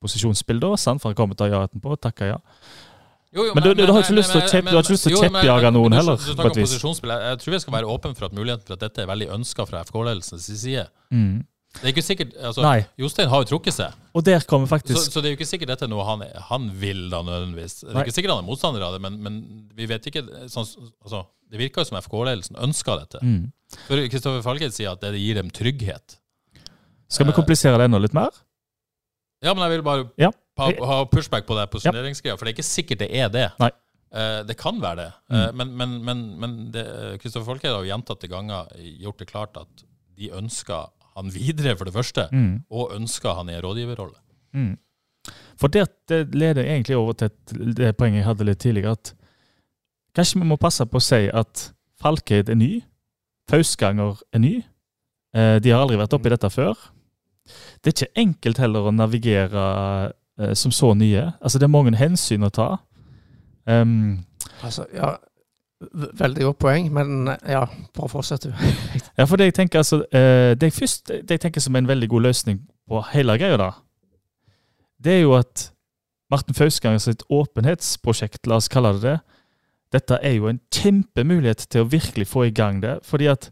posisjonsbilde. 0.00 0.72
Sant? 0.80 1.02
For 1.02 1.12
han 1.12 1.18
kommer 1.18 1.36
til 1.38 1.50
å 1.50 1.52
gjøre 1.52 1.82
på, 1.84 1.98
Takker 2.08 2.32
ja. 2.32 2.40
Jo, 3.38 3.44
jo, 3.48 3.54
Men 3.54 3.62
du- 3.62 3.68
du 3.70 3.74
men- 3.78 3.86
du 3.86 3.92
har 3.94 4.02
ikke 4.02 4.16
lyst 4.18 5.04
til 5.06 5.14
å 5.14 5.22
kjeppjage 5.22 5.68
men- 5.68 5.76
noen 5.78 5.92
heller, 5.94 6.16
Du 6.18 6.32
snakker 6.34 6.50
om 6.50 6.64
posisjonsspill. 6.66 7.10
Jeg, 7.14 7.22
jeg 7.30 7.38
tror 7.44 7.54
vi 7.54 7.60
skal 7.64 7.74
være 7.78 7.92
åpne 7.94 8.16
for 8.18 8.26
at 8.26 8.34
muligheten 8.34 8.66
for 8.66 8.74
at 8.74 8.80
dette 8.80 8.98
er 9.04 9.06
veldig 9.06 9.28
ønska 9.38 9.66
fra 9.68 9.84
FK-ledelsens 9.86 10.48
side. 10.58 10.88
Mm. 11.14 11.44
Det 11.78 11.84
er 11.84 11.92
ikke 11.92 12.02
sikkert, 12.02 12.30
altså, 12.42 12.62
Nei. 12.64 12.86
Jostein 12.98 13.28
har 13.28 13.44
jo 13.44 13.48
trukket 13.58 13.74
seg, 13.76 13.92
Og 14.16 14.24
der 14.24 14.40
kommer 14.40 14.66
faktisk 14.66 15.12
så 15.12 15.20
det 15.22 15.28
er 15.28 15.36
jo 15.36 15.36
ikke 15.36 15.46
sikkert 15.52 15.68
dette 15.68 15.84
er 15.84 15.90
noe 15.92 16.02
han, 16.04 16.22
han 16.48 16.70
vil 16.80 17.10
da 17.12 17.20
nødvendigvis. 17.22 17.80
Det 17.84 17.94
er 17.94 18.04
ikke 18.08 18.16
sikkert 18.16 18.34
han 18.34 18.42
er 18.42 18.48
motstander 18.48 18.82
av 18.82 18.92
det, 18.96 19.00
men, 19.04 19.22
men 19.22 19.68
vi 19.76 19.86
vet 19.86 20.02
ikke 20.10 20.24
sånn, 20.48 20.66
altså, 21.04 21.26
Det 21.50 21.58
virker 21.60 21.80
jo 21.80 21.84
som 21.84 21.98
FK-ledelsen 22.02 22.56
ønsker 22.56 22.98
dette. 23.04 23.20
mm. 23.22 23.52
For 23.86 23.96
Kristoffer 24.08 24.42
Falket 24.42 24.72
sier 24.72 24.90
at 24.92 25.00
det 25.00 25.14
gir 25.20 25.34
dem 25.34 25.50
trygghet. 25.50 26.16
Skal 27.08 27.26
vi 27.26 27.32
komplisere 27.32 27.76
det 27.78 27.84
enda 27.88 27.98
litt 28.00 28.14
mer? 28.16 28.30
Ja, 29.42 29.54
men 29.54 29.62
jeg 29.70 29.78
vil 29.78 29.82
bare 29.82 30.10
Ja. 30.18 30.30
Ha, 30.58 30.68
ha 30.90 30.96
pushback 31.10 31.46
på 31.46 31.56
det 31.58 31.68
posisjoneringsgreia, 31.72 32.36
for 32.38 32.44
det 32.48 32.52
er 32.52 32.56
ikke 32.58 32.66
sikkert 32.68 32.98
det 33.04 33.10
er 33.14 33.28
det. 33.34 33.46
Nei. 33.62 33.70
Eh, 34.10 34.42
det 34.48 34.56
kan 34.56 34.78
være 34.80 34.96
det, 35.02 35.08
Eh, 35.30 35.50
men, 35.52 35.72
men, 35.76 35.98
men, 36.04 36.22
men 36.40 36.70
det- 36.72 37.18
Kristoffer 37.20 37.44
Folke 37.52 37.68
har 37.68 37.84
gjentatte 37.84 38.28
ganger 38.32 38.70
gjort 39.02 39.18
det 39.18 39.26
klart 39.28 39.56
at 39.60 39.84
de 40.16 40.30
ønsker 40.32 40.88
han 41.18 41.30
videre, 41.34 41.76
for 41.76 41.84
det 41.84 41.94
første, 41.94 42.28
Mm. 42.32 42.64
og 42.70 42.92
ønsker 42.94 43.34
han 43.34 43.48
i 43.50 43.54
en 43.58 43.62
rådgiverrolle. 43.62 44.16
Mm. 44.54 44.78
For 45.58 45.68
det, 45.68 45.86
det 46.08 46.34
leder 46.34 46.62
egentlig 46.64 46.96
over 46.96 47.12
til 47.12 47.26
et, 47.26 47.52
det 47.76 47.96
poenget 47.98 48.22
jeg 48.22 48.28
hadde 48.30 48.44
litt 48.46 48.58
tidligere, 48.62 48.92
at 48.92 49.12
kanskje 50.14 50.40
vi 50.40 50.46
må 50.46 50.56
passe 50.56 50.86
på 50.86 50.96
å 50.98 51.02
si 51.04 51.28
at 51.28 51.72
Falkeid 52.00 52.48
er 52.48 52.54
ny, 52.54 52.82
Fausganger 53.50 54.20
er 54.32 54.38
ny. 54.38 54.54
Eh, 55.34 55.58
de 55.58 55.70
har 55.70 55.82
aldri 55.82 55.96
vært 55.98 56.14
oppi 56.16 56.30
dette 56.32 56.48
før. 56.50 56.76
Det 57.82 57.90
er 57.90 57.94
ikke 58.06 58.20
enkelt 58.22 58.58
heller 58.62 58.88
å 58.88 58.94
navigere 58.94 60.12
eh, 60.40 60.54
som 60.54 60.72
så 60.72 60.94
nye. 60.94 61.32
Altså 61.40 61.58
Det 61.58 61.68
er 61.68 61.74
mange 61.74 61.96
hensyn 61.96 62.46
å 62.46 62.54
ta. 62.54 62.70
Um, 63.66 64.24
Altså, 64.64 64.86
ja, 64.94 65.12
veldig 66.18 66.44
godt 66.48 66.58
poeng, 66.58 66.88
men 66.92 67.28
ja, 67.46 67.64
bare 67.94 68.08
fortsett 68.10 68.48
du. 68.48 68.52
Ja, 69.18 69.24
for 69.24 69.38
det 69.38 69.50
jeg 69.50 69.54
tenker 69.54 69.82
altså, 69.82 70.02
eh, 70.10 70.54
det 70.58 70.72
jeg 70.72 70.78
først 70.80 71.12
det 71.12 71.36
jeg 71.36 71.44
tenker 71.46 71.62
som 71.62 71.76
en 71.76 71.88
veldig 71.88 72.08
god 72.08 72.26
løsning 72.26 72.62
på 72.88 73.02
hele 73.12 73.38
greia, 73.38 73.58
da, 73.60 73.70
det 74.98 75.12
er 75.12 75.20
jo 75.20 75.36
at 75.38 75.68
Martin 76.30 76.54
Fauskanger 76.54 76.98
sitt 76.98 77.22
åpenhetsprosjekt, 77.30 78.46
la 78.46 78.58
oss 78.58 78.68
kalle 78.68 78.92
det 78.98 79.04
det, 79.04 79.18
dette 79.92 80.18
er 80.20 80.34
jo 80.36 80.50
en 80.50 80.60
kjempemulighet 80.74 81.68
til 81.70 81.84
å 81.84 81.88
virkelig 81.88 82.26
få 82.28 82.48
i 82.48 82.52
gang 82.52 82.82
det. 82.82 82.98
fordi 83.06 83.30
at 83.30 83.50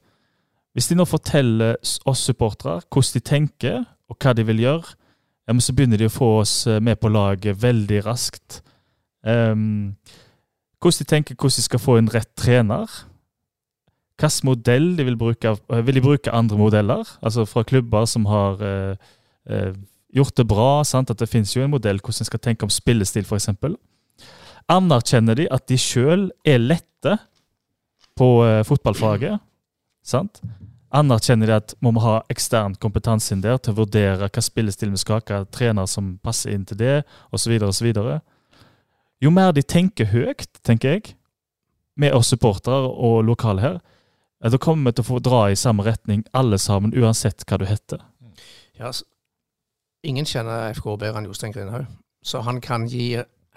hvis 0.77 0.91
de 0.91 0.99
nå 0.99 1.07
forteller 1.09 1.79
oss 2.05 2.27
supportere 2.27 2.83
hvordan 2.93 3.15
de 3.15 3.21
tenker, 3.21 3.85
og 4.11 4.19
hva 4.21 4.35
de 4.37 4.45
vil 4.45 4.61
gjøre, 4.61 4.93
ja, 5.47 5.55
men 5.55 5.63
så 5.63 5.75
begynner 5.77 6.01
de 6.01 6.09
å 6.11 6.13
få 6.13 6.31
oss 6.41 6.55
eh, 6.67 6.81
med 6.83 6.99
på 6.99 7.11
laget 7.13 7.61
veldig 7.63 8.01
raskt. 8.07 8.63
Um, 9.23 9.95
hvordan 10.83 11.03
de 11.03 11.11
tenker 11.11 11.37
hvordan 11.39 11.57
de 11.57 11.67
skal 11.67 11.83
få 11.83 11.99
en 12.01 12.11
rett 12.11 12.33
trener. 12.39 12.91
Hvilken 14.19 14.49
modell 14.49 14.89
de 14.99 15.07
vil 15.07 15.19
bruke. 15.19 15.55
Eh, 15.71 15.87
Vil 15.87 15.95
de 15.95 16.03
bruke 16.03 16.35
andre 16.35 16.59
modeller? 16.59 17.05
Altså 17.23 17.45
fra 17.45 17.63
klubber 17.63 18.05
som 18.11 18.27
har 18.27 18.59
uh, 18.63 18.97
uh, 19.51 19.73
gjort 20.15 20.37
det 20.37 20.49
bra. 20.49 20.85
Sant? 20.85 21.11
At 21.11 21.19
det 21.23 21.29
finnes 21.31 21.57
jo 21.57 21.63
en 21.63 21.71
modell 21.71 22.01
hvordan 22.03 22.27
en 22.27 22.31
skal 22.33 22.43
tenke 22.43 22.67
om 22.67 22.71
spillestil, 22.71 23.23
f.eks. 23.23 23.49
Anerkjenner 24.69 25.39
de 25.39 25.47
at 25.51 25.69
de 25.69 25.79
sjøl 25.79 26.31
er 26.45 26.59
lette 26.59 27.19
på 28.19 28.31
uh, 28.43 28.65
fotballfaget? 28.67 29.39
Sant? 30.03 30.43
Anerkjenner 30.97 31.51
de 31.51 31.57
at 31.59 31.75
må 31.85 31.91
vi 31.93 32.03
ha 32.07 32.15
ekstern 32.33 32.77
kompetanse 32.81 33.35
inn 33.35 33.43
der 33.45 33.59
til 33.61 33.75
å 33.75 33.81
vurdere 33.83 34.29
hva 34.33 34.43
spillestil 34.45 34.95
vi 34.95 35.01
skal 35.03 35.19
ha, 35.21 35.25
hva 35.29 35.41
trener 35.53 35.89
som 35.91 36.15
passer 36.25 36.55
inn 36.57 36.65
til 36.69 36.79
det, 36.81 36.95
osv., 37.37 37.53
osv. 37.69 37.91
Jo 39.25 39.33
mer 39.33 39.53
de 39.57 39.63
tenker 39.65 40.09
høyt, 40.13 40.47
tenker 40.65 40.97
jeg, 40.97 41.15
med 41.97 42.13
oss 42.17 42.29
supportere 42.33 42.89
og 42.89 43.23
lokale 43.25 43.63
her, 43.65 43.77
da 44.47 44.59
kommer 44.61 44.91
vi 44.93 44.99
til 44.99 45.05
å 45.07 45.09
få 45.09 45.21
dra 45.25 45.39
i 45.51 45.57
samme 45.59 45.85
retning, 45.87 46.23
alle 46.37 46.59
sammen, 46.61 46.93
uansett 46.97 47.45
hva 47.49 47.59
du 47.59 47.65
heter. 47.69 48.03
Ja, 48.79 48.91
s- 48.93 49.03
ingen 50.05 50.29
kjenner 50.29 50.71
FK 50.77 50.99
bedre 51.01 51.19
enn 51.23 51.27
Jostein 51.29 51.53
Grindhaug, 51.57 51.87
så 52.23 52.43
han 52.45 52.61
kan 52.61 52.85
gi 52.87 53.17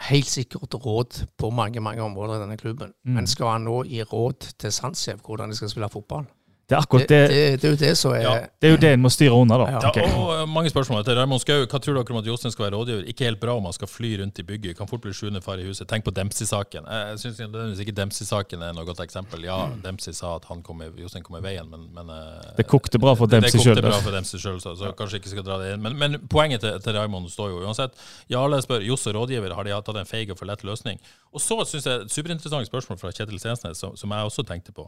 helt 0.10 0.32
sikkert 0.32 0.74
råd 0.80 1.26
på 1.38 1.52
mange 1.52 1.82
mange 1.84 2.00
områder 2.02 2.38
i 2.40 2.44
denne 2.46 2.58
klubben. 2.58 2.94
Mm. 3.04 3.14
Men 3.20 3.28
skal 3.28 3.52
han 3.58 3.66
nå 3.68 3.82
gi 3.86 4.00
råd 4.08 4.48
til 4.58 4.72
Sandsev 4.72 5.20
hvordan 5.28 5.52
de 5.52 5.60
skal 5.60 5.70
spille 5.74 5.92
fotball? 5.92 6.24
Det 6.70 6.76
er 6.78 6.84
akkurat 6.86 7.10
det, 7.10 7.18
det, 7.32 7.38
det, 7.62 7.66
er 7.66 7.72
jo 7.74 7.78
det 7.82 7.92
som 7.98 8.12
er 8.14 8.22
Ja. 8.22 8.34
det 8.62 8.68
er 8.68 8.74
jo 8.76 8.78
det 8.78 8.90
en 8.94 9.02
må 9.02 9.10
styre 9.10 9.34
unna, 9.34 9.58
da. 9.58 9.68
Ja. 9.74 9.80
Jeg. 9.96 10.12
og, 10.14 10.28
og 10.36 10.50
mange 10.54 10.70
spørsmål 10.70 11.02
til 11.08 11.16
Raymond 11.18 11.42
Skau. 11.42 11.64
Hva 11.64 11.80
tror 11.82 11.96
dere 11.98 12.14
om 12.14 12.20
at 12.20 12.28
Jostein 12.30 12.54
skal 12.54 12.68
være 12.68 12.78
rådgiver? 12.78 13.08
Ikke 13.10 13.26
helt 13.26 13.40
bra 13.42 13.56
om 13.58 13.66
han 13.66 13.74
skal 13.74 13.90
fly 13.90 14.12
rundt 14.22 14.38
i 14.38 14.46
bygget. 14.46 14.78
Kan 14.78 14.90
fort 14.92 15.02
bli 15.02 15.14
sjuende 15.18 15.42
far 15.42 15.58
i 15.58 15.66
huset. 15.66 15.88
Tenk 15.90 16.06
på 16.06 16.14
Dempsey-saken. 16.14 16.86
Jeg, 16.86 17.18
syns 17.24 17.82
ikke 17.82 17.96
Dempsey-saken 17.98 18.62
er 18.68 18.76
noe 18.78 18.86
godt 18.86 19.02
eksempel. 19.02 19.42
Ja, 19.50 19.58
Dempsey 19.82 20.14
sa 20.14 20.36
at 20.38 20.46
han 20.52 20.62
kom 20.66 20.84
i, 20.86 20.92
Jostein 21.02 21.26
kom 21.26 21.40
i 21.40 21.44
veien, 21.48 21.66
men, 21.74 21.88
men 21.96 22.14
eh, 22.14 22.54
Det 22.62 22.68
kokte 22.70 23.02
bra 23.02 23.16
for 23.18 23.32
Dempsey 23.34 23.58
sjøl. 23.58 23.74
Det 23.74 23.82
det 23.82 23.90
kokte 23.90 23.98
bra 23.98 24.06
for 24.06 24.20
Dempsey 24.20 24.46
sjøl, 24.46 24.62
så, 24.62 24.76
så 24.78 24.94
kanskje 25.00 25.24
ikke 25.24 25.34
skal 25.34 25.48
dra 25.50 25.58
det 25.64 25.74
inn. 25.74 25.82
Men, 25.86 25.98
men 25.98 26.20
poenget 26.30 26.62
til, 26.62 26.78
til 26.86 27.00
Raymond 27.00 27.34
står 27.34 27.56
jo 27.56 27.64
uansett. 27.66 27.98
Jarle 28.30 28.62
spør 28.62 28.86
Joss 28.86 29.10
og 29.10 29.18
rådgiver 29.18 29.58
har 29.58 29.66
de 29.66 29.74
tatt 29.90 30.04
en 30.04 30.14
feig 30.14 30.30
og 30.30 30.38
for 30.38 30.46
lett 30.54 30.62
løsning. 30.70 31.02
Og 31.34 31.42
så 31.42 31.58
syns 31.66 31.90
jeg 31.90 32.06
et 32.06 32.14
superinteressant 32.14 32.70
spørsmål 32.70 33.02
fra 33.02 33.10
Kjetil 33.10 33.42
Stensnes, 33.42 33.82
som, 33.82 33.98
som 33.98 34.14
jeg 34.14 34.30
også 34.30 34.46
tenkte 34.46 34.76
på. 34.78 34.86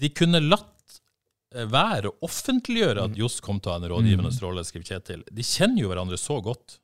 De 0.00 0.08
kunne 0.16 0.40
latt 0.40 0.64
eh, 0.64 0.81
være 1.72 2.10
å 2.10 2.14
offentliggjøre 2.26 3.08
at 3.08 3.18
Johs 3.18 3.40
kom 3.44 3.58
til 3.60 3.70
å 3.70 3.74
ha 3.74 3.80
en 3.82 3.90
rådgivende 3.92 4.32
rolle, 4.44 4.64
skriver 4.66 4.88
Kjetil. 4.94 5.24
De 5.30 5.44
kjenner 5.46 5.84
jo 5.84 5.90
hverandre 5.92 6.18
så 6.20 6.38
godt. 6.44 6.78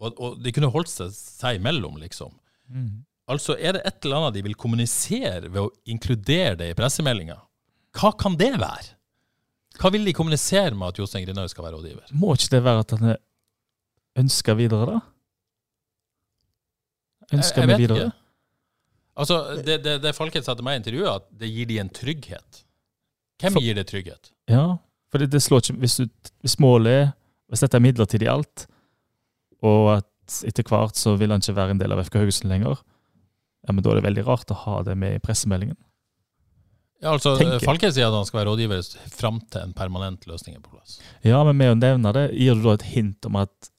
Og, 0.00 0.16
og 0.16 0.38
de 0.40 0.52
kunne 0.56 0.70
holdt 0.72 0.90
seg, 0.92 1.12
seg 1.12 1.58
imellom, 1.60 1.98
liksom. 2.00 2.32
Altså, 3.30 3.54
er 3.58 3.76
det 3.76 3.82
et 3.86 4.06
eller 4.06 4.22
annet 4.22 4.38
de 4.38 4.44
vil 4.48 4.56
kommunisere 4.58 5.50
ved 5.50 5.60
å 5.62 5.70
inkludere 5.92 6.56
det 6.58 6.70
i 6.72 6.78
pressemeldinga? 6.78 7.36
Hva 7.98 8.12
kan 8.18 8.36
det 8.38 8.54
være? 8.58 8.94
Hva 9.80 9.90
vil 9.94 10.06
de 10.06 10.14
kommunisere 10.16 10.74
med 10.74 10.92
at 10.92 10.98
Jostein 11.00 11.26
Grinaud 11.26 11.50
skal 11.52 11.66
være 11.66 11.78
rådgiver? 11.78 12.14
Må 12.18 12.34
ikke 12.34 12.54
det 12.56 12.62
være 12.66 12.84
at 12.84 12.94
han 12.96 13.12
er 13.14 13.20
ønska 14.20 14.56
videre, 14.58 14.96
da? 14.96 15.00
Ønsker 17.36 17.68
vi 17.68 17.78
videre? 17.84 18.08
ikke. 18.08 18.16
Altså, 19.20 19.36
det, 19.60 19.78
det, 19.84 19.98
det 20.02 20.16
Falket 20.16 20.46
sa 20.46 20.56
til 20.56 20.66
meg 20.66 20.78
i 20.78 20.80
intervjuet, 20.82 21.20
at 21.20 21.40
det 21.42 21.50
gir 21.50 21.68
de 21.70 21.78
en 21.82 21.92
trygghet. 21.92 22.64
Hvem 23.40 23.56
For- 23.56 23.64
gir 23.64 23.74
det 23.78 23.86
trygghet? 23.90 24.30
Ja, 24.50 24.64
for 25.10 25.18
det, 25.22 25.30
det 25.32 25.40
slår 25.42 25.62
ikke 25.64 25.78
hvis, 25.82 25.96
du, 26.00 26.30
hvis 26.44 26.58
målet 26.62 26.92
er 26.98 27.08
Hvis 27.50 27.64
dette 27.64 27.74
er 27.80 27.82
midlertidig 27.82 28.28
alt, 28.30 28.66
og 29.66 29.88
at 29.96 30.36
etter 30.46 30.62
hvert 30.70 30.94
så 30.94 31.16
vil 31.18 31.32
han 31.34 31.42
ikke 31.42 31.56
være 31.56 31.72
en 31.74 31.80
del 31.80 31.90
av 31.90 31.98
FK 32.06 32.20
Haugesund 32.20 32.46
lenger, 32.52 32.78
ja, 33.66 33.72
men 33.74 33.82
da 33.82 33.90
er 33.90 33.98
det 33.98 34.04
veldig 34.06 34.22
rart 34.28 34.52
å 34.54 34.58
ha 34.60 34.76
det 34.86 34.94
med 34.96 35.16
i 35.16 35.22
pressemeldingen. 35.24 35.74
Ja, 37.02 37.16
altså, 37.16 37.32
Tenker. 37.40 37.58
Falket 37.64 37.96
sier 37.96 38.06
at 38.06 38.14
han 38.14 38.28
skal 38.28 38.38
være 38.44 38.52
rådgiver 38.52 38.86
fram 39.16 39.40
til 39.50 39.64
en 39.64 39.74
permanent 39.74 40.26
løsning 40.30 40.54
er 40.54 40.62
på 40.62 40.76
plass. 40.76 41.00
Ja, 41.26 41.40
men 41.48 41.58
med 41.58 41.72
å 41.72 41.78
nevne 41.80 42.12
det, 42.14 42.24
gir 42.38 42.54
du 42.54 42.62
da 42.68 42.76
et 42.78 42.86
hint 42.92 43.26
om 43.26 43.40
at 43.40 43.70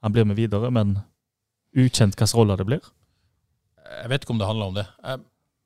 han 0.00 0.16
blir 0.16 0.24
med 0.30 0.38
videre, 0.40 0.70
men 0.72 0.96
ukjent 1.76 2.16
hvilken 2.16 2.38
rolle 2.40 2.56
det 2.56 2.68
blir? 2.70 2.90
Jeg 4.00 4.12
vet 4.14 4.24
ikke 4.24 4.32
om 4.36 4.40
det 4.40 4.48
handler 4.48 4.70
om 4.72 4.80
det. 4.80 4.86
Jeg, 5.04 5.20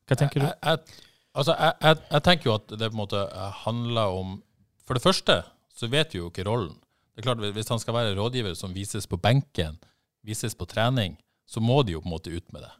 Hva 0.09 0.18
tenker 0.24 0.42
du? 0.42 0.46
Jeg, 0.50 0.59
jeg, 0.64 0.98
altså, 1.35 1.57
jeg, 1.59 1.75
jeg, 1.83 2.01
jeg 2.11 2.25
tenker 2.29 2.51
jo 2.51 2.57
at 2.57 2.73
det 2.75 2.88
på 2.88 2.97
en 2.97 3.03
måte 3.03 3.27
handler 3.64 4.16
om 4.23 4.38
For 4.87 4.99
det 4.99 5.05
første 5.05 5.42
så 5.75 5.88
vet 5.90 6.14
vi 6.14 6.20
jo 6.20 6.31
ikke 6.31 6.44
rollen. 6.47 6.75
Det 7.14 7.23
er 7.23 7.29
klart, 7.29 7.42
Hvis 7.55 7.70
han 7.70 7.81
skal 7.83 7.94
være 7.97 8.14
rådgiver 8.18 8.55
som 8.59 8.75
vises 8.75 9.07
på 9.11 9.18
benken, 9.18 9.79
vises 10.23 10.55
på 10.55 10.66
trening, 10.70 11.16
så 11.47 11.61
må 11.61 11.83
de 11.83 11.94
jo 11.94 12.03
på 12.03 12.09
en 12.09 12.14
måte 12.14 12.31
ut 12.31 12.53
med 12.53 12.62
det. 12.62 12.73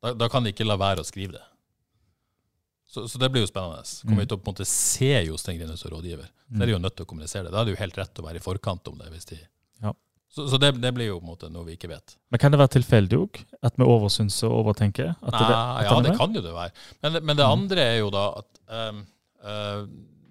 Da, 0.00 0.12
da 0.14 0.28
kan 0.30 0.44
de 0.44 0.52
ikke 0.54 0.66
la 0.66 0.76
være 0.80 1.02
å 1.02 1.06
skrive 1.06 1.36
det. 1.36 1.44
Så, 2.90 3.04
så 3.08 3.20
det 3.22 3.28
blir 3.30 3.44
jo 3.44 3.50
spennende. 3.50 3.84
Kommer 4.02 4.24
vi 4.24 4.30
til 4.30 4.38
å 4.38 4.40
på 4.40 4.48
en 4.48 4.54
måte 4.56 4.66
se 4.66 5.10
Jostein 5.28 5.60
Grine 5.60 5.76
som 5.78 5.92
rådgiver, 5.92 6.26
så 6.50 6.62
er 6.62 6.70
de 6.70 6.74
jo 6.74 6.80
nødt 6.82 6.96
til 6.98 7.06
å 7.06 7.10
kommunisere 7.10 7.46
det. 7.46 7.52
Da 7.54 7.60
er 7.60 7.68
det 7.68 7.76
jo 7.76 7.82
helt 7.82 7.98
rett 8.00 8.18
å 8.18 8.24
være 8.26 8.40
i 8.40 8.42
forkant 8.42 8.90
om 8.90 8.96
det. 8.98 9.10
hvis 9.14 9.28
de... 9.30 9.38
Ja. 9.84 9.92
Så, 10.30 10.44
så 10.46 10.58
det, 10.62 10.68
det 10.78 10.92
blir 10.94 11.08
jo 11.08 11.16
på 11.18 11.24
en 11.26 11.30
måte 11.32 11.48
noe 11.50 11.66
vi 11.66 11.74
ikke 11.74 11.88
vet. 11.90 12.14
Men 12.30 12.38
kan 12.38 12.52
det 12.54 12.60
være 12.60 12.74
tilfeldig 12.76 13.18
òg? 13.18 13.40
At 13.66 13.74
vi 13.80 13.86
oversynser 13.88 14.46
og 14.46 14.60
overtenker? 14.64 15.10
At 15.18 15.34
Nei, 15.34 15.40
det, 15.42 15.56
at 15.56 15.88
ja, 15.88 15.96
det 16.06 16.12
kan 16.20 16.36
jo 16.38 16.42
det 16.44 16.52
være. 16.54 16.74
Men, 17.02 17.18
men 17.26 17.40
det 17.40 17.46
andre 17.48 17.86
er 17.96 17.98
jo 17.98 18.12
da 18.14 18.22
at 18.38 18.60
um, 18.94 19.00
uh, 19.42 19.82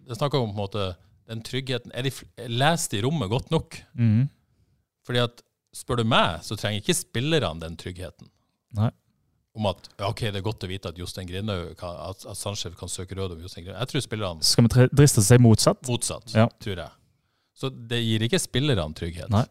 det 0.08 0.16
er 0.16 0.20
snakk 0.22 0.38
om 0.40 0.48
på 0.48 0.54
en 0.56 0.62
måte 0.62 0.86
den 1.30 1.44
tryggheten 1.46 1.92
Er 1.94 2.08
de 2.08 2.14
lest 2.50 2.96
i 2.98 3.02
rommet 3.06 3.30
godt 3.30 3.52
nok? 3.54 3.76
Mhm. 4.00 4.30
Fordi 5.06 5.22
at 5.26 5.44
spør 5.76 6.00
du 6.02 6.08
meg, 6.08 6.40
så 6.46 6.56
trenger 6.58 6.82
ikke 6.84 6.96
spillerne 6.98 7.62
den 7.62 7.76
tryggheten. 7.80 8.28
Nei. 8.78 8.90
Om 9.58 9.66
at 9.72 9.88
ja, 9.98 10.08
ok, 10.08 10.22
det 10.30 10.40
er 10.40 10.46
godt 10.46 10.64
å 10.64 10.70
vite 10.70 10.92
at 10.94 10.98
Jostein 11.02 11.28
Grindhaug 11.28 11.82
at, 11.84 12.26
at 12.30 12.38
Sanchez 12.38 12.76
kan 12.78 12.92
søke 12.92 13.18
råd 13.18 13.34
om 13.36 13.42
Jostein 13.44 13.66
Grindhaug. 13.66 13.82
Jeg 13.84 13.92
tror 13.92 14.06
spillerne 14.06 14.46
Skal 14.46 14.68
vi 14.68 14.86
driste 14.94 15.20
oss 15.22 15.28
til 15.30 15.36
å 15.36 15.40
si 15.40 15.44
motsatt? 15.44 15.82
motsatt, 15.90 16.36
Ja. 16.38 16.46
tror 16.62 16.84
jeg. 16.86 16.92
Så 17.58 17.72
det 17.90 18.00
gir 18.06 18.24
ikke 18.30 18.40
spillerne 18.40 18.94
trygghet. 18.96 19.28
Nei. 19.34 19.44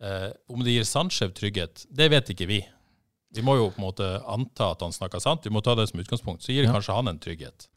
Eh, 0.00 0.30
om 0.48 0.62
det 0.64 0.72
gir 0.72 0.86
Sandskjev 0.88 1.34
trygghet, 1.36 1.86
det 1.92 2.10
vet 2.10 2.30
ikke 2.32 2.46
vi. 2.48 2.60
Vi 3.36 3.42
må 3.46 3.56
jo 3.58 3.68
på 3.70 3.78
en 3.78 3.84
måte 3.84 4.06
anta 4.26 4.70
at 4.72 4.80
han 4.82 4.92
snakker 4.96 5.20
sant. 5.22 5.44
Vi 5.44 5.50
må 5.54 5.60
ta 5.62 5.74
det 5.78 5.88
som 5.90 6.00
utgangspunkt. 6.00 6.42
Så 6.42 6.52
gir 6.54 6.64
Ja. 6.64 6.72
kanskje 6.72 6.94
han 6.96 7.08
en 7.08 7.18
trygghet. 7.18 7.68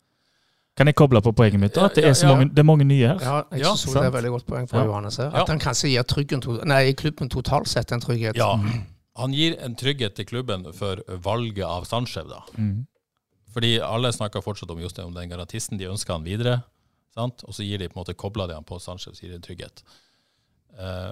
Kan 0.76 0.88
jeg 0.88 0.96
koble 0.96 1.22
på 1.22 1.32
poenget 1.36 1.60
mitt? 1.60 1.78
At 1.78 1.94
det 1.94 2.06
er, 2.06 2.14
så 2.14 2.28
mange, 2.28 2.50
det 2.50 2.60
er 2.60 2.64
mange 2.66 2.84
nye 2.84 3.06
her. 3.08 3.20
Ja, 3.22 3.44
jeg 3.52 3.66
synes 3.78 3.94
ja, 3.94 4.00
det 4.00 4.06
er 4.08 4.08
et 4.08 4.14
veldig 4.16 4.32
godt 4.32 4.46
poeng 4.48 4.68
fra 4.70 4.80
Ja. 4.80 4.86
Johannes 4.86 5.18
her. 5.18 5.30
Ja. 5.30 5.42
At 5.44 5.50
han 5.50 5.60
kanskje 5.60 5.90
gir 5.92 6.02
tryggen 6.04 6.42
nei, 6.66 6.94
klubben 6.94 7.30
totalt 7.30 7.68
sett 7.68 7.92
en 7.92 8.02
trygghet. 8.02 8.36
Ja, 8.36 8.56
han 9.16 9.34
gir 9.34 9.56
en 9.62 9.76
trygghet 9.76 10.16
til 10.16 10.26
klubben 10.26 10.66
for 10.74 10.96
valget 11.22 11.66
av 11.66 11.86
Sandskjev, 11.86 12.28
da. 12.30 12.42
Mm. 12.58 12.88
Fordi 13.54 13.78
alle 13.86 14.10
snakker 14.12 14.42
fortsatt 14.42 14.72
om 14.72 14.80
Jostein, 14.82 15.06
om 15.06 15.14
den 15.14 15.30
garantisten. 15.30 15.78
De 15.78 15.86
ønsker 15.86 16.14
han 16.14 16.24
videre. 16.24 16.64
Sant? 17.14 17.44
Og 17.44 17.54
så 17.54 17.62
gir 17.64 17.78
de 17.78 17.88
på 17.90 18.00
en 18.00 18.02
måte 18.04 18.16
kobler 18.18 18.48
de 18.48 18.56
han 18.56 18.64
på 18.64 18.80
Sanchez, 18.82 19.20
gir 19.22 19.30
de 19.30 19.36
en 19.36 19.42
trygghet. 19.46 19.84
Eh, 20.80 21.12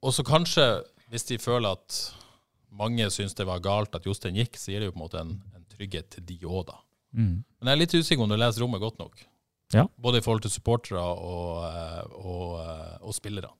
og 0.00 0.14
så 0.16 0.24
kanskje, 0.26 0.66
hvis 1.12 1.26
de 1.28 1.38
føler 1.40 1.76
at 1.76 2.00
mange 2.70 3.08
syns 3.12 3.34
det 3.36 3.46
var 3.48 3.62
galt 3.64 3.94
at 3.96 4.06
Jostein 4.06 4.38
gikk, 4.38 4.56
så 4.58 4.72
gir 4.72 4.82
det 4.82 4.90
jo 4.90 4.94
på 4.94 5.00
en 5.00 5.04
måte 5.04 5.20
en, 5.20 5.34
en 5.56 5.66
trygghet 5.74 6.08
til 6.14 6.26
de 6.28 6.38
òg, 6.46 6.62
da. 6.70 6.78
Mm. 7.16 7.40
Men 7.42 7.70
jeg 7.70 7.74
er 7.74 7.80
litt 7.82 7.96
usikker 7.98 8.24
om 8.24 8.30
du 8.30 8.38
leser 8.38 8.62
rommet 8.64 8.82
godt 8.82 9.00
nok. 9.02 9.24
Ja. 9.74 9.86
Både 10.02 10.18
i 10.18 10.24
forhold 10.24 10.42
til 10.44 10.52
supportere 10.52 11.02
og, 11.02 11.64
eh, 11.66 12.14
og, 12.18 12.54
eh, 12.62 12.94
og 13.06 13.14
spillere. 13.14 13.50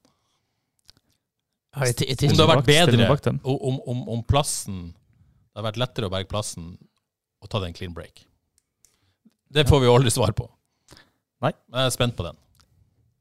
Ja, 1.71 1.87
jeg, 1.87 2.01
jeg, 2.03 2.31
Om 2.31 2.35
det 2.35 2.43
har 2.43 2.51
vært 2.51 2.67
bedre, 2.67 3.07
bak 3.07 3.21
den. 3.23 3.37
om, 3.47 3.77
om, 3.87 4.01
om 4.11 4.23
plassen 4.27 4.89
Det 4.91 5.61
har 5.61 5.69
vært 5.69 5.79
lettere 5.79 6.09
å 6.09 6.11
berge 6.11 6.27
plassen 6.27 6.73
og 7.41 7.49
ta 7.51 7.61
den 7.63 7.73
clean 7.75 7.93
break. 7.95 8.25
Det 9.51 9.63
får 9.67 9.81
vi 9.81 9.87
jo 9.87 9.93
aldri 9.95 10.11
svar 10.13 10.35
på. 10.35 10.45
Nei. 11.43 11.51
Men 11.71 11.83
jeg 11.83 11.91
er 11.91 11.95
spent 11.95 12.15
på 12.17 12.25
den. 12.27 12.37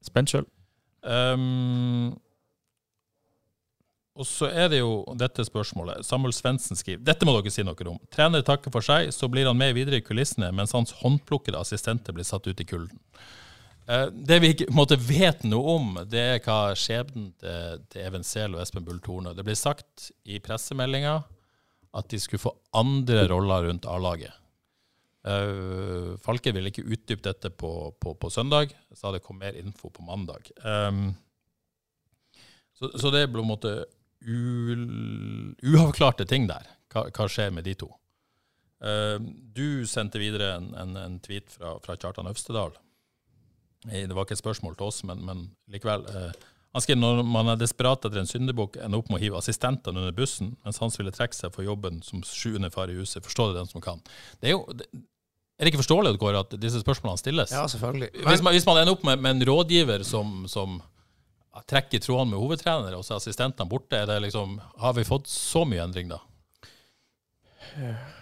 Spent 0.04 0.32
sjøl. 0.32 0.44
Um, 1.02 2.12
og 4.20 4.26
så 4.28 4.50
er 4.52 4.68
det 4.68 4.82
jo 4.82 5.00
dette 5.16 5.44
spørsmålet. 5.48 6.04
Samuel 6.04 6.34
Svendsen 6.36 6.76
skriver 6.76 7.00
Dette 7.06 7.24
må 7.24 7.32
dere 7.38 7.52
si 7.52 7.64
noe 7.64 7.86
om. 7.88 7.96
Trener 8.12 8.44
takker 8.44 8.72
for 8.74 8.84
seg, 8.84 9.08
så 9.16 9.30
blir 9.32 9.48
han 9.48 9.56
med 9.56 9.72
videre 9.78 10.00
i 10.00 10.04
kulissene, 10.04 10.50
mens 10.52 10.76
hans 10.76 10.92
håndplukkede 11.00 11.60
assistenter 11.60 12.16
blir 12.16 12.28
satt 12.28 12.48
ut 12.50 12.60
i 12.60 12.66
kulden. 12.68 13.00
Eh, 13.90 14.06
det 14.12 14.40
vi 14.44 14.52
ikke 14.52 14.68
måtte 14.76 14.98
vet 15.00 15.46
noe 15.48 15.76
om, 15.78 15.94
det 16.10 16.24
er 16.34 16.42
hva 16.44 16.74
skjebnen 16.78 17.30
til, 17.40 17.86
til 17.90 18.04
Even 18.04 18.26
Sehl 18.26 18.56
og 18.56 18.62
Espen 18.62 18.84
Bull 18.86 19.00
Torne 19.02 19.32
Det 19.34 19.46
ble 19.46 19.56
sagt 19.58 20.10
i 20.28 20.38
pressemeldinga 20.44 21.16
at 21.96 22.12
de 22.12 22.20
skulle 22.22 22.44
få 22.44 22.52
andre 22.76 23.24
roller 23.32 23.66
rundt 23.66 23.88
A-laget. 23.90 24.36
Uh, 25.26 26.16
Falke 26.22 26.52
ville 26.56 26.70
ikke 26.70 26.86
utdype 26.86 27.24
dette 27.26 27.50
på, 27.52 27.70
på, 28.00 28.14
på 28.16 28.30
søndag, 28.32 28.70
sa 28.96 29.10
det 29.12 29.20
kom 29.24 29.40
mer 29.40 29.58
info 29.58 29.90
på 29.92 30.04
mandag. 30.06 30.48
Um, 30.62 31.10
så, 32.78 32.92
så 32.96 33.10
det 33.12 33.26
ble 33.28 33.42
på 33.42 33.44
en 33.44 33.50
måte 33.50 33.74
uavklarte 34.26 36.26
ting 36.28 36.48
der. 36.50 36.66
Hva, 36.92 37.06
hva 37.14 37.26
skjer 37.30 37.52
med 37.54 37.66
de 37.68 37.74
to? 37.78 37.90
Uh, 38.80 39.20
du 39.56 39.84
sendte 39.88 40.20
videre 40.20 40.54
en, 40.56 40.70
en, 40.80 40.94
en 40.96 41.18
tweet 41.22 41.50
fra, 41.52 41.74
fra 41.84 41.96
Kjartan 42.00 42.30
Øvstedal. 42.30 42.72
Eh, 43.90 44.06
Det 44.08 44.16
var 44.16 44.24
ikke 44.26 44.36
et 44.38 44.42
spørsmål 44.42 44.76
til 44.76 44.88
oss, 44.88 45.02
men, 45.08 45.20
men 45.24 45.44
likevel. 45.72 46.04
eh, 46.08 46.32
han 46.70 46.84
skriver 46.84 47.00
når 47.02 47.22
man 47.26 47.48
er 47.50 47.58
desperat 47.60 48.04
etter 48.06 48.20
en 48.22 48.28
syndebukk, 48.30 48.76
ender 48.78 49.00
opp 49.00 49.08
med 49.10 49.18
å 49.18 49.22
hive 49.24 49.38
assistentene 49.40 49.98
under 50.04 50.14
bussen, 50.16 50.52
mens 50.64 50.78
Hans 50.78 50.98
ville 51.00 51.10
trekke 51.12 51.34
seg 51.34 51.50
for 51.54 51.66
jobben 51.66 51.98
som 52.06 52.22
sjuende 52.22 52.70
far 52.70 52.92
i 52.92 52.98
huset. 52.98 53.24
Forstår 53.26 53.50
det 53.52 53.58
den 53.62 53.70
som 53.72 53.82
kan. 53.84 53.98
Det 54.40 54.52
er 54.52 54.54
jo, 54.54 54.62
det, 54.78 54.86
er 55.58 55.66
det 55.66 55.72
ikke 55.74 55.82
forståelig 55.82 56.14
Kåre, 56.22 56.44
at 56.46 56.54
disse 56.62 56.80
spørsmålene 56.84 57.20
stilles? 57.20 57.52
ja, 57.52 57.64
selvfølgelig. 57.68 58.12
Hvis 58.22 58.44
man, 58.46 58.54
hvis 58.56 58.68
man 58.68 58.80
ender 58.80 58.94
opp 58.94 59.02
med, 59.08 59.20
med 59.20 59.34
en 59.36 59.46
rådgiver 59.50 60.06
som, 60.08 60.44
som 60.48 60.78
trekker 61.70 62.02
tråden 62.02 62.32
med 62.32 62.42
hovedtrenere 62.42 62.98
og 62.98 63.04
så 63.06 63.16
er 63.16 63.22
assistentene 63.22 63.70
borte, 63.70 63.98
er 63.98 64.06
det 64.10 64.20
liksom, 64.26 64.58
har 64.82 64.96
vi 64.96 65.06
fått 65.08 65.30
så 65.30 65.64
mye 65.68 65.82
endring 65.84 66.12
da? 66.12 66.22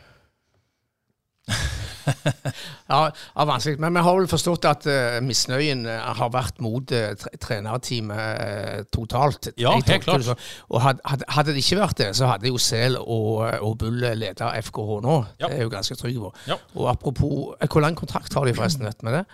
Ja, 2.88 3.12
ja, 3.35 3.45
vanskelig. 3.45 3.81
Men 3.81 3.95
vi 3.95 4.01
har 4.01 4.17
vel 4.17 4.29
forstått 4.31 4.64
at 4.69 4.87
uh, 4.88 5.19
misnøyen 5.25 5.85
eh, 5.88 6.07
har 6.19 6.31
vært 6.33 6.61
mot 6.64 6.93
uh, 6.95 7.11
trenerteamet 7.43 8.23
uh, 8.23 8.87
totalt. 8.95 9.51
Ja, 9.61 9.75
helt 9.77 10.07
klart. 10.07 10.31
Og 10.73 10.81
hadde, 10.83 11.05
hadde, 11.05 11.29
hadde 11.37 11.57
det 11.57 11.64
ikke 11.64 11.81
vært 11.83 12.01
det, 12.01 12.11
så 12.17 12.31
hadde 12.33 12.49
jo 12.49 12.61
Sel 12.62 12.97
og, 12.99 13.45
og 13.61 13.77
Bull 13.83 14.01
leda 14.01 14.55
FKH 14.71 15.01
nå. 15.05 15.21
Ja. 15.37 15.47
Det 15.47 15.53
er 15.53 15.57
jeg 15.61 15.69
jo 15.69 15.75
ganske 15.77 15.99
trygg 16.01 16.21
på. 16.25 16.33
Ja. 16.49 16.59
Og 16.79 16.88
apropos 16.95 17.55
eh, 17.59 17.69
Hvor 17.69 17.85
lang 17.85 17.99
kontrakt 17.99 18.35
har 18.35 18.49
de 18.49 18.57
forresten, 18.57 18.88
vet 18.88 19.05
vi 19.05 19.19
det? 19.19 19.25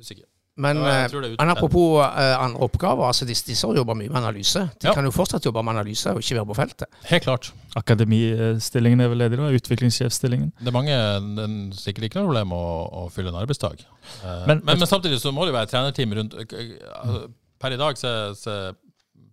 Usikker. 0.00 0.26
Men, 0.56 0.76
Ja, 0.78 1.06
eh, 1.06 1.34
men 1.38 1.50
apropos 1.50 1.98
eh, 2.04 2.36
andre 2.38 2.60
oppgaver, 2.62 3.02
altså 3.08 3.26
disse, 3.26 3.42
disse 3.48 3.66
har 3.66 3.74
jobba 3.74 3.94
mye 3.98 4.08
med 4.08 4.20
analyse. 4.20 4.60
De 4.78 4.86
Ja. 4.86 4.92
kan 4.94 5.04
jo 5.04 5.10
fortsatt 5.10 5.42
jobbe 5.44 5.62
med 5.64 5.74
analyse 5.74 6.06
og 6.12 6.20
ikke 6.22 6.36
være 6.38 6.46
på 6.46 6.54
feltet. 6.54 6.86
Helt 7.10 7.24
klart. 7.24 7.48
Akademistillingen 7.74 9.00
er 9.00 9.08
vel 9.08 9.18
ledig, 9.18 9.36
da? 9.40 9.48
Utviklingssjefstillingen. 9.58 10.52
Det 10.60 10.68
er 10.70 10.76
mange, 10.76 10.94
er 10.94 11.74
sikkert 11.74 12.04
ikke 12.06 12.20
noe 12.22 12.28
problem 12.30 12.52
å, 12.54 12.62
å 13.02 13.10
fylle 13.10 13.32
en 13.34 13.40
arbeidsdag. 13.42 13.82
Eh, 14.22 14.46
Men- 14.46 14.62
men, 14.64 14.78
men, 14.78 14.86
samtidig 14.86 15.18
så 15.18 15.32
må 15.34 15.42
det 15.44 15.52
jo 15.52 15.58
være 15.58 15.70
trenerteam 15.74 16.14
rundt 16.14 16.34
altså, 16.34 17.28
Per 17.58 17.72
i 17.72 17.76
dag 17.76 17.96
så, 17.96 18.34
så 18.36 18.74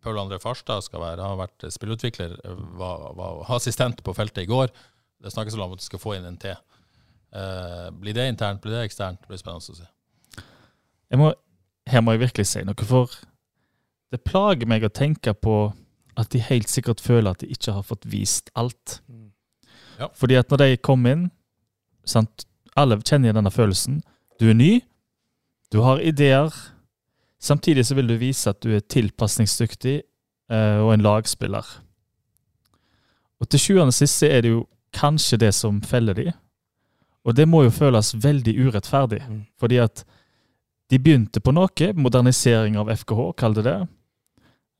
Paul 0.01 0.15
André 0.17 0.39
Farstad 0.41 0.81
skal 0.81 1.01
være, 1.01 1.21
har 1.21 1.37
vært 1.37 1.69
spillutvikler, 1.69 2.37
var, 2.79 3.13
var 3.13 3.45
assistent 3.55 4.01
på 4.03 4.15
feltet 4.15 4.43
i 4.43 4.49
går. 4.49 4.69
Det 5.21 5.31
snakkes 5.33 5.53
om 5.53 5.71
at 5.73 5.77
de 5.77 5.85
skal 5.85 5.99
få 5.99 6.15
inn 6.17 6.25
en 6.25 6.37
til. 6.37 6.55
Eh, 7.33 7.89
blir 7.91 8.13
det 8.13 8.25
internt, 8.31 8.61
blir 8.63 8.71
det 8.73 8.87
eksternt? 8.89 9.21
Det 9.21 9.27
blir 9.29 9.37
spennende 9.37 9.61
å 9.61 9.75
se. 9.77 9.83
Jeg 9.83 9.89
må, 11.19 11.33
her 11.89 12.01
må 12.01 12.15
jeg 12.15 12.23
virkelig 12.25 12.47
si 12.47 12.63
noe, 12.63 12.87
for 12.87 13.11
det 14.11 14.23
plager 14.27 14.67
meg 14.67 14.85
å 14.85 14.91
tenke 14.93 15.33
på 15.33 15.71
at 16.19 16.31
de 16.33 16.41
helt 16.43 16.69
sikkert 16.69 17.01
føler 17.03 17.31
at 17.31 17.43
de 17.43 17.49
ikke 17.51 17.73
har 17.75 17.85
fått 17.87 18.07
vist 18.11 18.51
alt. 18.59 18.99
Ja. 19.99 20.09
Fordi 20.17 20.37
at 20.39 20.51
når 20.51 20.63
de 20.63 20.81
kom 20.83 21.05
inn 21.07 21.29
sant, 22.07 22.47
Alle 22.79 22.95
kjenner 23.03 23.33
denne 23.35 23.51
følelsen. 23.51 23.97
Du 24.39 24.45
er 24.47 24.55
ny, 24.55 24.79
du 25.75 25.81
har 25.83 25.99
ideer. 25.99 26.53
Samtidig 27.39 27.83
så 27.85 27.97
vil 27.97 28.07
du 28.07 28.13
vise 28.15 28.47
at 28.47 28.61
du 28.63 28.71
er 28.71 28.79
tilpasningsdyktig 28.79 29.97
eh, 29.99 30.77
og 30.79 30.93
en 30.93 31.03
lagspiller. 31.03 31.67
Og 33.43 33.49
til 33.51 33.59
sjuende 33.59 33.91
og 33.91 33.97
siste 33.97 34.29
er 34.31 34.45
det 34.45 34.53
jo 34.53 34.61
kanskje 34.95 35.41
det 35.43 35.51
som 35.57 35.81
feller 35.83 36.15
de. 36.15 36.31
Og 37.27 37.35
det 37.35 37.47
må 37.47 37.65
jo 37.65 37.75
føles 37.75 38.13
veldig 38.23 38.55
urettferdig. 38.65 39.19
Mm. 39.27 39.43
Fordi 39.59 39.81
at 39.83 40.05
de 40.91 40.99
begynte 40.99 41.39
på 41.39 41.53
noe, 41.55 41.93
modernisering 41.95 42.75
av 42.79 42.91
FKH, 42.91 43.31
kall 43.39 43.55
det 43.55 43.63
det. 43.69 43.79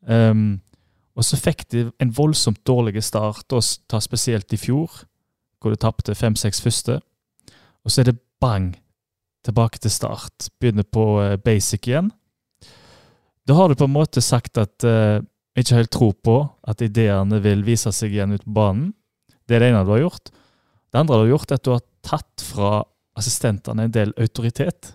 Um, 0.03 0.59
og 1.15 1.23
så 1.27 1.39
fikk 1.39 1.65
de 1.71 1.85
en 2.03 2.11
voldsomt 2.15 2.59
dårlig 2.67 3.03
start, 3.03 3.47
og 3.55 3.63
ta 3.91 3.99
spesielt 4.03 4.51
i 4.51 4.59
fjor, 4.59 5.03
hvor 5.61 5.71
de 5.71 5.79
tapte 5.79 6.15
fem-seks 6.17 6.61
første. 6.63 6.99
Og 7.85 7.91
så 7.91 8.01
er 8.01 8.11
det 8.11 8.19
bang, 8.41 8.73
tilbake 9.45 9.81
til 9.81 9.93
start. 9.93 10.51
Begynner 10.61 10.85
på 10.85 11.03
eh, 11.21 11.37
basic 11.41 11.87
igjen. 11.89 12.11
Da 13.47 13.55
har 13.57 13.69
du 13.69 13.77
på 13.77 13.87
en 13.87 13.95
måte 13.95 14.21
sagt 14.21 14.59
at 14.61 14.85
uh, 14.85 15.17
ikke 15.57 15.79
helt 15.79 15.91
tro 15.91 16.11
på 16.13 16.35
at 16.69 16.83
ideene 16.85 17.39
vil 17.41 17.63
vise 17.65 17.89
seg 17.95 18.13
igjen 18.13 18.35
ute 18.35 18.45
på 18.45 18.53
banen. 18.53 18.91
Det 19.49 19.57
er 19.57 19.63
det 19.63 19.71
ene 19.71 19.81
du 19.87 19.95
har 19.95 20.03
gjort. 20.03 20.29
Det 20.91 21.01
andre 21.01 21.17
du 21.17 21.23
har 21.23 21.31
gjort, 21.33 21.51
er 21.51 21.57
at 21.57 21.65
du 21.65 21.71
har 21.73 21.85
tatt 22.05 22.45
fra 22.45 22.71
assistentene 23.17 23.87
en 23.87 23.95
del 23.95 24.13
autoritet. 24.21 24.93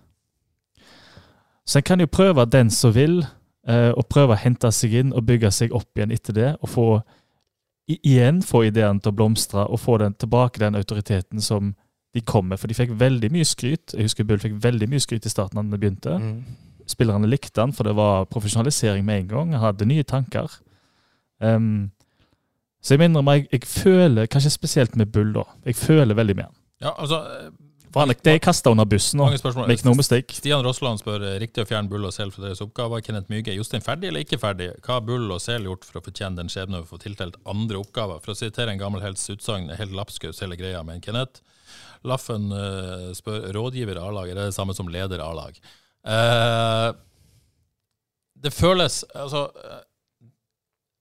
Så 1.66 1.80
en 1.80 1.86
kan 1.86 2.00
jo 2.00 2.06
prøve 2.06 2.46
den 2.46 2.70
som 2.70 2.94
vil, 2.94 3.24
eh, 3.68 3.90
og 3.90 4.06
prøve 4.08 4.36
å 4.36 4.40
hente 4.40 4.70
seg 4.72 4.94
inn 4.94 5.12
og 5.12 5.26
bygge 5.26 5.50
seg 5.50 5.74
opp 5.74 5.98
igjen 5.98 6.14
etter 6.14 6.36
det. 6.36 6.50
Og 6.62 6.70
få 6.70 6.86
i, 7.90 7.98
igjen 8.02 8.42
få 8.42 8.64
ideene 8.68 9.02
til 9.02 9.12
å 9.12 9.16
blomstre 9.16 9.66
og 9.66 9.80
få 9.82 9.98
den 10.02 10.14
tilbake 10.18 10.62
den 10.62 10.78
autoriteten 10.78 11.42
som 11.42 11.74
de 12.14 12.22
kom 12.22 12.48
med. 12.50 12.60
For 12.60 12.70
de 12.70 12.78
fikk 12.78 12.94
veldig 12.98 13.30
mye 13.34 13.46
skryt. 13.46 13.94
Jeg 13.94 14.08
husker 14.08 14.26
Bull 14.26 14.40
fikk 14.42 14.56
veldig 14.62 14.88
mye 14.90 15.02
skryt 15.02 15.26
i 15.26 15.32
starten 15.32 15.58
da 15.58 15.66
de 15.66 15.82
begynte. 15.82 16.14
Mm. 16.22 16.38
Spillerne 16.86 17.28
likte 17.28 17.60
han, 17.60 17.74
for 17.74 17.88
det 17.88 17.96
var 17.98 18.28
profesjonalisering 18.30 19.04
med 19.04 19.24
en 19.24 19.28
gang. 19.34 19.52
Han 19.56 19.64
hadde 19.68 19.90
nye 19.90 20.06
tanker. 20.06 20.52
Um, 21.42 21.90
så 22.80 22.94
jeg 22.94 23.02
minner 23.02 23.24
meg, 23.26 23.48
jeg 23.50 23.66
føler, 23.66 24.30
kanskje 24.30 24.54
spesielt 24.54 24.96
med 24.96 25.10
Bull, 25.12 25.32
da. 25.34 25.42
Jeg 25.66 25.78
føler 25.80 26.14
veldig 26.14 26.36
med 26.38 26.46
han. 26.46 26.56
Ja, 26.86 26.92
altså, 26.94 27.18
For 27.96 28.04
han 28.04 28.12
det 28.12 28.32
er 28.36 28.40
kasta 28.44 28.68
under 28.74 28.84
bussen 28.84 29.16
nå. 29.16 29.24
mange 29.24 29.38
spørsmål. 29.40 29.70
Make 29.70 29.86
no 29.86 29.94
mistake. 29.96 30.34
Stian 30.36 30.60
Rossland 30.66 31.00
spør 31.00 31.22
eh, 31.24 31.38
riktig 31.40 31.62
å 31.64 31.68
fjerne 31.70 31.88
Bull 31.88 32.04
og 32.04 32.12
Sel 32.12 32.28
fra 32.28 32.42
deres 32.44 32.60
oppgaver. 32.60 33.00
Kenneth 33.00 33.32
Myge, 33.32 33.54
Jostein 33.56 33.80
ferdig 33.80 34.10
eller 34.10 34.26
ikke 34.26 34.36
ferdig? 34.42 34.66
Hva 34.84 34.98
har 34.98 35.06
Bull 35.06 35.32
og 35.32 35.40
Sel 35.40 35.64
gjort 35.64 35.86
for 35.88 35.96
å 35.96 36.02
fortjene 36.04 36.36
den 36.36 36.52
skjebnen 36.52 36.82
å 36.82 36.90
få 36.90 37.00
tiltelt 37.00 37.38
andre 37.48 37.80
oppgaver? 37.80 38.20
For 38.20 38.34
å 38.34 38.36
sitere 38.36 38.74
en 38.74 38.82
gammel 38.82 39.00
helts 39.00 39.24
utsagn, 39.32 39.72
helt 39.80 39.96
lapskaus 39.96 40.44
hele 40.44 40.60
greia 40.60 40.84
men 40.84 41.00
Kenneth. 41.00 41.40
Laffen 42.04 42.52
eh, 42.52 43.08
spør 43.16 43.48
rådgiver 43.56 44.02
A-lag, 44.02 44.28
er 44.28 44.42
det 44.42 44.50
det 44.50 44.58
samme 44.58 44.76
som 44.76 44.92
leder 44.92 45.24
A-lag? 45.24 45.56
Uh, 46.04 46.92
det 48.38 48.52
føles 48.54 49.00
Altså 49.16 49.40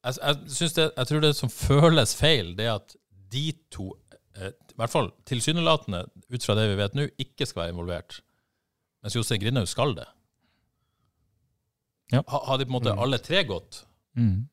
jeg, 0.02 0.16
jeg, 0.16 0.70
det, 0.80 0.86
jeg 0.88 1.10
tror 1.12 1.22
det 1.22 1.36
som 1.38 1.52
føles 1.52 2.16
feil, 2.18 2.56
det 2.56 2.70
er 2.70 2.80
at 2.80 2.96
de 3.36 3.50
to, 3.74 3.92
i 4.76 4.82
hvert 4.82 4.92
fall 4.92 5.10
tilsynelatende, 5.26 6.04
ut 6.30 6.44
fra 6.46 6.56
det 6.58 6.66
vi 6.70 6.76
vet 6.82 6.96
nå, 6.98 7.06
ikke 7.22 7.46
skal 7.48 7.62
være 7.64 7.74
involvert. 7.76 8.18
Mens 9.06 9.16
Jostein 9.16 9.40
Grindhaug 9.42 9.68
skal 9.72 9.94
det. 9.96 10.06
Ja. 12.12 12.22
Ha- 12.28 12.44
Hadde 12.52 12.66
på 12.66 12.70
en 12.76 12.82
måte 12.82 12.94
Mm. 12.94 13.00
alle 13.02 13.18
tre 13.18 13.44
gått, 13.44 13.86
Mm. 14.18 14.48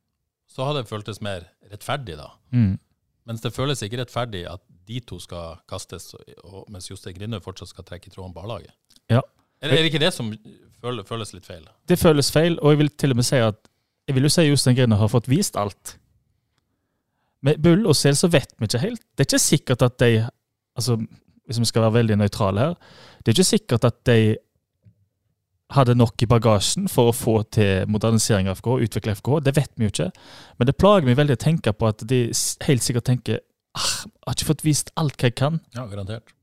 så 0.49 0.65
hadde 0.65 0.83
det 0.83 0.89
føltes 0.89 1.21
mer 1.21 1.45
rettferdig, 1.71 2.17
da. 2.17 2.31
Mm. 2.53 2.79
Mens 3.27 3.41
det 3.41 3.53
føles 3.53 3.83
ikke 3.83 3.99
rettferdig 4.05 4.47
at 4.51 4.61
de 4.87 5.01
to 5.01 5.19
skal 5.19 5.57
kastes, 5.69 6.15
og, 6.45 6.67
mens 6.71 6.89
Jostein 6.91 7.15
Grindhaug 7.15 7.43
fortsatt 7.43 7.69
skal 7.69 7.85
trekke 7.85 8.07
i 8.07 8.11
tråden 8.11 8.35
på 8.35 8.43
A-laget. 8.43 8.73
Ja. 9.11 9.21
Er, 9.61 9.69
er 9.71 9.77
det 9.83 9.93
ikke 9.93 10.01
det 10.01 10.13
som 10.15 10.33
føles, 10.81 11.07
føles 11.07 11.33
litt 11.35 11.47
feil? 11.47 11.67
Det 11.87 11.99
føles 11.99 12.31
feil, 12.33 12.59
og 12.61 12.71
jeg 12.73 12.79
vil 12.79 12.89
til 12.89 13.11
og 13.11 13.17
med 13.17 13.25
si 13.25 13.37
at 13.37 13.69
jeg 14.09 14.15
vil 14.15 14.23
jo 14.25 14.29
si 14.29 14.43
Jostein 14.49 14.77
Grindhaug 14.77 14.99
har 14.99 15.09
fått 15.09 15.29
vist 15.29 15.57
alt. 15.57 15.99
Med 17.43 17.59
Bull 17.63 17.85
og 17.91 17.97
Sel 17.99 18.17
så 18.19 18.31
vet 18.31 18.55
vi 18.59 18.69
ikke 18.69 18.83
helt. 18.83 19.03
Det 19.17 19.25
er 19.25 19.31
ikke 19.31 19.43
sikkert 19.43 19.83
at 19.83 19.99
de 20.03 20.13
altså 20.79 20.97
Hvis 21.47 21.59
vi 21.59 21.67
skal 21.69 21.83
være 21.83 21.99
veldig 21.99 22.17
nøytrale 22.21 22.61
her, 22.61 22.75
det 23.19 23.33
er 23.33 23.35
ikke 23.35 23.45
sikkert 23.45 23.85
at 23.85 23.97
de 24.07 24.37
hadde 25.75 25.97
nok 25.99 26.23
i 26.23 26.29
bagasjen 26.31 26.87
for 26.89 27.11
å 27.11 27.17
få 27.17 27.35
til 27.55 27.89
modernisering 27.91 28.49
av 28.49 28.61
FK, 28.61 28.69
utvikle 28.87 29.15
FK. 29.19 29.31
Det 29.43 29.55
vet 29.57 29.73
vi 29.77 29.89
jo 29.89 29.93
ikke. 29.93 30.11
Men 30.59 30.69
det 30.69 30.77
plager 30.79 31.09
meg 31.09 31.19
veldig 31.19 31.37
å 31.39 31.43
tenke 31.43 31.73
på 31.75 31.89
at 31.89 32.05
de 32.09 32.21
helt 32.67 32.87
sikkert 32.87 33.09
tenker 33.09 33.41
ah, 33.75 33.91
jeg 34.05 34.29
har 34.29 34.37
ikke 34.37 34.51
fått 34.53 34.65
vist 34.67 34.93
alt 35.01 35.17
hva 35.19 35.31
jeg 35.31 35.39
kan. 35.41 35.59
Ja, 35.75 35.87
garantert. 35.91 36.35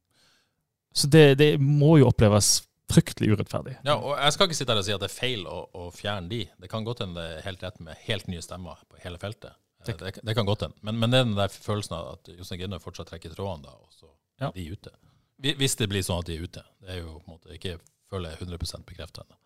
Så 0.91 1.07
det, 1.07 1.37
det 1.39 1.53
må 1.61 1.95
jo 2.01 2.09
oppleves 2.09 2.57
fryktelig 2.89 3.35
urettferdig. 3.35 3.77
Ja, 3.85 3.95
og 3.95 4.17
Jeg 4.17 4.33
skal 4.35 4.49
ikke 4.49 4.57
sitte 4.57 4.73
her 4.73 4.81
og 4.81 4.87
si 4.87 4.95
at 4.95 5.03
det 5.03 5.11
er 5.11 5.15
feil 5.15 5.45
å, 5.47 5.59
å 5.77 5.89
fjerne 5.93 6.31
de. 6.31 6.43
Det 6.59 6.69
kan 6.71 6.85
godt 6.87 7.03
hende 7.05 7.21
det 7.21 7.39
er 7.39 7.45
helt 7.45 7.65
rett 7.65 7.81
med 7.85 8.05
helt 8.07 8.29
nye 8.31 8.43
stemmer 8.43 8.81
på 8.89 9.01
hele 9.05 9.21
feltet. 9.21 9.53
Det, 9.85 9.95
det, 9.99 10.19
det 10.23 10.35
kan 10.35 10.45
godt 10.45 10.65
hende. 10.67 10.75
Men, 10.81 10.97
men 10.99 11.11
det 11.13 11.19
er 11.21 11.27
den 11.29 11.37
der 11.37 11.53
følelsen 11.53 11.95
av 11.95 12.09
at 12.17 12.31
Jostein 12.33 12.59
Grindhaug 12.59 12.83
fortsatt 12.83 13.07
trekker 13.13 13.31
trådene, 13.35 13.63
da, 13.69 13.75
og 13.79 13.93
så 13.95 14.09
Ja. 14.39 14.49
er 14.49 14.57
de 14.57 14.65
ute. 14.71 14.91
Hvis 15.39 15.75
det 15.79 15.87
blir 15.87 16.03
sånn 16.03 16.19
at 16.19 16.27
de 16.27 16.35
er 16.35 16.43
ute. 16.43 16.63
Det 16.83 16.89
er 16.89 16.99
jo 16.99 17.13
på 17.19 17.29
en 17.31 17.37
måte 17.37 17.55
ikke 17.55 17.77
føler 18.11 18.33
jeg 18.33 18.41
100 18.41 18.83
bekreftet 18.85 19.23
ennå. 19.23 19.37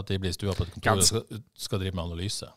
At 0.00 0.08
de 0.08 0.18
blir 0.18 0.32
stua 0.32 0.54
på 0.56 0.64
et 0.64 0.72
kontor 0.72 1.02
og 1.02 1.04
skal, 1.04 1.42
skal 1.52 1.82
drive 1.82 1.94
med 1.98 2.04
analyse. 2.06 2.48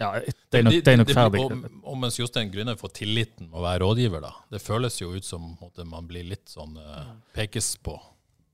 Ja, 0.00 0.08
det 0.50 0.58
er 0.58 0.64
nok, 0.64 0.72
det 0.80 0.90
er 0.90 0.96
nok 0.98 1.12
ferdig. 1.14 1.40
Og, 1.44 1.66
og 1.84 1.98
mens 2.00 2.16
Jostein 2.18 2.50
Grüner 2.50 2.78
får 2.80 2.94
tilliten 2.98 3.50
med 3.50 3.60
å 3.60 3.62
være 3.62 3.84
rådgiver, 3.84 4.24
da. 4.24 4.32
Det 4.50 4.62
føles 4.64 4.96
jo 5.00 5.12
ut 5.14 5.26
som 5.28 5.52
måte, 5.60 5.84
man 5.86 6.08
blir 6.08 6.24
litt 6.26 6.48
sånn 6.50 6.74
eh, 6.80 7.12
pekes 7.36 7.74
på. 7.84 7.94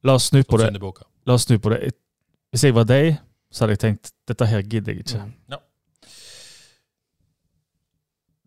La 0.05 0.19
oss 0.19 0.29
snu 0.33 0.43
på 0.45 0.59
det. 0.61 0.69
La 1.29 1.37
oss 1.39 1.47
snu 1.47 1.57
på 1.63 1.73
det. 1.73 1.95
Hvis 2.51 2.67
jeg 2.67 2.75
var 2.77 2.89
deg, 2.91 3.15
så 3.51 3.65
hadde 3.65 3.77
jeg 3.79 3.83
tenkt 3.87 4.13
dette 4.29 4.47
her 4.51 4.63
gidder 4.67 4.93
jeg 4.97 5.07
ikke. 5.07 5.23
Mm. 5.23 5.59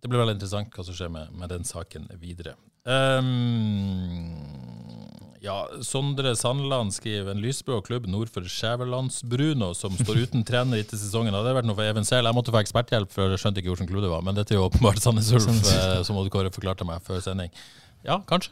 Det 0.04 0.10
blir 0.12 0.20
veldig 0.20 0.36
interessant 0.36 0.74
hva 0.76 0.84
som 0.84 0.96
skjer 0.98 1.12
med, 1.14 1.32
med 1.40 1.50
den 1.54 1.64
saken 1.64 2.10
videre. 2.20 2.58
Um, 2.84 4.34
ja, 5.44 5.62
Sondre 5.84 6.34
Sandland 6.40 6.92
skriver 6.96 7.32
en 7.32 7.40
lysblå 7.44 7.78
klubb 7.88 8.06
nord 8.12 8.32
for 8.32 8.44
Skjævelandsbruno 8.48 9.74
som 9.76 9.96
står 9.96 10.22
uten 10.26 10.44
trener 10.50 10.84
etter 10.84 11.00
sesongen. 11.00 11.36
Hadde 11.36 11.50
det 11.54 11.58
vært 11.62 11.70
noe 11.70 11.78
for 11.80 11.88
Even 11.88 12.08
Sehl? 12.08 12.28
Jeg 12.28 12.36
måtte 12.36 12.52
få 12.56 12.62
eksperthjelp, 12.62 13.12
for 13.16 13.32
jeg 13.32 13.42
skjønte 13.42 13.64
ikke 13.64 13.74
hvilken 13.74 13.90
klubb 13.92 14.04
det 14.06 14.12
var. 14.12 14.24
Men 14.28 14.36
dette 14.40 14.56
er 14.56 14.60
jo 14.62 14.68
åpenbart 14.70 15.00
Sandnes 15.04 15.32
Ulf, 15.36 15.48
eh, 15.72 15.98
som 16.08 16.20
Odd 16.20 16.32
Kåre 16.36 16.52
forklarte 16.56 16.88
meg 16.88 17.04
før 17.08 17.24
sending. 17.24 17.52
Ja, 18.08 18.20
kanskje. 18.28 18.52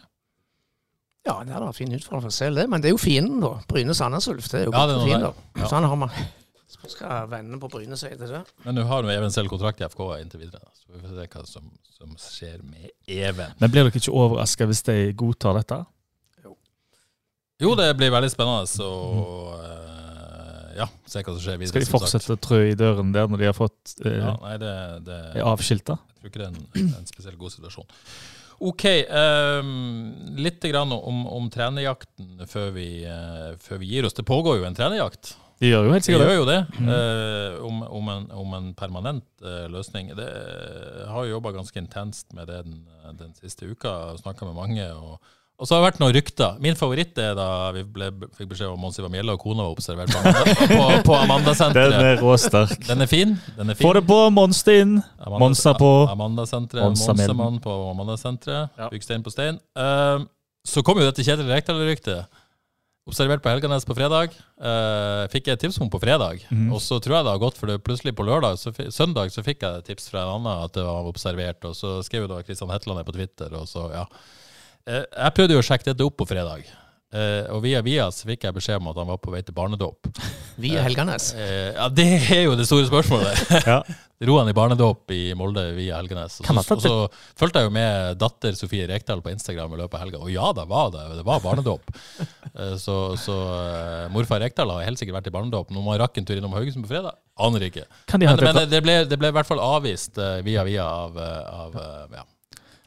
Ja, 1.27 1.35
det 1.45 1.53
er 1.53 1.61
da 1.61 1.71
fin 1.75 1.91
utfordring 1.93 2.25
for 2.25 2.33
Sehl, 2.33 2.55
det. 2.57 2.67
Men 2.71 2.81
det 2.83 2.89
er 2.91 2.95
jo 2.95 3.03
fienden, 3.03 3.43
da. 3.43 3.57
Bryne 3.69 3.95
Sandnes 3.95 4.27
Ulf. 4.31 4.47
Det 4.51 4.63
er 4.63 4.69
jo 4.69 4.71
Ja, 4.71 4.85
godt 4.87 5.03
for 5.03 5.11
der. 5.11 5.43
Ja. 5.61 5.71
Sånn 5.71 5.87
har 5.91 5.99
man. 6.07 6.15
Så 6.81 6.95
skal 6.95 7.29
vennene 7.29 7.59
på 7.61 7.69
Bryne 7.69 7.97
si 7.99 8.09
til 8.09 8.31
det. 8.33 8.41
Men 8.65 8.77
nå 8.77 8.85
har 8.89 9.05
jo 9.05 9.13
Even 9.13 9.33
Sehl 9.33 9.49
kontrakt 9.51 9.81
i 9.81 9.85
FK 9.85 10.01
inntil 10.17 10.41
videre. 10.47 10.65
Så 10.73 10.89
vi 10.89 11.01
får 11.03 11.13
se 11.13 11.27
hva 11.35 11.43
som, 11.49 11.71
som 11.97 12.13
skjer 12.17 12.61
med 12.65 12.89
Even. 13.05 13.53
Men 13.61 13.73
blir 13.73 13.85
dere 13.85 14.01
ikke 14.01 14.13
overraska 14.13 14.67
hvis 14.69 14.85
de 14.89 14.97
godtar 15.17 15.59
dette? 15.61 15.83
Jo, 17.61 17.75
det 17.77 17.91
blir 17.93 18.09
veldig 18.09 18.31
spennende 18.33 18.85
å 18.87 18.93
eh, 19.61 20.77
ja, 20.79 20.87
se 21.05 21.21
hva 21.21 21.35
som 21.35 21.43
skjer 21.43 21.59
videre. 21.59 21.75
Skal 21.75 21.83
de 21.85 21.91
fortsette 21.91 22.33
å 22.33 22.41
trø 22.41 22.61
i 22.71 22.77
døren 22.77 23.11
der 23.13 23.29
når 23.29 23.43
de 23.43 23.49
har 23.51 23.57
fått 23.57 23.93
eh, 24.01 24.17
Ja, 24.17 24.33
nei, 24.41 24.55
det, 24.61 24.75
det 25.05 25.19
er 25.35 25.45
avskilta? 25.45 25.99
Jeg 26.01 26.23
tror 26.23 26.31
ikke 26.31 26.41
det 26.41 26.47
er 26.47 26.55
en, 26.55 26.95
en 26.97 27.09
spesielt 27.09 27.37
god 27.41 27.53
situasjon. 27.53 27.91
OK. 28.61 28.85
Um, 29.09 29.69
litt 30.41 30.65
grann 30.69 30.93
om, 30.93 31.21
om 31.29 31.47
trenerjakten 31.53 32.43
før 32.49 32.73
vi, 32.75 32.89
eh, 33.09 33.53
før 33.61 33.81
vi 33.81 33.93
gir 33.93 34.09
oss. 34.09 34.17
Det 34.17 34.25
pågår 34.25 34.59
jo 34.59 34.67
en 34.67 34.77
trenerjakt. 34.77 35.35
De 35.61 35.69
gjør 35.69 35.85
jo 35.87 35.91
helt 35.93 36.07
Det 36.09 36.15
de 36.17 36.25
gjør 36.25 36.39
jo 36.39 36.45
det. 36.49 36.59
Mm. 36.79 36.87
eh, 36.95 37.59
om, 37.67 37.81
om, 37.99 38.07
en, 38.15 38.23
om 38.43 38.53
en 38.57 38.71
permanent 38.73 39.27
eh, 39.45 39.67
løsning. 39.69 40.09
Det 40.17 40.25
jeg 40.31 41.11
har 41.13 41.27
jo 41.27 41.35
jobba 41.37 41.51
ganske 41.59 41.77
intenst 41.77 42.33
med 42.33 42.49
det 42.49 42.63
den, 42.65 42.79
den 43.19 43.35
siste 43.37 43.69
uka. 43.69 44.15
Snakka 44.23 44.49
med 44.49 44.57
mange. 44.57 44.87
og 44.95 45.19
og 45.61 45.67
så 45.69 45.75
har 45.75 45.83
det 45.83 45.91
vært 45.91 45.99
noen 46.01 46.13
rykter. 46.15 46.55
Min 46.57 46.73
favoritt 46.73 47.19
er 47.21 47.35
da 47.37 47.43
vi 47.75 47.83
ble, 47.85 48.07
fikk 48.33 48.47
beskjed 48.49 48.71
om 48.73 48.79
Mons 48.81 48.95
Ivar 48.97 49.11
Mjelle 49.13 49.35
og 49.35 49.43
kona 49.43 49.61
var 49.67 49.75
observert 49.75 50.09
på, 50.09 50.17
Amanda, 50.17 50.55
på, 50.57 50.87
på 51.05 51.13
Den 51.13 51.21
Amanda-senteret. 51.27 51.93
er 52.01 52.17
råsterk. 52.23 52.73
Den 52.87 53.05
er 53.05 53.09
fin. 53.11 53.35
Den 53.59 53.69
er 53.69 53.77
fin. 53.77 53.85
Få 53.85 53.91
det 53.93 54.01
på! 54.09 54.17
Monster 54.33 54.79
inn! 54.81 54.95
Amanda- 55.21 55.43
Monsa 55.43 55.75
på. 55.77 55.91
Amanda-senteret. 56.09 56.81
Monsemann 56.97 57.59
på 57.61 57.75
Amanda-senteret. 57.91 58.73
Ja. 58.81 58.89
Bygg 58.89 59.05
stein 59.05 59.21
på 59.21 59.29
stein. 59.35 59.59
Eh, 59.77 60.25
så 60.65 60.81
kom 60.81 60.97
jo 60.97 61.05
dette 61.05 61.21
Kjetil 61.29 61.53
Rekdal-ryktet. 61.53 62.25
Observert 63.09 63.41
på 63.41 63.49
Helganes 63.49 63.85
på 63.87 63.95
fredag. 63.97 64.35
Uh, 64.61 65.25
fikk 65.33 65.49
jeg 65.49 65.57
tips 65.63 65.79
om 65.81 65.89
på 65.89 65.99
fredag. 66.03 66.43
Mm. 66.53 66.67
Og 66.69 66.83
så 66.85 66.99
tror 67.01 67.17
jeg 67.17 67.25
det 67.25 67.33
har 67.33 67.41
gått, 67.41 67.57
for 67.57 67.71
det 67.71 67.79
plutselig 67.81 68.13
på 68.17 68.25
lørdag, 68.27 68.59
så, 68.61 68.73
søndag 68.93 69.33
så 69.33 69.41
fikk 69.45 69.65
jeg 69.65 69.87
tips 69.87 70.11
fra 70.11 70.27
en 70.27 70.35
annen 70.35 70.67
at 70.67 70.75
det 70.77 70.85
var 70.85 71.09
observert. 71.09 71.65
Og 71.65 71.73
så 71.77 71.97
skrev 72.05 72.27
jo 72.27 72.31
da 72.35 72.43
Kristian 72.45 72.69
Hetland 72.73 73.01
det 73.01 73.07
på 73.09 73.17
Twitter, 73.17 73.57
og 73.57 73.65
så, 73.71 73.87
ja. 73.95 74.05
Uh, 74.85 75.01
jeg 75.01 75.35
prøvde 75.37 75.57
jo 75.57 75.63
å 75.63 75.65
sjekke 75.65 75.89
dette 75.89 76.05
opp 76.05 76.19
på 76.21 76.29
fredag. 76.29 76.69
Eh, 77.11 77.49
og 77.51 77.63
via 77.65 77.81
via 77.83 78.05
så 78.13 78.29
fikk 78.29 78.47
jeg 78.47 78.55
beskjed 78.55 78.79
om 78.79 78.91
at 78.91 79.01
han 79.01 79.09
var 79.09 79.19
på 79.19 79.33
vei 79.33 79.41
til 79.43 79.55
barnedåp. 79.57 80.07
Via 80.61 80.83
Helganes? 80.83 81.31
Uh, 81.33 81.41
uh, 81.41 81.67
ja, 81.73 81.85
det 81.95 82.07
er 82.35 82.41
jo 82.45 82.55
det 82.59 82.67
store 82.69 82.87
spørsmålet. 82.89 83.43
Ja. 83.71 83.81
Dro 84.21 84.35
han 84.37 84.49
i 84.51 84.53
barnedåp 84.53 85.09
i 85.15 85.31
Molde 85.33 85.63
via 85.73 85.95
Helganes? 85.97 86.35
Og 86.43 86.45
så, 86.45 86.75
og 86.75 86.83
så 86.83 86.91
fulgte 87.39 87.63
jeg 87.63 87.65
jo 87.65 87.73
med 87.73 88.19
datter 88.21 88.53
Sofie 88.53 88.85
Rekdal 88.85 89.23
på 89.25 89.31
Instagram 89.33 89.73
i 89.73 89.79
løpet 89.79 89.97
av 89.97 90.03
helga, 90.03 90.19
og 90.21 90.29
ja, 90.29 90.51
det 90.53 90.65
var 90.69 90.91
det. 90.93 91.05
Det 91.17 91.23
var 91.25 91.41
barnedåp. 91.41 91.89
Eh, 92.51 92.75
så 92.77 92.97
så 93.17 93.37
eh, 93.55 94.11
morfar 94.13 94.43
Rekdal 94.45 94.75
har 94.75 94.85
helt 94.85 95.01
sikkert 95.01 95.17
vært 95.17 95.31
i 95.31 95.33
barnedåp. 95.33 95.73
Når 95.73 95.87
man 95.87 95.97
rakk 96.03 96.21
en 96.21 96.29
tur 96.29 96.37
innom 96.37 96.53
Haugesund 96.53 96.85
på 96.85 96.91
fredag, 96.93 97.17
aner 97.41 97.65
ikke. 97.65 97.87
Kan 98.05 98.21
de 98.21 98.29
Men, 98.29 98.43
men 98.45 98.59
det? 98.59 98.67
det, 98.75 98.83
ble, 98.85 98.99
det 99.09 99.17
ble 99.17 99.33
i 99.33 99.37
hvert 99.39 99.49
fall 99.49 99.63
avvist 99.63 100.21
eh, 100.21 100.43
via 100.45 100.67
via 100.69 100.85
av, 100.85 101.17
eh, 101.17 101.65
av 101.65 101.81
eh, 101.81 102.19
ja. 102.19 102.25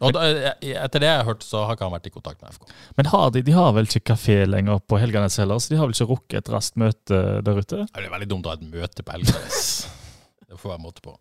Og 0.05 0.15
da, 0.17 0.25
eh, 0.29 0.73
etter 0.79 1.03
det 1.03 1.09
jeg 1.09 1.21
har 1.21 1.29
hørt, 1.29 1.45
så 1.47 1.65
har 1.65 1.77
ikke 1.77 1.89
han 1.89 1.95
vært 1.95 2.09
i 2.11 2.15
kontakt 2.15 2.43
med 2.43 2.57
FK. 2.57 2.75
Men 2.99 3.11
har 3.13 3.31
de, 3.35 3.45
de 3.47 3.55
har 3.57 3.71
vel 3.77 3.89
ikke 3.89 4.05
kafé 4.13 4.41
lenger 4.49 4.83
på 4.85 4.99
Helganes 5.01 5.39
heller, 5.41 5.63
så 5.63 5.73
de 5.73 5.79
har 5.81 5.89
vel 5.89 5.97
ikke 5.97 6.11
rukket 6.11 6.41
et 6.43 6.53
raskt 6.53 6.81
møte 6.81 7.23
der 7.47 7.61
ute? 7.61 7.85
Det 7.89 8.05
er 8.05 8.13
veldig 8.13 8.31
dumt 8.31 8.49
å 8.49 8.53
ha 8.53 8.59
et 8.61 8.67
møte 8.69 9.07
på 9.07 9.17
Helganes. 9.17 9.71
det 10.49 10.61
får 10.61 10.77
jeg 10.77 10.85
måte 10.85 11.05
på. 11.05 11.17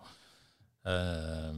Uh, 0.84 1.56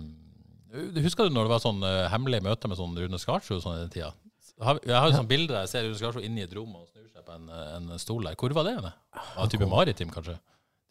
husker 1.02 1.26
du 1.26 1.34
når 1.34 1.48
det 1.48 1.56
var 1.56 1.64
sånn 1.64 1.82
uh, 1.82 2.06
hemmelig 2.14 2.44
møte 2.46 2.70
med 2.70 2.78
sånn 2.78 2.94
Rune 3.00 3.20
Skarsrud 3.22 3.64
sånn 3.64 3.80
i 3.80 3.84
den 3.88 3.94
tida? 3.96 4.12
Jeg 4.56 4.96
har 4.96 5.10
jo 5.10 5.18
sånn 5.18 5.30
bilde 5.30 5.52
der 5.52 5.66
jeg 5.66 5.74
ser 5.74 5.88
Rune 5.88 6.00
Skarsrud 6.00 6.28
inne 6.28 6.44
i 6.44 6.46
et 6.46 6.54
rom 6.56 6.76
og 6.78 6.86
snur 6.88 7.08
seg 7.10 7.26
på 7.26 7.34
en, 7.36 7.50
eh, 7.52 7.72
en 7.76 8.00
stol 8.00 8.24
der. 8.24 8.38
Hvor 8.40 8.54
var 8.56 8.70
det? 8.70 8.94
Av 9.36 9.50
type 9.52 9.68
maritim, 9.68 10.14
kanskje? 10.14 10.38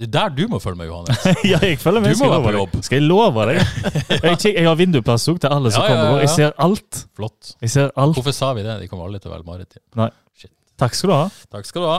Det 0.01 0.09
er 0.09 0.12
der 0.16 0.32
du 0.34 0.42
må 0.51 0.59
følge 0.59 0.76
med, 0.80 0.88
Johannes. 0.90 1.20
ja, 1.53 1.59
jeg 1.62 1.78
følger 1.78 2.03
med. 2.03 2.14
Du 2.18 2.24
må 2.24 2.30
være 2.32 2.42
på 2.49 2.53
jobb. 2.57 2.72
Skal 2.82 2.99
jeg 2.99 3.07
love 3.07 3.45
deg? 3.47 3.61
Jeg, 4.24 4.55
jeg 4.57 4.66
har 4.66 4.74
vinduplass 4.80 5.28
òg 5.30 5.38
til 5.45 5.53
alle 5.55 5.70
som 5.70 5.84
Ja, 5.84 5.86
ja, 5.86 5.95
kommer. 5.95 6.05
ja, 6.05 6.11
over. 6.16 6.24
Jeg 6.24 6.32
ser 6.34 6.55
alt. 6.66 7.01
Flott. 7.14 7.53
Jeg 7.62 7.70
ser 7.70 7.92
alt. 7.95 8.16
Hvorfor 8.18 8.34
sa 8.34 8.51
vi 8.59 8.64
det? 8.66 8.74
De 8.82 8.88
kommer 8.90 9.07
alle 9.07 9.20
til 9.22 9.30
å 9.30 9.34
være 9.36 9.47
maritim. 9.47 9.82
Nei. 10.01 10.09
Shit. 10.34 10.51
Takk 10.82 10.99
skal 10.99 11.12
du 11.12 11.14
ha. 11.14 11.24
Takk 11.55 11.68
skal 11.70 11.86
du 11.86 11.90
ha. 11.92 11.99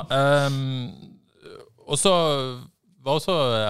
Um, 0.51 1.13
og 1.87 1.99
så 2.01 2.15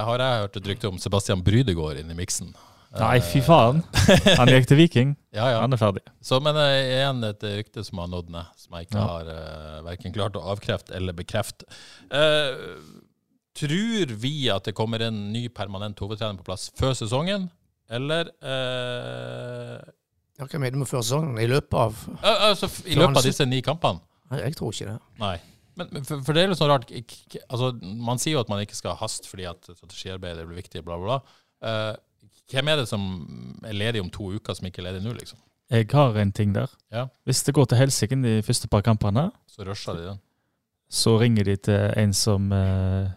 har 0.10 0.22
jeg 0.26 0.42
hørt 0.42 0.58
et 0.62 0.70
rykte 0.74 0.90
om 0.90 0.98
Sebastian 1.02 1.44
Brydegård 1.46 2.00
inn 2.02 2.10
i 2.10 2.18
miksen. 2.18 2.50
Nei, 2.96 3.18
fy 3.28 3.42
faen. 3.44 3.82
Han 4.40 4.48
gikk 4.50 4.70
til 4.72 4.78
Viking. 4.80 5.10
Ja, 5.36 5.50
ja. 5.52 5.58
Han 5.66 5.76
er 5.76 5.80
ferdig. 5.82 6.02
Så, 6.24 6.38
men 6.44 6.56
eh, 6.62 6.94
igjen 6.96 7.20
et 7.28 7.44
rykte 7.60 7.84
som 7.84 8.00
har 8.00 8.08
nådd 8.14 8.30
ned, 8.32 8.48
som 8.58 8.78
jeg 8.80 8.88
ikke 8.88 9.02
Ja. 9.02 9.08
har 9.12 9.32
uh, 9.36 9.82
verken 9.86 10.16
klart 10.16 10.38
å 10.40 10.46
avkrefte 10.54 10.96
eller 10.96 11.14
bekrefte. 11.18 11.68
Eh, 12.08 12.56
tror 13.56 14.12
vi 14.22 14.34
at 14.54 14.66
det 14.68 14.74
kommer 14.78 15.02
en 15.08 15.20
ny 15.34 15.48
permanent 15.50 16.00
hovedtrener 16.04 16.38
på 16.40 16.46
plass 16.50 16.70
før 16.80 16.94
sesongen, 16.98 17.50
eller 17.90 18.32
eh, 18.44 19.82
Ja, 20.36 20.46
Hva 20.50 20.60
mener 20.60 20.76
du 20.76 20.82
med 20.84 20.90
før 20.90 21.04
sesongen? 21.06 21.38
I 21.40 21.48
løpet 21.48 21.74
av 21.80 22.00
al- 22.22 22.42
Altså 22.52 22.68
i 22.90 22.96
løpet 22.98 23.22
av 23.22 23.28
disse 23.30 23.46
ni 23.48 23.62
kampene? 23.64 24.02
Nei, 24.32 24.42
Jeg 24.48 24.56
tror 24.58 24.74
ikke 24.74 24.90
det. 24.90 24.98
Nei. 25.22 25.36
Men, 25.78 25.90
men 25.92 26.04
for, 26.08 26.22
for 26.24 26.34
det 26.36 26.44
er 26.44 26.50
litt 26.52 26.60
sånn 26.60 26.72
rart 26.72 26.92
altså, 26.92 27.70
Man 27.84 28.20
sier 28.22 28.38
jo 28.38 28.42
at 28.46 28.50
man 28.52 28.62
ikke 28.64 28.78
skal 28.78 28.96
haste 29.00 29.28
fordi 29.28 29.46
at 29.50 29.68
strategiarbeidet 29.76 30.46
blir 30.48 30.60
viktig, 30.62 30.84
bla, 30.88 30.98
bla, 31.00 31.18
bla. 31.20 31.40
Eh, 31.70 32.30
hvem 32.54 32.70
er 32.72 32.82
det 32.82 32.88
som 32.90 33.04
er 33.66 33.74
ledig 33.76 34.02
om 34.04 34.10
to 34.14 34.30
uker, 34.38 34.54
som 34.56 34.68
ikke 34.70 34.82
er 34.84 34.90
ledig 34.92 35.04
nå, 35.06 35.14
liksom? 35.18 35.40
Jeg 35.74 35.88
har 35.92 36.18
en 36.22 36.32
ting 36.36 36.52
der. 36.54 36.70
Ja. 36.94 37.08
Hvis 37.26 37.40
det 37.48 37.56
går 37.58 37.66
til 37.72 37.80
helsike 37.80 38.18
de 38.22 38.36
første 38.46 38.68
par 38.70 38.84
kampene, 38.86 39.32
Så 39.50 39.66
rusher 39.66 39.96
de 39.98 40.04
den. 40.12 40.20
så 40.94 41.16
ringer 41.20 41.44
de 41.48 41.56
til 41.58 41.94
en 41.98 42.14
som 42.14 42.52
eh, 42.54 43.08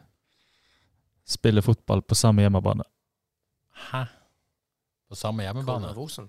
spiller 1.28 1.64
fotball 1.64 2.02
på 2.02 2.16
samme 2.18 2.44
hjemmebane. 2.44 2.86
Hæ? 3.90 4.04
På 5.08 5.16
samme 5.16 5.44
hjemmebane? 5.44 5.92
Rosen. 5.96 6.28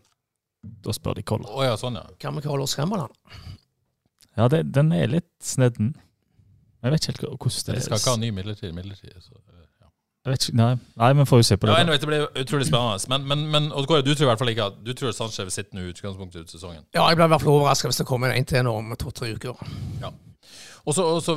Da 0.83 0.91
spør 0.95 1.15
de 1.19 1.23
Koller. 1.23 1.47
Oh, 1.51 1.63
ja, 1.63 1.77
sånn 1.79 1.95
ja. 1.95 2.03
Hva 2.19 2.33
med 2.35 2.45
oss 2.51 2.75
Remmerland? 2.79 3.15
Ja, 4.35 4.47
det, 4.51 4.65
den 4.75 4.91
er 4.95 5.07
litt 5.11 5.31
snedden. 5.43 5.93
Jeg 6.83 6.93
vet 6.93 7.07
ikke 7.07 7.27
helt 7.27 7.41
hvordan 7.43 7.63
det 7.65 7.73
er. 7.73 7.79
De 7.79 7.85
skal 7.85 8.01
ikke 8.01 8.13
ha 8.13 8.19
ny 8.19 8.29
midlertidig 8.35 8.75
midlertidig. 8.75 9.23
Så, 9.23 9.35
ja. 9.35 9.87
Jeg 10.25 10.33
vet 10.33 10.45
ikke, 10.47 10.57
nei, 10.59 10.69
nei, 10.99 11.09
men 11.15 11.27
får 11.27 11.41
vi 11.41 11.47
se 11.47 11.57
på 11.59 11.67
det. 11.67 11.75
Ja, 11.75 11.83
anyway, 11.83 11.99
det 11.99 12.07
blir 12.11 12.27
utrolig 12.43 12.67
spennende. 12.67 13.11
Men, 13.11 13.27
men, 13.27 13.45
men 13.51 13.87
Kåre, 13.87 14.03
du 14.03 14.13
tror 14.13 14.27
i 14.27 14.31
hvert 14.31 14.43
fall 14.43 14.51
ikke 14.53 14.69
at 14.71 14.79
Du 14.85 14.93
tror 14.95 15.15
Sanchez 15.15 15.47
vil 15.47 15.55
sitte 15.55 15.75
nå 15.75 15.87
utgangspunktet 15.91 16.43
ut 16.43 16.55
sesongen? 16.55 16.83
Ja, 16.95 17.07
jeg 17.07 17.19
blir 17.19 17.27
i 17.27 17.33
hvert 17.33 17.43
fall 17.43 17.55
overraska 17.55 17.91
hvis 17.91 17.99
det 18.03 18.07
kommer 18.07 18.35
en 18.35 18.47
til 18.47 18.63
nå 18.67 18.75
om 18.79 18.95
to-tre 18.99 19.31
uker. 19.35 19.55
Og 19.59 19.63
så, 20.03 20.11
og 20.97 21.21
så, 21.23 21.35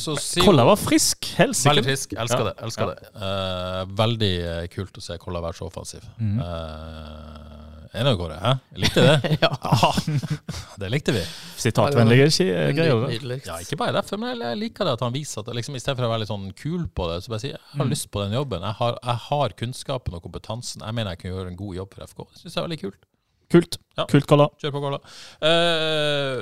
så 0.00 0.14
sier 0.22 0.44
Koller 0.46 0.64
var 0.64 0.76
frisk, 0.80 1.26
helsike. 1.36 1.68
Veldig 1.70 1.84
frisk. 1.84 2.12
Elsker 2.14 2.38
Ja. 2.38 2.44
det. 2.52 2.54
elsker 2.64 2.88
Ja. 2.88 2.94
det. 2.94 3.10
Uh, 3.18 3.96
veldig 3.98 4.32
eh, 4.46 4.66
kult 4.72 4.96
å 4.96 5.02
se 5.02 5.18
Kolla 5.18 5.40
være 5.44 5.58
så 5.58 5.66
offensiv. 5.68 6.04
Mhm. 6.18 6.40
Eh, 6.40 7.54
Enig, 7.98 8.18
Kåre? 8.20 8.36
Hæ? 8.36 8.50
Likte 8.76 9.00
det? 9.00 9.38
ja. 9.42 9.48
Det 10.78 10.90
likte 10.92 11.14
vi. 11.16 11.22
Sitatvennlige 11.56 12.26
greier. 12.76 13.06
Nydelig. 13.08 13.38
Ja, 13.46 13.56
Ikke 13.64 13.78
bare 13.80 13.94
derfor, 13.96 14.20
men 14.20 14.36
jeg- 14.44 14.58
liker 14.60 14.84
det 14.84 14.92
at 14.98 15.00
han 15.06 15.12
viser 15.14 15.40
at 15.40 15.48
liksom, 15.56 15.74
i 15.74 15.80
stedet 15.80 15.96
for 15.96 16.04
å 16.04 16.10
være 16.12 16.20
litt 16.20 16.28
sånn 16.28 16.52
kul 16.54 16.84
på 16.92 17.08
det, 17.08 17.22
så 17.24 17.32
bare 17.32 17.40
si 17.40 17.48
jeg 17.48 17.58
har 17.72 17.86
Mm. 17.86 17.90
lyst 17.90 18.10
på 18.12 18.20
den 18.22 18.36
jobben. 18.36 18.60
Jeg 18.62 18.74
har, 18.76 18.98
jeg 19.02 19.16
har 19.30 19.48
kunnskapen 19.56 20.14
og 20.14 20.22
kompetansen. 20.22 20.84
Jeg 20.84 20.94
mener 20.94 21.10
jeg 21.16 21.18
kan 21.24 21.30
gjøre 21.32 21.48
en 21.48 21.56
god 21.56 21.74
jobb 21.80 21.94
for 21.94 22.04
FK. 22.04 22.18
Det 22.34 22.38
syns 22.42 22.54
jeg 22.54 22.62
er 22.62 22.68
veldig 22.68 22.80
kult. 22.84 23.00
Kult. 23.50 23.78
Ja. 23.96 24.04
Kult, 24.04 24.26
Kolla. 24.28 24.48
Kjør 24.60 24.72
på, 24.76 24.80
Kolla. 24.84 25.00
Eh, 25.40 26.38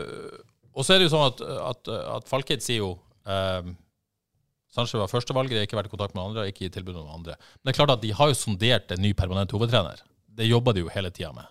og 0.77 0.87
så 0.87 0.95
er 0.95 1.01
det 1.01 1.09
jo 1.09 1.15
sånn 1.15 1.27
at, 1.31 1.43
at, 1.73 1.91
at 2.19 2.31
Falkeid 2.31 2.65
sier 2.65 2.83
jo 2.83 2.93
eh, 3.25 3.73
Sanchez 4.77 5.01
var 5.01 5.11
førstevalget, 5.11 5.55
de 5.55 5.61
har 5.63 5.69
ikke 5.69 5.79
vært 5.79 5.89
i 5.89 5.95
kontakt 5.95 6.17
med 6.17 6.25
andre, 6.27 6.49
ikke 6.51 6.67
gitt 6.67 6.77
tilbud 6.77 6.99
om 7.01 7.13
andre. 7.15 7.37
Men 7.57 7.69
det 7.69 7.73
er 7.73 7.79
klart 7.79 7.95
at 7.97 8.03
de 8.03 8.13
har 8.19 8.29
jo 8.29 8.37
sondert 8.37 8.93
en 8.93 9.01
ny 9.01 9.15
permanent 9.17 9.55
hovedtrener. 9.57 10.03
Det 10.37 10.49
jobber 10.49 10.77
de 10.77 10.83
jo 10.85 10.93
hele 10.93 11.13
tida 11.15 11.31
med. 11.33 11.49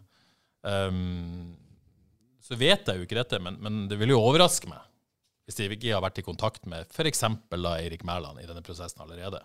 Um, 0.65 1.55
så 2.45 2.57
vet 2.59 2.85
jeg 2.85 2.99
jo 2.99 3.07
ikke 3.07 3.17
dette, 3.17 3.39
men, 3.41 3.57
men 3.63 3.87
det 3.89 3.97
vil 3.97 4.13
jo 4.13 4.21
overraske 4.21 4.69
meg 4.69 4.83
hvis 5.45 5.59
de 5.59 5.67
ikke 5.69 5.93
har 5.93 6.01
vært 6.01 6.17
i 6.21 6.25
kontakt 6.25 6.63
med 6.69 6.89
f.eks. 6.89 7.21
Eirik 7.53 8.01
Mæland 8.05 8.41
i 8.41 8.47
denne 8.49 8.63
prosessen 8.65 9.03
allerede. 9.03 9.43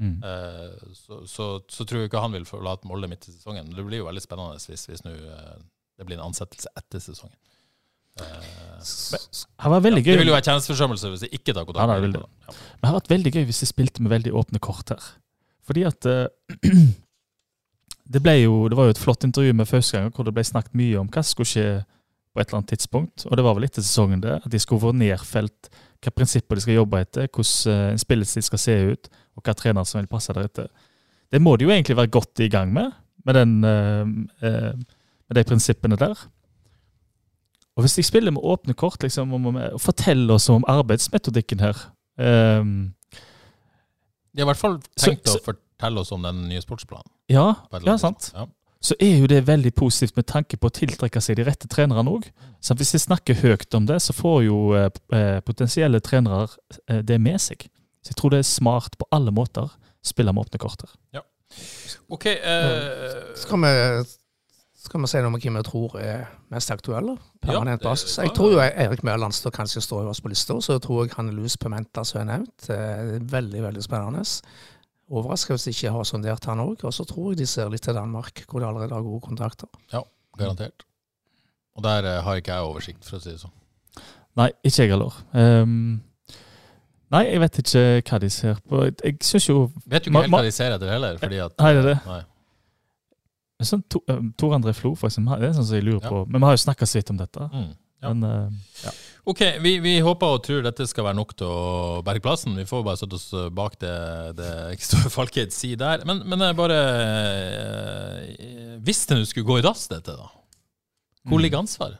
Mm. 0.00 0.14
Eh, 0.24 0.92
så, 0.96 1.18
så, 1.28 1.48
så 1.68 1.84
tror 1.84 2.00
jeg 2.00 2.08
ikke 2.08 2.22
han 2.24 2.32
vil 2.32 2.48
forlate 2.48 2.88
Molde 2.88 3.10
midt 3.10 3.28
i 3.28 3.34
sesongen. 3.34 3.68
Det 3.76 3.84
blir 3.84 4.00
jo 4.00 4.06
veldig 4.08 4.22
spennende 4.24 4.56
hvis, 4.56 4.86
hvis 4.88 5.04
nu, 5.04 5.12
eh, 5.12 5.58
det 6.00 6.08
blir 6.08 6.16
en 6.16 6.30
ansettelse 6.30 6.72
etter 6.80 7.04
sesongen. 7.04 7.36
Eh, 8.20 8.50
Det 8.82 9.70
var 9.70 9.80
veldig 9.80 10.02
ja, 10.02 10.04
gøy. 10.04 10.12
det 10.12 10.18
ville 10.18 10.32
jo 10.32 10.36
være 10.36 10.48
tjenesteforsømmelse 10.50 11.10
hvis 11.12 11.22
de 11.22 11.28
ikke 11.32 11.54
tar 11.54 11.64
kontakt. 11.64 11.88
Ja, 11.88 12.00
det 12.00 12.12
det. 12.14 12.20
Ja. 12.20 12.52
Men 12.52 12.80
det 12.82 12.90
har 12.90 12.98
vært 12.98 13.12
veldig 13.12 13.32
gøy 13.32 13.44
hvis 13.48 13.62
de 13.62 13.68
spilte 13.70 14.02
med 14.02 14.10
veldig 14.10 14.32
åpne 14.34 14.58
kort 14.58 14.90
her. 14.90 15.04
Fordi 15.62 15.84
at 15.86 16.08
uh, 16.10 16.26
det, 18.12 18.22
ble 18.22 18.34
jo, 18.42 18.68
det 18.68 18.76
var 18.76 18.88
jo 18.88 18.96
et 18.96 19.02
flott 19.02 19.24
intervju 19.24 19.54
med 19.54 19.70
Fauskanger 19.70 20.10
hvor 20.10 20.26
det 20.26 20.34
ble 20.34 20.44
snakket 20.44 20.74
mye 20.74 20.98
om 20.98 21.08
hva 21.08 21.22
som 21.22 21.36
skulle 21.36 21.52
skje 21.52 21.66
på 22.32 22.40
et 22.40 22.48
eller 22.48 22.58
annet 22.58 22.72
tidspunkt. 22.74 23.26
Og 23.28 23.36
det 23.36 23.44
var 23.46 23.56
vel 23.56 23.68
etter 23.68 23.84
sesongen 23.84 24.22
det, 24.24 24.38
at 24.40 24.50
de 24.50 24.60
skulle 24.60 24.82
få 24.82 24.92
nedfelt 24.96 25.70
hva 26.02 26.10
prinsipper 26.16 26.58
de 26.58 26.64
skal 26.64 26.80
jobbe 26.80 27.02
etter, 27.04 27.28
hvordan 27.30 27.74
eh, 27.74 27.90
en 27.92 28.00
spillestil 28.00 28.42
skal 28.42 28.58
se 28.58 28.76
ut, 28.90 29.10
og 29.36 29.44
hva 29.46 29.54
trener 29.54 29.86
som 29.86 30.00
vil 30.00 30.10
passe 30.10 30.34
deretter. 30.34 30.66
Det 31.32 31.40
må 31.40 31.54
de 31.56 31.68
jo 31.68 31.72
egentlig 31.72 31.96
være 31.96 32.10
godt 32.12 32.42
i 32.42 32.48
gang 32.52 32.72
med, 32.74 32.90
med, 33.24 33.38
den, 33.38 33.52
uh, 33.64 34.08
uh, 34.42 34.72
med 35.28 35.38
de 35.38 35.44
prinsippene 35.48 35.96
der. 36.00 36.18
Og 37.76 37.84
hvis 37.86 37.94
de 37.96 38.02
spiller 38.04 38.34
med 38.34 38.44
åpne 38.44 38.74
kort 38.76 39.02
liksom, 39.02 39.32
om, 39.32 39.46
om, 39.46 39.56
og 39.56 39.80
forteller 39.80 40.34
oss 40.34 40.48
om 40.52 40.64
arbeidsmetodikken 40.68 41.60
her 41.64 41.88
Um, 42.20 42.92
De 44.36 44.42
har 44.42 44.44
i 44.44 44.50
hvert 44.50 44.60
fall 44.60 44.74
tenkt 45.00 45.28
så- 45.28 45.38
å 45.38 45.44
fortelle 45.46 46.00
oss 46.00 46.10
om 46.12 46.22
den 46.22 46.42
nye 46.48 46.60
sportsplanen. 46.60 47.08
Ja, 47.32 47.54
ja 47.84 47.94
sant. 47.96 48.30
Ja. 48.34 48.44
Så 48.82 48.94
er 49.00 49.16
jo 49.20 49.26
det 49.26 49.46
veldig 49.46 49.72
positivt 49.74 50.16
med 50.16 50.26
tanke 50.26 50.58
på 50.58 50.68
å 50.68 50.74
tiltrekke 50.74 51.20
seg 51.22 51.36
de 51.36 51.44
rette 51.46 51.68
trenerne 51.68 52.10
òg. 52.10 52.26
Hvis 52.60 52.92
de 52.92 52.98
snakker 52.98 53.34
høyt 53.40 53.74
om 53.74 53.86
det, 53.86 54.00
så 54.02 54.12
får 54.12 54.44
jo 54.44 54.74
eh, 54.74 54.90
eh, 55.12 55.40
potensielle 55.40 56.00
trenere 56.00 56.48
eh, 56.88 57.00
det 57.00 57.20
med 57.20 57.40
seg. 57.40 57.68
Så 58.02 58.10
jeg 58.12 58.16
tror 58.16 58.30
det 58.34 58.38
er 58.42 58.48
smart 58.48 58.98
på 58.98 59.06
alle 59.10 59.30
måter 59.32 59.62
å 59.70 59.70
spille 60.04 60.32
med 60.34 60.44
åpne 60.44 60.58
kort 60.58 60.82
her. 60.82 61.22
OK 62.10 62.26
eh, 62.26 63.34
Skal 63.36 63.60
vi, 63.62 63.72
skal 64.82 65.00
vi 65.00 65.08
si 65.10 65.20
noe 65.22 65.30
om 65.30 65.36
hvem 65.38 65.56
vi 65.60 65.62
tror 65.66 65.94
er 66.02 66.24
mest 66.50 66.70
aktuelle? 66.74 67.14
Permanent 67.42 67.82
Ja, 67.84 67.88
basis. 67.92 68.16
Jeg 68.18 68.32
tror 68.34 68.52
jo 68.56 68.60
Erik 68.64 69.04
Mørland 69.06 69.34
står 69.36 69.54
kanskje 69.54 69.82
står 69.84 70.02
øverst 70.04 70.22
på 70.24 70.30
lista. 70.32 70.56
Så 70.60 70.76
jeg 70.76 70.82
tror 70.82 71.04
jeg 71.04 71.14
han 71.16 71.28
er 71.30 71.36
Luz 71.38 71.56
Pimenta, 71.56 72.04
som 72.04 72.20
er 72.22 72.28
nevnt. 72.32 72.68
Eh, 72.70 73.18
Veldig, 73.32 73.62
veldig 73.62 73.82
spennende. 73.84 74.24
Overrasker 75.12 75.54
hvis 75.54 75.64
de 75.68 75.74
ikke 75.76 75.92
har 75.94 76.04
sondert 76.08 76.44
han 76.50 76.62
òg. 76.64 76.82
Og 76.84 76.94
så 76.94 77.04
tror 77.06 77.30
jeg 77.32 77.38
de 77.42 77.46
ser 77.46 77.70
litt 77.70 77.82
til 77.86 77.94
Danmark, 77.94 78.44
hvor 78.50 78.60
de 78.62 78.66
allerede 78.66 78.94
har 78.96 79.02
gode 79.06 79.20
kontakter. 79.20 79.68
Ja, 79.92 80.02
Garantert. 80.38 80.86
Og 81.76 81.84
der 81.86 82.04
eh, 82.16 82.22
har 82.24 82.40
ikke 82.40 82.52
jeg 82.56 82.62
oversikt, 82.72 83.04
for 83.08 83.16
å 83.16 83.22
si 83.22 83.30
det 83.30 83.40
sånn. 83.40 83.54
Nei, 84.40 84.48
ikke 84.64 84.82
jeg 84.86 84.90
heller. 84.94 85.14
Um, 85.36 86.00
nei, 87.12 87.22
jeg 87.28 87.40
vet 87.42 87.58
ikke 87.62 87.84
hva 88.10 88.18
de 88.22 88.30
ser 88.32 88.60
på. 88.68 88.82
Jeg 89.04 89.18
syns 89.24 89.48
jo 89.48 89.56
Vet 89.86 90.04
du 90.06 90.10
ikke 90.10 90.22
helt 90.24 90.32
hva 90.34 90.42
de 90.46 90.52
ser 90.56 90.74
etter 90.74 90.90
heller. 90.92 91.18
Fordi 91.20 91.40
at, 91.44 91.56
Nei, 91.60 91.72
det 91.76 91.82
er 91.84 91.88
det. 91.92 91.98
Nei. 92.08 92.20
Sånn, 93.68 93.82
to, 93.88 94.00
eh, 94.08 94.18
Tor 94.38 94.54
André 94.56 94.72
Flo, 94.74 94.94
for 94.98 95.08
eksempel. 95.10 95.38
Det 95.40 95.48
er 95.50 95.56
sånn 95.58 95.66
som 95.68 95.76
jeg 95.76 95.84
lurer 95.86 96.02
Ja. 96.02 96.08
på. 96.10 96.26
Men 96.28 96.40
vi 96.40 96.46
har 96.46 96.56
jo 96.56 96.62
snakka 96.66 96.86
så 96.88 96.98
vidt 97.00 97.10
om 97.10 97.16
dette. 97.20 97.48
Mm. 97.52 97.70
Ja. 98.02 98.12
Men 98.12 98.24
eh, 98.24 98.90
OK, 99.30 99.40
vi, 99.62 99.78
vi 99.78 99.92
håper 100.02 100.26
og 100.34 100.42
tror 100.42 100.62
dette 100.66 100.86
skal 100.90 101.04
være 101.06 101.14
nok 101.14 101.36
til 101.38 101.46
å 101.46 102.02
berge 102.02 102.20
plassen. 102.24 102.56
Vi 102.58 102.64
får 102.66 102.82
bare 102.84 102.98
støtte 102.98 103.14
oss 103.20 103.28
bak 103.54 103.76
det, 103.78 103.92
det 104.40 104.48
Kristoffer 104.80 105.10
Falkeid 105.18 105.52
sier 105.54 105.76
der. 105.78 106.02
Men, 106.08 106.24
men 106.26 106.42
bare 106.58 106.78
eh, 106.82 108.78
Hvis 108.82 109.04
det 109.06 109.18
nå 109.20 109.26
skulle 109.30 109.46
gå 109.46 109.58
i 109.60 109.66
dass, 109.66 109.86
dette, 109.92 110.16
da. 110.18 110.26
Hvor 111.22 111.38
Mm. 111.38 111.42
ligger 111.44 111.58
ansvaret? 111.62 111.98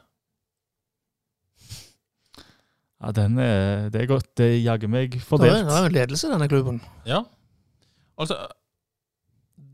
ja, 3.03 3.11
den 3.11 3.37
er, 3.39 3.89
det 3.91 4.01
er 4.01 4.07
godt. 4.07 4.29
Det 4.39 4.49
jager 4.63 4.87
meg 4.91 5.15
fordelt. 5.23 5.65
det 5.67 5.75
er 5.75 5.87
jo 5.87 5.93
ledelse 5.95 6.27
i 6.27 6.31
denne 6.31 6.47
klubben. 6.51 6.81
Ja. 7.07 7.23
Altså 8.19 8.37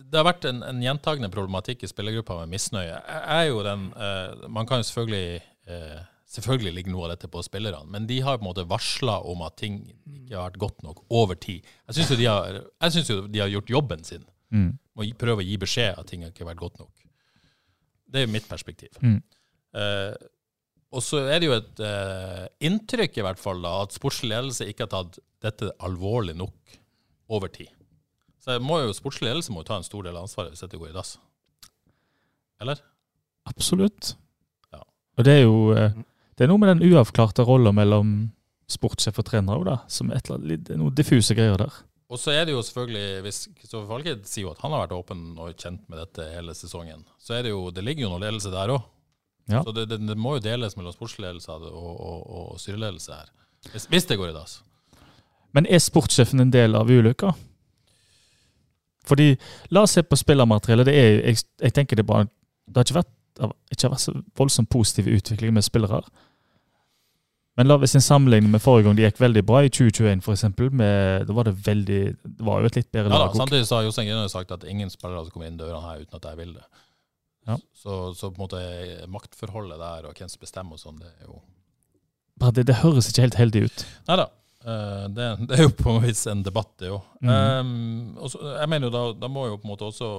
Det 0.10 0.18
har 0.18 0.26
vært 0.26 0.46
en, 0.50 0.64
en 0.66 0.80
gjentagende 0.82 1.30
problematikk 1.34 1.84
i 1.86 1.90
spillergruppa 1.92 2.40
med 2.42 2.54
misnøye. 2.56 2.96
Er 3.20 3.44
jo 3.50 3.60
den 3.66 3.90
uh, 3.94 4.48
Man 4.50 4.66
kan 4.70 4.82
jo 4.82 4.88
selvfølgelig 4.90 5.42
uh, 5.70 6.00
Selvfølgelig 6.30 6.74
ligger 6.76 6.94
noe 6.94 7.08
av 7.08 7.12
dette 7.16 7.28
på 7.34 7.42
spillerne, 7.42 7.90
men 7.90 8.04
de 8.06 8.20
har 8.22 8.38
på 8.38 8.44
en 8.44 8.50
måte 8.52 8.66
varsla 8.70 9.16
om 9.26 9.40
at 9.48 9.56
ting 9.58 9.80
ikke 9.90 10.36
har 10.38 10.52
vært 10.52 10.60
godt 10.62 10.84
nok 10.86 11.00
over 11.10 11.34
tid. 11.42 11.66
Jeg 11.88 11.98
syns 11.98 12.12
jo, 12.14 12.18
de 12.20 12.28
har- 12.30 12.60
jeg 12.60 12.94
synes 12.94 13.10
jo 13.10 13.16
de 13.26 13.42
har 13.42 13.50
gjort 13.50 13.72
jobben 13.74 14.04
sin. 14.06 14.28
Mm. 14.54 14.78
å 14.98 15.06
prøve 15.18 15.42
å 15.42 15.46
gi 15.46 15.58
beskjed 15.62 15.98
at 15.98 16.08
ting 16.10 16.22
ikke 16.28 16.44
har 16.44 16.52
vært 16.52 16.62
godt 16.62 16.78
nok. 16.82 16.92
Det 18.10 18.22
er 18.22 18.26
jo 18.28 18.32
mitt 18.34 18.48
perspektiv. 18.50 18.94
Mm. 19.02 19.18
Uh, 19.74 20.14
og 20.94 21.02
så 21.06 21.22
er 21.30 21.40
det 21.42 21.50
jo 21.50 21.58
et 21.58 21.82
uh, 21.86 22.46
inntrykk 22.66 23.18
i 23.22 23.26
hvert 23.26 23.42
fall 23.42 23.62
da, 23.66 23.74
at 23.86 23.94
sportslig 23.98 24.32
ledelse 24.34 24.66
ikke 24.70 24.86
har 24.88 24.94
tatt 24.94 25.20
dette 25.46 25.70
alvorlig 25.86 26.36
nok 26.38 26.78
over 27.30 27.50
tid. 27.54 27.70
Så 28.40 28.56
jeg 28.56 28.64
må 28.64 28.80
jo, 28.82 28.94
sportslig 28.96 29.30
ledelse 29.30 29.54
må 29.54 29.64
jo 29.64 29.70
ta 29.70 29.80
en 29.80 29.88
stor 29.88 30.06
del 30.06 30.16
av 30.16 30.26
ansvaret 30.28 30.54
hvis 30.54 30.64
dette 30.64 30.80
går 30.80 30.92
i 30.92 30.96
dass. 30.96 31.18
Eller? 32.64 32.82
Absolutt. 33.50 34.14
Ja. 34.74 34.84
Og 35.20 35.28
det 35.28 35.36
er 35.40 35.44
jo 35.44 35.60
eh, 35.76 35.98
det 36.40 36.46
er 36.46 36.54
noe 36.54 36.62
med 36.62 36.70
den 36.72 36.94
uavklarte 36.94 37.44
rolla 37.44 37.74
mellom 37.76 38.30
sportssjef 38.72 39.18
og 39.20 39.26
trener 39.28 39.60
òg, 39.60 39.66
da. 39.68 39.74
Som 39.92 40.14
et 40.16 40.30
eller 40.30 40.40
annet, 40.40 40.70
noen 40.80 40.96
diffuse 40.96 41.36
greier 41.36 41.60
der. 41.60 41.82
Og 42.10 42.22
så 42.22 42.32
er 42.32 42.48
det 42.48 42.54
jo 42.56 42.62
selvfølgelig, 42.64 43.18
hvis 43.26 43.40
Kristoffer 43.58 43.90
Falkeid 43.90 44.24
sier 44.26 44.48
jo 44.48 44.54
at 44.54 44.62
han 44.64 44.72
har 44.72 44.86
vært 44.86 44.96
åpen 44.96 45.26
og 45.36 45.52
kjent 45.60 45.84
med 45.92 46.00
dette 46.00 46.30
hele 46.32 46.56
sesongen, 46.56 47.04
så 47.20 47.36
er 47.36 47.44
det 47.46 47.52
jo, 47.52 47.68
det 47.76 47.84
ligger 47.84 48.08
jo 48.08 48.14
noe 48.14 48.24
ledelse 48.24 48.54
der 48.54 48.72
òg. 48.72 48.88
Ja. 49.52 49.66
Så 49.68 49.74
det, 49.76 49.90
det, 49.92 50.00
det 50.08 50.16
må 50.16 50.38
jo 50.38 50.46
deles 50.46 50.78
mellom 50.78 50.96
sportsledelse 50.96 51.52
og, 51.58 51.68
og, 51.68 52.24
og 52.40 52.64
styreledelse 52.64 53.20
her. 53.20 53.30
Hvis, 53.74 53.90
hvis 53.92 54.08
det 54.08 54.18
går 54.22 54.32
i 54.32 54.38
dass. 54.38 54.62
Men 55.52 55.68
er 55.68 55.84
sportssjefen 55.84 56.40
en 56.40 56.56
del 56.56 56.80
av 56.80 56.88
ulykka? 56.88 57.34
Fordi, 59.10 59.34
la 59.74 59.84
oss 59.86 59.98
se 59.98 60.06
på 60.06 60.18
spillermateriellet. 60.20 60.90
Det 60.90 60.96
er, 60.96 61.22
jeg, 61.32 61.44
jeg 61.66 61.76
tenker 61.76 62.00
det 62.00 62.06
bare 62.08 62.30
Det 62.70 62.78
har 62.78 62.88
ikke 62.88 63.00
vært, 63.00 63.14
ikke 63.74 63.94
vært 63.96 64.06
så 64.06 64.16
voldsomt 64.38 64.70
positiv 64.70 65.10
utvikling 65.10 65.56
med 65.56 65.66
spillere. 65.66 66.04
Men 67.60 67.68
la 67.68 67.76
oss 67.76 67.96
en 67.98 68.02
sammenligning 68.02 68.54
med 68.54 68.62
forrige 68.64 68.86
gang 68.88 68.96
det 68.96 69.04
gikk 69.04 69.18
veldig 69.20 69.42
bra, 69.44 69.64
i 69.68 69.72
2021 69.74 70.22
f.eks., 70.24 70.46
da 71.28 71.34
var 71.36 71.50
det 71.50 71.56
veldig 71.66 71.98
Det 72.24 72.46
var 72.48 72.62
jo 72.62 72.70
et 72.70 72.78
litt 72.80 72.88
bedre 72.94 73.10
Ja 73.10 73.18
da, 73.18 73.26
lag. 73.26 73.36
Samtidig 73.36 73.66
så 73.68 73.76
har 73.76 73.88
Jostein 73.88 74.08
Grinaud 74.08 74.32
sagt 74.32 74.54
at 74.56 74.64
ingen 74.64 74.94
spillere 74.94 75.26
skal 75.26 75.36
komme 75.36 75.50
inn 75.50 75.58
dørene 75.60 75.82
her 75.84 76.06
uten 76.06 76.22
at 76.22 76.28
jeg 76.30 76.40
vil 76.40 76.54
det. 76.56 76.64
Ja. 77.50 77.58
Så, 77.76 77.98
så 78.16 78.30
på 78.30 78.38
en 78.38 78.46
måte 78.46 78.62
maktforholdet 79.12 79.82
der 79.82 80.08
og 80.08 80.16
hvem 80.16 80.32
som 80.32 80.44
bestemmer 80.46 80.78
og 80.78 80.84
sånn, 80.86 81.02
det 81.02 81.12
er 81.20 81.28
jo 81.34 81.42
det, 82.56 82.64
det 82.70 82.78
høres 82.80 83.10
ikke 83.12 83.26
helt 83.26 83.40
heldig 83.42 83.66
ut. 83.68 83.86
Nei 84.08 84.18
da. 84.22 84.30
Eh, 84.66 85.06
det, 85.16 85.28
det 85.48 85.58
er 85.60 85.64
jo 85.68 85.74
på 85.80 85.96
en 85.96 86.04
vis 86.04 86.26
en 86.28 86.44
debatt, 86.44 86.72
det 86.80 86.90
òg. 86.92 87.02
Mhm. 87.22 88.16
jeg 88.60 88.70
mener 88.70 88.88
jo 88.90 88.94
da, 88.96 89.04
da 89.20 89.28
må 89.32 89.48
jo 89.48 89.58
på 89.58 89.68
en 89.68 89.74
måte 89.74 89.88
også 89.90 90.10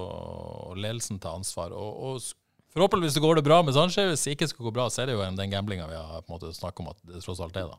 ledelsen 0.76 1.18
ta 1.20 1.34
ansvar. 1.36 1.72
Og, 1.72 1.90
og 2.16 2.20
forhåpentligvis 2.74 3.14
så 3.18 3.20
går 3.24 3.40
det 3.40 3.44
bra 3.44 3.62
med 3.62 3.74
Sanchez. 3.74 4.08
Hvis 4.14 4.24
det 4.24 4.36
ikke 4.36 4.48
skal 4.48 4.64
gå 4.68 4.72
bra, 4.74 4.88
så 4.90 5.02
er 5.02 5.06
det 5.10 5.14
jo 5.18 5.22
en- 5.26 5.36
den 5.36 5.50
gamblinga 5.50 5.86
vi 5.88 5.96
har 5.96 6.22
på 6.22 6.30
en 6.32 6.38
måte 6.38 6.54
snakket 6.56 6.80
om 6.80 6.88
at 6.94 6.96
det 7.06 7.22
tross 7.24 7.40
alt 7.40 7.56
er. 7.56 7.68
da. 7.70 7.78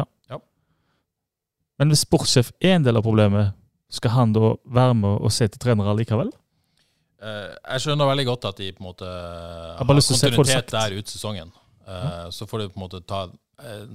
Ja. 0.00 0.04
Men 1.78 1.92
hvis 1.92 2.00
sportssjef 2.02 2.48
er 2.60 2.74
en 2.74 2.82
del 2.82 2.96
av 2.98 3.04
problemet, 3.06 3.52
skal 3.88 4.10
han 4.10 4.32
da 4.34 4.48
være 4.66 4.94
med 4.98 5.20
og 5.22 5.30
se 5.32 5.46
til 5.48 5.60
trenere 5.62 5.94
likevel? 5.96 6.32
Uh, 7.22 7.54
jeg 7.72 7.84
skjønner 7.84 8.06
veldig 8.10 8.24
godt 8.26 8.44
at 8.50 8.56
de 8.60 8.72
på 8.74 8.82
en 8.82 8.88
måte 8.90 9.06
har 9.06 9.86
kontinuitet 9.86 10.70
der 10.74 10.96
ut 10.98 11.06
sesongen. 11.10 11.52
Eh, 11.88 12.26
Så 12.34 12.46
får 12.46 12.58
de 12.58 12.68
på 12.68 12.76
en 12.76 12.82
måte 12.84 13.00
ta 13.06 13.22
eh, 13.64 13.86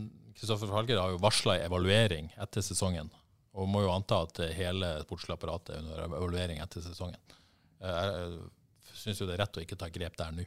Kristoffer 0.44 0.68
Falger 0.68 1.00
har 1.00 1.14
jo 1.14 1.20
varsla 1.24 1.54
evaluering 1.64 2.26
etter 2.44 2.62
sesongen, 2.66 3.08
og 3.56 3.70
må 3.72 3.86
jo 3.86 3.94
anta 3.94 4.18
at 4.26 4.42
hele 4.58 4.90
sportslige 5.06 5.38
apparatet 5.38 5.78
er 5.78 5.80
under 5.86 6.02
evaluering 6.20 6.60
etter 6.60 6.84
sesongen. 6.84 7.16
Eh, 7.80 8.36
Jeg 8.94 9.00
syns 9.08 9.20
jo 9.22 9.26
det 9.28 9.38
er 9.38 9.42
rett 9.46 9.58
å 9.58 9.64
ikke 9.64 9.78
ta 9.80 9.88
grep 9.90 10.18
der 10.20 10.32
nå, 10.36 10.44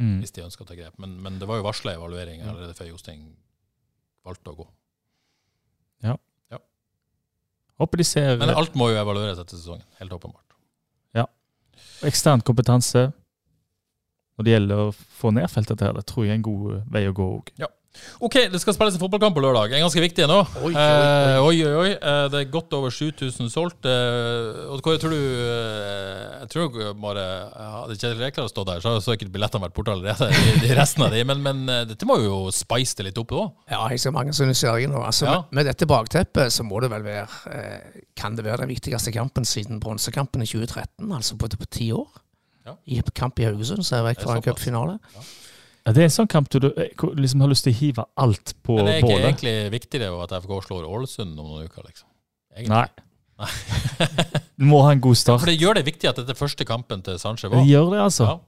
Mm. 0.00 0.20
hvis 0.22 0.32
de 0.32 0.40
ønsker 0.42 0.64
å 0.64 0.66
ta 0.70 0.74
grep. 0.74 0.94
Men, 0.98 1.18
men 1.22 1.38
det 1.38 1.46
var 1.46 1.58
jo 1.58 1.64
varsla 1.66 1.92
evaluering 1.92 2.40
allerede 2.40 2.72
før 2.78 2.88
Jostein 2.88 3.34
valgte 4.24 4.50
å 4.54 4.56
gå. 4.62 4.66
Håper 7.80 7.96
de 7.96 8.04
ser 8.04 8.36
Men 8.36 8.50
alt 8.52 8.74
må 8.76 8.90
jo 8.92 8.98
evalueres 9.00 9.38
etter 9.40 9.56
sesongen, 9.56 9.86
helt 9.98 10.12
åpenbart. 10.12 10.44
ekstern 12.04 12.40
kompetanse 12.44 13.06
når 14.36 14.44
det 14.44 14.52
gjelder 14.52 14.82
å 14.86 14.90
få 14.92 15.30
nedfeltet 15.32 15.80
her. 15.84 15.92
Det 15.96 16.04
tror 16.08 16.24
jeg 16.26 16.32
er 16.32 16.38
en 16.38 16.44
god 16.44 16.74
eh, 16.76 16.82
vei 16.92 17.02
å 17.08 17.12
gå 17.16 17.26
òg. 17.38 17.50
OK, 18.22 18.36
det 18.52 18.60
skal 18.62 18.74
spilles 18.76 18.94
en 18.94 19.00
fotballkamp 19.02 19.34
på 19.34 19.42
lørdag. 19.42 19.72
En 19.74 19.82
ganske 19.82 20.00
viktig 20.02 20.22
en 20.22 20.30
òg. 20.30 20.50
Oi, 20.62 20.70
oi, 20.70 20.78
Eh, 20.78 21.38
oi. 21.42 21.56
oi. 21.66 21.88
Eh, 21.98 22.26
det 22.30 22.38
er 22.40 22.50
godt 22.52 22.72
over 22.76 22.92
7000 22.94 23.50
solgt. 23.50 23.84
Eh, 23.84 24.70
og 24.70 24.78
hva 24.86 24.94
tror 25.02 25.10
du 25.10 25.18
eh, 25.18 26.38
Jeg 26.40 26.48
tror 26.54 26.94
bare 27.02 27.24
Hadde 27.50 27.96
Kjetil 27.98 28.22
Rekdal 28.22 28.48
stått 28.48 28.68
der, 28.70 28.80
så 28.80 28.92
hadde 28.94 29.02
sikkert 29.04 29.32
billettene 29.34 29.64
vært 29.66 29.74
borte 29.76 29.92
allerede. 29.96 30.30
De, 30.62 30.70
resten 30.78 31.02
av 31.04 31.10
de, 31.16 31.24
Men, 31.26 31.42
men 31.42 31.64
eh, 31.68 31.82
dette 31.90 32.06
må 32.08 32.20
jo 32.22 32.38
spice 32.54 32.94
det 33.00 33.08
litt 33.10 33.18
opp 33.20 33.34
òg. 33.36 33.50
Ja, 33.74 33.82
jeg 33.90 34.00
ser 34.06 34.14
mange 34.16 34.32
som 34.36 34.46
er 34.46 34.52
nysgjerrige 34.54 34.92
nå. 34.94 35.02
Altså, 35.02 35.26
Ja. 35.26 35.36
med, 35.50 35.66
dette 35.66 35.90
bakteppet 35.90 36.54
så 36.54 36.62
må 36.66 36.80
det 36.80 36.90
vel 36.94 37.02
være 37.02 37.26
eh, 37.50 38.00
Kan 38.16 38.38
det 38.38 38.46
være 38.46 38.62
den 38.64 38.72
viktigste 38.72 39.12
kampen 39.12 39.44
siden 39.44 39.80
bronsekampen 39.82 40.46
i 40.46 40.48
2013? 40.48 41.10
Altså 41.10 41.36
på, 41.36 41.50
ti 41.68 41.90
år? 41.92 42.06
Ja. 42.66 42.78
I 42.86 43.02
kamp 43.16 43.38
i 43.40 43.50
Haugesund, 43.50 43.82
så 43.82 43.96
er 43.98 44.04
jeg 44.04 44.12
vekk 44.14 44.26
fra 44.28 44.34
en 44.38 44.42
cupfinale. 44.46 44.98
Ja, 45.16 45.22
det 45.88 46.02
er 46.02 46.08
en 46.08 46.12
sånn 46.12 46.28
kamp 46.30 46.50
du, 46.52 46.68
eh, 46.70 46.90
du 46.92 47.20
liksom 47.20 47.40
har 47.44 47.50
lyst 47.52 47.64
til 47.66 47.72
å 47.72 47.78
hive 47.78 48.04
alt 48.20 48.54
på 48.60 48.76
bålet. 48.76 48.84
Men 48.84 48.86
det 48.86 48.94
er 48.94 49.00
ikke 49.00 49.12
bålet. 49.14 49.28
egentlig 49.70 50.02
det 50.02 50.10
at 50.24 50.34
FK 50.42 50.52
slår 50.66 50.88
Ålesund 50.88 51.38
om 51.38 51.46
noen 51.46 51.70
uker, 51.70 51.86
liksom. 51.86 52.08
Egentlig. 52.56 52.74
Nei. 52.74 52.88
Du 54.60 54.66
må 54.68 54.82
ha 54.84 54.92
en 54.92 55.00
god 55.00 55.16
start. 55.16 55.40
For 55.40 55.48
det 55.48 55.56
gjør 55.56 55.78
det 55.80 55.86
viktig 55.86 56.10
at 56.10 56.20
dette 56.20 56.36
første 56.36 56.66
kampen 56.68 57.00
til 57.06 57.18
Sanchez 57.20 57.48
Det 57.48 57.64
gjør 57.64 57.94
det, 57.94 58.00
altså. 58.04 58.28
Ja. 58.28 58.38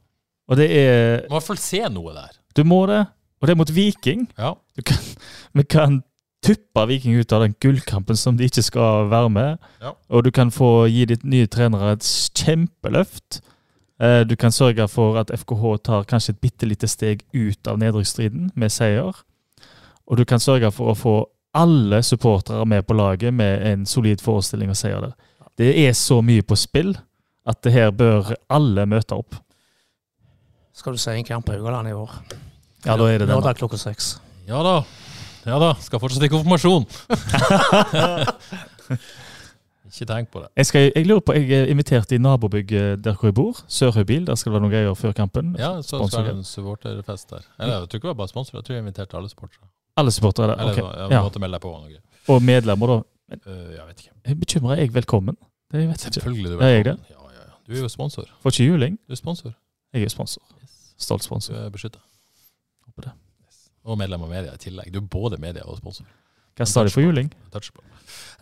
Og 0.52 0.58
det 0.58 0.68
er 0.76 1.22
Du 1.22 1.30
Må 1.30 1.36
i 1.36 1.38
hvert 1.38 1.48
fall 1.48 1.62
se 1.62 1.82
noe 1.88 2.14
der. 2.16 2.32
Du 2.52 2.64
må 2.68 2.84
det. 2.90 3.04
Og 3.40 3.48
det 3.48 3.54
er 3.54 3.58
mot 3.58 3.74
Viking. 3.74 4.26
Ja. 4.38 4.54
Du 4.76 4.82
kan, 4.86 4.98
vi 5.58 5.64
kan 5.64 6.02
tuppe 6.44 6.84
Viking 6.90 7.16
ut 7.18 7.32
av 7.32 7.46
den 7.46 7.54
gullkampen 7.62 8.18
som 8.18 8.36
de 8.36 8.50
ikke 8.50 8.64
skal 8.66 9.08
være 9.10 9.30
med. 9.32 9.70
Ja. 9.82 9.94
Og 10.10 10.26
du 10.26 10.30
kan 10.34 10.52
få 10.54 10.86
gi 10.92 11.06
ditt 11.10 11.24
nye 11.24 11.48
trenere 11.50 11.96
et 11.96 12.06
kjempeløft. 12.38 13.40
Eh, 14.02 14.22
Du 14.26 14.34
kan 14.36 14.50
sørge 14.52 14.88
for 14.90 15.18
at 15.20 15.30
FKH 15.30 15.76
tar 15.86 16.04
kanskje 16.10 16.34
et 16.34 16.40
bitte 16.42 16.66
lite 16.66 16.88
steg 16.90 17.22
ut 17.34 17.68
av 17.70 17.78
nedrykksstriden 17.78 18.50
med 18.58 18.72
seier. 18.74 19.12
Og 20.10 20.16
du 20.18 20.24
kan 20.24 20.40
sørge 20.42 20.72
for 20.74 20.90
å 20.92 20.96
få 20.98 21.14
alle 21.54 22.00
supportere 22.02 22.64
med 22.66 22.86
på 22.88 22.94
laget 22.96 23.34
med 23.34 23.62
en 23.68 23.86
solid 23.86 24.20
forestilling 24.24 24.70
og 24.72 24.76
seier 24.76 25.00
der. 25.04 25.12
Det 25.60 25.70
er 25.86 25.92
så 25.92 26.22
mye 26.24 26.42
på 26.42 26.56
spill 26.56 26.94
at 27.46 27.60
det 27.62 27.72
her 27.74 27.90
bør 27.92 28.32
alle 28.50 28.86
møte 28.88 29.14
opp. 29.14 29.36
Skal 30.74 30.92
du 30.96 30.98
se 30.98 31.12
en 31.12 31.24
kamp 31.28 31.46
på 31.46 31.52
Haugaland 31.52 31.88
i 31.88 31.92
år? 31.92 32.10
Ja, 32.86 32.96
da 32.96 33.04
er 33.06 33.18
det 33.20 33.28
den. 33.28 33.28
da. 33.28 33.34
Lørdag 33.36 33.58
klokka 33.60 33.78
seks. 33.78 34.14
Ja 34.48 34.62
da. 34.64 34.78
Ja 35.46 35.58
da. 35.60 35.74
Skal 35.78 36.00
fortsatt 36.00 36.24
i 36.24 36.30
konfirmasjon. 36.32 36.86
Ikke 39.92 40.06
tenk 40.08 40.30
på 40.32 40.40
det. 40.40 40.48
Jeg, 40.56 40.66
skal, 40.66 40.92
jeg 40.96 41.06
lurer 41.06 41.20
på, 41.20 41.32
jeg 41.36 41.50
er 41.52 41.66
invitert 41.68 42.12
i 42.12 42.18
nabobygget 42.18 43.02
der 43.04 43.12
hvor 43.18 43.28
jeg 43.28 43.34
bor. 43.34 43.58
Sørhøybil. 43.68 44.26
Der 44.26 44.34
skal 44.40 44.50
det 44.50 44.54
være 44.54 44.62
noen 44.64 44.72
greier 44.72 44.94
før 44.96 45.12
kampen. 45.12 45.50
Ja, 45.58 45.74
så 45.82 45.98
Sponsor. 45.98 46.08
skal 46.08 46.24
det 46.30 46.34
en 46.38 46.44
supporterfest 46.48 47.30
der. 47.30 47.42
Eller, 47.60 47.74
jeg 47.80 47.88
tror 47.88 47.98
ikke 48.00 48.06
det 48.08 48.12
var 48.14 48.20
bare 48.22 48.28
sponsorer, 48.32 48.58
jeg 48.60 48.64
tror 48.64 48.74
jeg 48.78 48.82
inviterte 48.86 49.16
alle 49.20 49.28
supportere. 49.28 49.68
Alle 49.96 50.10
supportere. 50.16 50.56
Eller 50.60 50.72
ok. 50.72 50.78
jeg 50.78 51.10
Ja. 51.10 51.22
måtte 51.22 51.38
melde 51.44 51.58
deg 51.58 51.60
på 51.66 51.72
noe. 51.76 52.00
Og 52.28 52.42
medlemmer, 52.42 52.86
da. 52.86 52.98
Uh, 53.46 53.72
jeg 53.76 53.86
vet 53.88 54.00
ikke. 54.00 54.14
Jeg 54.26 54.40
bekymrer 54.40 54.76
jeg 54.80 54.94
velkommen. 54.94 55.36
Det 55.72 55.88
vet 55.88 56.04
jeg. 56.04 56.12
Selvfølgelig 56.14 56.50
du 56.50 56.58
Er 56.58 56.68
jeg 56.68 56.84
velkommen. 56.84 57.06
Ja, 57.10 57.16
ja, 57.28 57.44
ja. 57.44 57.52
Du 57.68 57.72
er 57.76 57.82
jo 57.82 57.88
sponsor. 57.88 58.24
Får 58.42 58.50
ikke 58.56 58.64
juling. 58.72 58.98
Du 59.08 59.12
er 59.12 59.16
sponsor. 59.20 59.52
Jeg 59.92 60.02
er 60.02 60.08
sponsor. 60.08 60.42
Stolt 60.98 61.24
sponsor. 61.24 61.54
Du 61.54 61.60
er 61.60 61.68
beskytta. 61.70 61.98
Håper 62.86 63.02
det. 63.02 63.12
Og 63.84 63.98
medlem 63.98 64.22
av 64.22 64.28
media 64.30 64.52
i 64.54 64.60
tillegg. 64.62 64.92
Du 64.94 64.98
er 65.02 65.06
både 65.10 65.36
media 65.42 65.62
og 65.66 65.76
sponsor. 65.78 66.04
Hva 66.56 66.64
sa 66.68 66.84
de 66.84 66.90
for 66.92 67.00
juling? 67.04 67.32
Touchable. 67.52 67.82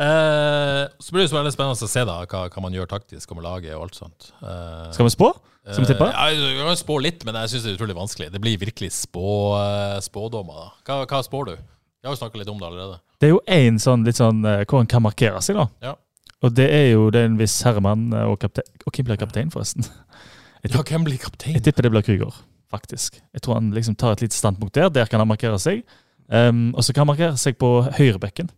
Eh, 0.01 0.83
så 0.99 1.13
blir 1.15 1.25
det 1.25 1.31
så 1.33 1.37
veldig 1.39 1.53
spennende 1.55 1.77
å 1.77 1.91
se 1.93 2.05
da 2.09 2.19
hva, 2.25 2.43
hva 2.49 2.63
man 2.65 2.75
gjør 2.77 2.89
taktisk 2.91 3.33
og 3.33 3.41
med 3.41 3.47
laget 3.47 3.75
og 3.77 3.87
alt 3.87 3.99
sånt. 3.99 4.31
Eh, 4.41 4.91
Skal 4.97 5.09
vi 5.09 5.15
spå? 5.15 5.31
Skal 5.67 5.85
vi 5.85 5.91
tippe? 5.93 6.09
Eh, 6.09 6.31
ja, 6.33 6.53
vi 6.55 6.63
kan 6.65 6.79
spå 6.81 6.97
litt, 7.05 7.25
men 7.29 7.37
jeg 7.43 7.53
syns 7.53 7.67
det 7.67 7.73
er 7.75 7.79
utrolig 7.79 7.97
vanskelig. 7.99 8.31
Det 8.33 8.41
blir 8.43 8.61
virkelig 8.63 8.91
spå, 8.97 9.27
eh, 9.61 9.99
spådommer. 10.05 10.57
da. 10.65 10.69
Hva, 10.89 11.07
hva 11.07 11.23
spår 11.27 11.51
du? 11.51 11.57
Vi 11.57 12.09
har 12.09 12.17
jo 12.17 12.21
snakka 12.23 12.41
litt 12.41 12.49
om 12.49 12.59
det 12.61 12.67
allerede. 12.71 13.01
Det 13.21 13.29
er 13.29 13.35
jo 13.35 13.43
én 13.53 13.77
sånn 13.83 14.07
litt 14.09 14.17
sånn 14.17 14.41
eh, 14.49 14.63
hvor 14.65 14.81
han 14.81 14.89
kan 14.89 15.05
markere 15.05 15.43
seg, 15.45 15.61
da. 15.61 15.67
Ja. 15.85 15.95
Og 16.41 16.55
det 16.57 16.71
er 16.73 16.87
jo 16.95 17.11
det 17.13 17.21
er 17.21 17.29
en 17.29 17.37
viss 17.37 17.59
herremann 17.67 18.07
eh, 18.17 18.25
og 18.25 18.39
kaptein 18.41 18.65
Og 18.89 18.95
hvem 18.97 19.11
blir 19.11 19.19
kaptein, 19.21 19.51
forresten? 19.53 19.85
Jeg, 20.65 20.73
Ja, 20.73 20.83
hvem 20.85 21.05
blir 21.05 21.21
kaptein? 21.21 21.55
jeg 21.57 21.65
tipper 21.65 21.87
det 21.87 21.91
blir 21.93 22.03
Krüger, 22.05 22.35
faktisk. 22.73 23.15
Jeg 23.33 23.41
tror 23.45 23.55
han 23.57 23.71
liksom 23.73 23.95
tar 23.97 24.13
et 24.13 24.21
lite 24.25 24.37
standpunkt 24.37 24.75
der. 24.77 24.91
Der 24.93 25.09
kan 25.09 25.21
han 25.21 25.29
markere 25.29 25.57
seg. 25.61 25.85
Um, 26.29 26.75
og 26.77 26.85
så 26.85 26.93
kan 26.93 27.07
han 27.07 27.09
markere 27.15 27.39
seg 27.41 27.57
på 27.57 27.71
høyrebekken. 27.97 28.51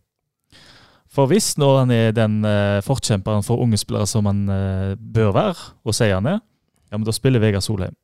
For 1.13 1.29
hvis 1.29 1.51
når 1.61 1.75
han 1.83 1.93
er 1.93 2.15
den 2.17 2.39
uh, 2.45 2.79
forkjemperen 2.85 3.45
for 3.45 3.61
unge 3.61 3.77
spillere 3.77 4.07
som 4.09 4.25
han 4.29 4.41
uh, 4.49 4.93
bør 4.97 5.33
være, 5.35 5.67
og 5.85 5.93
sier 5.95 6.17
han 6.17 6.29
er, 6.31 6.39
ja, 6.89 6.97
men 6.97 7.05
da 7.05 7.13
spiller 7.15 7.41
Vegard 7.43 7.65
Solheim. 7.65 7.95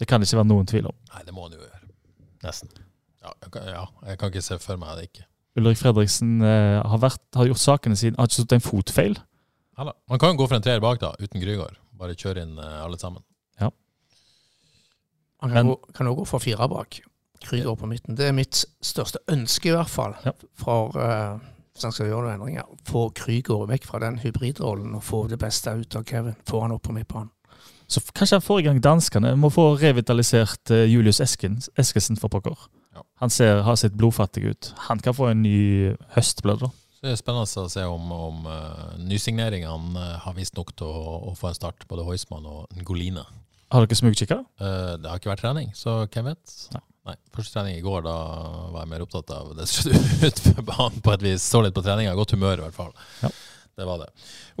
Det 0.00 0.08
kan 0.08 0.20
det 0.20 0.28
ikke 0.28 0.40
være 0.40 0.50
noen 0.50 0.68
tvil 0.68 0.88
om. 0.90 0.96
Nei, 1.14 1.24
det 1.26 1.34
må 1.36 1.46
han 1.46 1.56
jo 1.56 1.62
gjøre. 1.64 1.80
Nesten. 2.44 2.70
Ja, 3.20 3.32
jeg 3.44 3.50
kan, 3.52 3.66
ja, 3.68 3.82
jeg 4.08 4.20
kan 4.20 4.32
ikke 4.32 4.44
se 4.44 4.60
for 4.60 4.80
meg 4.80 4.96
det 4.96 5.08
ikke. 5.10 5.26
Ulrik 5.60 5.80
Fredriksen 5.80 6.38
uh, 6.44 6.80
har, 6.84 7.00
vært, 7.02 7.24
har 7.36 7.48
gjort 7.50 7.64
sakene 7.64 7.98
sine, 8.00 8.16
har 8.20 8.28
ikke 8.28 8.40
stått 8.40 8.56
en 8.56 8.64
fotfeil. 8.64 9.18
Heller. 9.80 9.96
Man 10.12 10.20
kan 10.20 10.34
jo 10.34 10.42
gå 10.42 10.48
for 10.48 10.60
en 10.60 10.64
treer 10.64 10.80
bak, 10.84 11.00
da, 11.02 11.14
uten 11.20 11.40
Grygård. 11.40 11.80
Bare 12.00 12.16
kjøre 12.16 12.44
inn 12.44 12.56
alle 12.60 12.96
sammen. 13.00 13.24
Han 15.40 15.50
Men- 15.50 15.56
kan, 15.56 15.66
gå, 15.66 15.92
kan 15.94 16.06
også 16.06 16.16
gå 16.16 16.24
for 16.24 16.38
fire 16.38 16.68
bak. 16.68 17.00
Krydder 17.40 17.74
på 17.74 17.86
midten. 17.86 18.16
Det 18.16 18.26
er 18.28 18.32
mitt 18.32 18.64
største 18.84 19.18
ønske, 19.28 19.68
i 19.68 19.72
hvert 19.72 19.88
fall. 19.88 20.14
Ja. 20.24 20.32
For 20.54 20.92
eh, 21.00 21.38
hvis 21.80 21.88
han 21.88 21.96
skal 21.96 22.10
gjøre 22.10 22.26
noen 22.26 22.36
endringer. 22.36 22.72
Få 22.88 23.06
Krygård 23.16 23.70
vekk 23.70 23.86
fra 23.88 24.00
den 24.02 24.18
hybridrollen 24.20 24.92
og 24.98 25.04
få 25.06 25.24
det 25.30 25.38
beste 25.40 25.72
ut 25.80 25.96
av 25.96 26.04
Kevin. 26.08 26.36
Få 26.48 26.60
han 26.66 26.74
opp 26.76 26.84
på 26.84 26.92
midtbanen. 26.96 27.32
Så 27.90 28.02
kanskje 28.14 28.36
han 28.36 28.44
får 28.44 28.60
i 28.60 28.66
gang 28.68 28.82
danskene. 28.84 29.32
Må 29.40 29.48
få 29.50 29.72
revitalisert 29.80 30.70
eh, 30.70 30.84
Julius 30.86 31.18
Eskesen 31.24 32.20
for 32.20 32.30
pokker. 32.30 32.68
Ja. 32.94 33.02
Han 33.24 33.32
ser, 33.32 33.64
har 33.66 33.78
sett 33.80 33.96
blodfattig 33.98 34.44
ut. 34.44 34.70
Han 34.90 35.00
kan 35.02 35.16
få 35.16 35.32
en 35.32 35.42
ny 35.42 35.96
høstblød 36.14 36.62
da. 36.66 36.70
Så 36.70 37.08
det 37.08 37.14
er 37.14 37.18
spennende 37.18 37.64
å 37.64 37.72
se 37.72 37.86
om, 37.88 38.12
om 38.12 38.46
uh, 38.46 38.92
nysigneringene 39.00 39.96
uh, 39.96 40.18
har 40.20 40.36
vist 40.36 40.54
nok 40.58 40.74
til 40.76 40.86
å, 40.86 41.16
å 41.32 41.34
få 41.38 41.48
en 41.50 41.56
start. 41.56 41.88
Både 41.90 42.04
Heusmann 42.06 42.46
og 42.46 42.68
Ngoline. 42.76 43.24
Har 43.72 43.86
dere 43.86 43.98
smugkikka? 43.98 44.42
Uh, 44.60 45.00
det 45.00 45.08
har 45.08 45.18
ikke 45.18 45.32
vært 45.32 45.42
trening, 45.46 45.72
så 45.74 46.02
hvem 46.04 46.30
vet? 46.30 46.56
Nei. 46.76 46.84
Nei. 47.08 47.14
Første 47.32 47.54
trening 47.56 47.78
i 47.78 47.84
går, 47.84 48.02
da 48.04 48.14
var 48.74 48.82
jeg 48.84 48.90
mer 48.92 49.02
opptatt 49.06 49.30
av 49.32 49.54
det 49.56 49.64
som 49.70 49.88
skjedde 49.88 50.26
ut 50.28 50.42
på 50.58 50.64
banen 50.68 51.00
på 51.06 51.14
et 51.14 51.22
vis. 51.24 51.46
Så 51.48 51.62
litt 51.64 51.74
på 51.76 51.82
treninga. 51.86 52.12
Godt 52.18 52.34
humør, 52.36 52.60
i 52.60 52.66
hvert 52.66 52.76
fall. 52.76 52.92
Ja. 53.22 53.30
Det 53.80 53.86
var 53.88 54.02
det. 54.02 54.08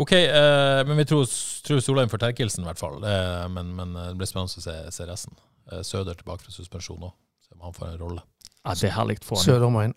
OK, 0.00 0.12
eh, 0.16 0.80
men 0.88 0.96
vi 0.96 1.04
tror, 1.10 1.26
tror 1.66 1.82
Solheim 1.84 2.08
får 2.08 2.22
Terkelsen, 2.22 2.64
i 2.64 2.68
hvert 2.70 2.80
fall. 2.80 2.96
Eh, 3.04 3.44
men, 3.52 3.74
men 3.76 3.92
det 3.98 4.14
blir 4.16 4.30
spennende 4.30 4.56
å 4.56 4.64
se, 4.64 4.76
se 4.96 5.08
resten. 5.10 5.36
Eh, 5.70 5.82
Søder 5.84 6.16
tilbake 6.16 6.46
fra 6.46 6.54
suspensjon 6.54 7.04
òg. 7.10 7.12
Se 7.44 7.52
om 7.58 7.66
han 7.68 7.76
får 7.76 7.90
en 7.90 7.98
rolle. 8.00 8.24
Ja, 8.64 8.72
det 8.76 8.88
er 8.88 8.96
herlig 8.96 9.18
for 9.26 9.36
han. 9.36 9.44
Søder 9.44 9.68
må 9.74 9.84
inn. 9.84 9.92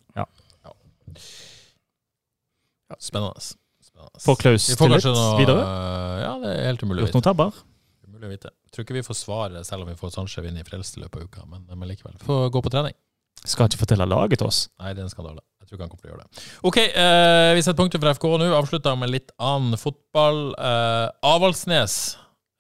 Spennende. 3.00 3.40
Spennende. 3.84 4.20
Får 4.26 4.36
Klaus 4.42 4.68
Vi 4.70 4.76
får 4.76 4.90
tillit 4.92 5.06
noe 5.08 5.40
videre? 5.40 5.62
eh, 5.64 6.20
Ja, 6.24 6.34
det 6.44 6.52
er 6.58 6.68
helt 6.72 6.84
umulig 6.84 7.04
å 7.04 7.08
Gjort 7.08 7.18
noen 7.18 7.26
tabber? 7.30 7.64
Umulig 8.08 8.28
å 8.28 8.32
vite. 8.34 8.52
Tror 8.74 8.86
ikke 8.88 8.98
vi 8.98 9.06
får 9.06 9.18
svaret 9.20 9.68
selv 9.68 9.86
om 9.86 9.92
vi 9.92 9.98
får 10.00 10.16
Sanchez 10.16 10.48
inn 10.50 10.58
i 10.58 10.66
Frelst 10.66 10.98
i 10.98 11.04
løpet 11.04 11.20
av 11.22 11.28
uka, 11.30 11.46
men, 11.50 11.66
men 11.70 11.92
likevel. 11.92 12.16
Få 12.26 12.48
gå 12.54 12.62
på 12.66 12.72
trening. 12.74 12.96
Skal 13.44 13.68
ikke 13.68 13.82
fortelle 13.84 14.08
laget 14.08 14.40
til 14.40 14.48
oss. 14.48 14.64
Nei, 14.80 14.94
det 14.96 15.04
er 15.04 15.10
en 15.10 15.12
skandale. 15.12 15.44
Jeg 15.62 15.68
tror 15.68 15.78
ikke 15.78 15.86
han 15.86 15.92
kommer 15.92 16.04
til 16.04 16.10
å 16.10 16.14
gjøre 16.14 16.26
det. 16.26 16.44
OK, 16.70 16.78
eh, 16.80 17.52
vi 17.58 17.64
setter 17.66 17.80
punktum 17.80 18.04
for 18.04 18.16
FK 18.16 18.28
nå. 18.40 18.50
Avslutter 18.56 19.00
med 19.00 19.12
litt 19.12 19.34
annen 19.42 19.80
fotball. 19.80 20.40
Eh, 20.56 21.08
Avaldsnes. 21.28 21.98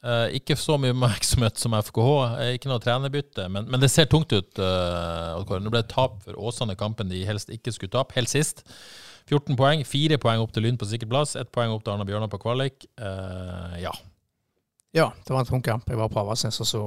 Eh, 0.03 0.36
ikke 0.41 0.57
så 0.59 0.76
mye 0.82 0.91
oppmerksomhet 0.91 1.61
som 1.61 1.76
FKH. 1.80 2.09
Eh, 2.43 2.51
ikke 2.57 2.68
noe 2.72 2.84
trenerbytte, 2.84 3.47
men, 3.51 3.70
men 3.72 3.80
det 3.84 3.89
ser 3.93 4.09
tungt 4.11 4.36
ut. 4.36 4.59
Eh, 4.59 5.57
Nå 5.64 5.72
ble 5.72 5.80
det 5.80 5.88
tap 5.93 6.20
for 6.26 6.36
Åsane, 6.36 6.76
kampen 6.80 7.11
de 7.11 7.24
helst 7.28 7.53
ikke 7.55 7.72
skulle 7.72 7.93
tape, 7.95 8.16
helt 8.20 8.32
sist. 8.32 8.66
14 9.32 9.55
poeng. 9.59 9.86
Fire 9.88 10.20
poeng 10.20 10.43
opp 10.43 10.51
til 10.51 10.68
Lyn 10.68 10.80
på 10.80 10.88
sikker 10.89 11.07
plass. 11.07 11.38
Ett 11.39 11.53
poeng 11.55 11.72
opp 11.72 11.86
til 11.86 11.95
Arna 11.95 12.03
Bjørnar 12.07 12.32
på 12.32 12.41
kvalik. 12.43 12.84
Eh, 12.99 13.78
ja. 13.86 13.93
Ja, 14.93 15.09
det 15.25 15.33
var 15.33 15.41
en 15.41 15.49
tung 15.49 15.63
kamp. 15.65 15.89
Jeg 15.89 15.97
var 15.97 16.11
på 16.13 16.21
Avaldsnes 16.21 16.59
og 16.61 16.67
så, 16.69 16.81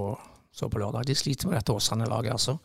så 0.54 0.68
på 0.70 0.78
lørdag. 0.78 1.07
De 1.09 1.14
sliter 1.18 1.48
med 1.50 1.59
dette 1.59 1.74
Åsane-laget, 1.74 2.36
altså. 2.36 2.57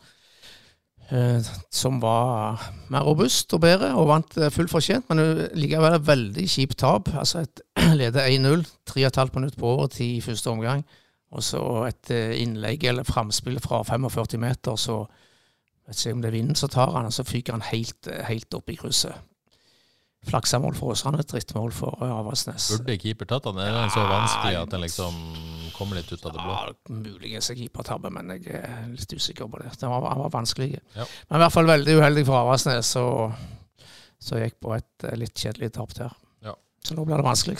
eh, 1.10 1.42
som 1.70 1.98
var 2.02 2.62
mer 2.88 3.02
robust 3.02 3.54
og 3.54 3.60
bedre, 3.64 3.94
og 3.98 4.06
vant 4.08 4.36
eh, 4.38 4.52
fullt 4.54 4.70
fortjent. 4.70 5.08
Men 5.10 5.48
likevel 5.58 5.98
et 5.98 6.06
veldig 6.06 6.46
kjipt 6.48 6.78
tap. 6.78 7.10
Altså 7.18 7.42
et 7.42 7.62
leder 8.00 8.28
1-0, 8.28 8.62
3,5 8.90 9.34
minutter 9.34 9.58
på 9.58 9.72
overtid 9.74 10.16
i 10.16 10.24
første 10.24 10.50
omgang. 10.50 10.86
Og 11.32 11.42
så 11.42 11.60
et 11.88 12.12
eh, 12.14 12.38
innlegg 12.42 12.84
eller 12.84 13.08
framspill 13.08 13.58
fra 13.64 13.82
45 13.88 14.38
meter, 14.40 14.76
så 14.76 15.02
vet 15.88 15.98
ikke 15.98 16.12
om 16.14 16.22
det 16.22 16.28
er 16.28 16.38
vinden 16.38 16.58
som 16.58 16.70
tar 16.70 16.92
han, 16.94 17.08
og 17.08 17.12
så 17.12 17.24
fyker 17.26 17.56
han 17.56 17.64
helt, 17.72 18.06
eh, 18.06 18.22
helt 18.28 18.54
opp 18.54 18.70
i 18.70 18.76
krysset. 18.78 19.16
Flaksamål 20.28 20.76
for 20.78 20.94
Åsane, 20.94 21.24
drittmål 21.26 21.72
for 21.74 21.98
eh, 22.04 22.12
Avaldsnes. 22.14 22.68
Burde 22.76 22.98
keeper 23.02 23.26
tatt 23.30 23.48
han? 23.50 23.58
Er 23.58 23.72
den 23.74 23.90
så 23.90 24.04
vanskelig 24.06 24.60
at 24.60 24.74
den 24.74 24.84
liksom 24.84 25.16
kommer 25.74 25.98
litt 25.98 26.12
ut 26.12 26.22
av 26.28 26.36
det 26.36 26.44
blå? 26.44 26.58
Ja, 26.60 26.98
muligens 27.02 27.50
en 27.50 27.58
keepertabbe, 27.58 28.12
men 28.14 28.30
jeg 28.36 28.54
er 28.60 28.84
litt 28.92 29.16
usikker 29.16 29.50
på 29.50 29.62
det. 29.64 29.72
Den 29.80 29.90
var, 29.90 30.06
han 30.12 30.22
var 30.22 30.30
vanskelig. 30.36 30.76
Ja. 30.94 31.08
Men 31.26 31.40
i 31.40 31.44
hvert 31.44 31.56
fall 31.56 31.72
veldig 31.72 31.98
uheldig 31.98 32.26
for 32.28 32.38
Avaldsnes, 32.44 32.94
så 32.94 33.06
så 34.22 34.38
gikk 34.38 34.60
på 34.62 34.76
et 34.76 35.08
eh, 35.08 35.16
litt 35.18 35.34
kjedelig 35.34 35.72
tap 35.74 35.94
der. 35.98 36.12
Ja. 36.46 36.54
Så 36.86 36.94
nå 36.94 37.06
blir 37.08 37.18
det 37.18 37.26
vanskelig. 37.26 37.58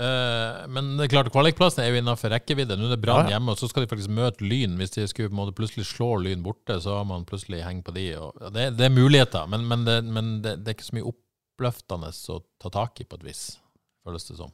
Eh, 0.00 0.60
men 0.72 0.94
det 0.96 1.06
er 1.06 1.12
klart, 1.12 1.28
kvalikplassen 1.34 1.84
er 1.84 1.90
jo 1.92 2.00
innenfor 2.00 2.32
rekkevidde. 2.32 2.78
Nå 2.78 2.88
er 2.88 2.94
det 2.94 3.02
Brann 3.02 3.26
Ja, 3.26 3.28
ja. 3.28 3.36
hjemme, 3.36 3.52
og 3.52 3.60
så 3.60 3.68
skal 3.68 3.84
de 3.84 3.90
faktisk 3.90 4.12
møte 4.16 4.46
Lyn. 4.46 4.78
Hvis 4.80 4.94
de 4.96 5.04
skulle 5.10 5.28
på 5.28 5.36
en 5.36 5.42
måte 5.42 5.56
plutselig 5.58 5.90
slå 5.90 6.14
Lyn 6.24 6.44
borte, 6.46 6.78
så 6.80 7.00
har 7.00 7.08
man 7.08 7.26
plutselig 7.28 7.60
heng 7.66 7.82
på 7.84 7.92
de. 7.96 8.06
Og, 8.16 8.46
det, 8.54 8.70
det 8.78 8.88
er 8.88 8.94
muligheter, 8.96 9.50
men, 9.50 9.66
men, 9.68 9.84
det, 9.88 9.98
men 10.08 10.38
det, 10.44 10.56
det 10.64 10.72
er 10.72 10.78
ikke 10.78 10.88
så 10.88 10.96
mye 10.96 11.12
oppløftende 11.60 12.08
å 12.32 12.40
ta 12.60 12.70
tak 12.72 13.00
i, 13.00 13.04
på 13.04 13.18
et 13.20 13.26
vis, 13.28 13.44
føles 14.06 14.24
det 14.30 14.36
som. 14.40 14.50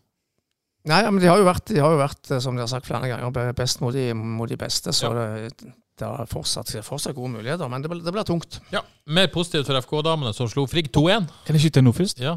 Nei, 0.87 1.01
men 1.11 1.19
de 1.23 1.27
har 1.31 1.39
jo 1.41 1.47
vært, 1.49 1.67
de 1.73 1.81
har 1.83 1.91
jo 1.95 1.99
vært 1.99 2.31
eh, 2.31 2.39
som 2.43 2.55
de 2.55 2.63
har 2.63 2.71
sagt 2.71 2.87
flere 2.87 3.09
ganger, 3.11 3.31
be- 3.35 3.53
best 3.59 3.81
mot 3.83 3.95
de, 3.95 4.09
mot 4.15 4.49
de 4.51 4.59
beste. 4.61 4.93
Så 4.95 5.09
Ja. 5.11 5.15
det, 5.49 5.73
det 5.99 6.07
er 6.07 6.29
fortsatt, 6.31 6.71
fortsatt 6.87 7.15
gode 7.17 7.33
muligheter, 7.39 7.67
men 7.73 7.83
det, 7.83 7.91
det 8.05 8.13
blir 8.15 8.27
tungt. 8.29 8.61
Ja, 8.71 8.83
Mer 9.07 9.27
positivt 9.35 9.67
for 9.67 9.79
FK-damene, 9.81 10.35
som 10.37 10.47
slo 10.51 10.67
Frigg 10.71 10.91
2-1. 10.95 11.27
Kan 11.47 11.57
jeg 11.59 11.65
skyte 11.67 11.83
noe 11.83 11.97
først? 11.97 12.21
Ja. 12.23 12.37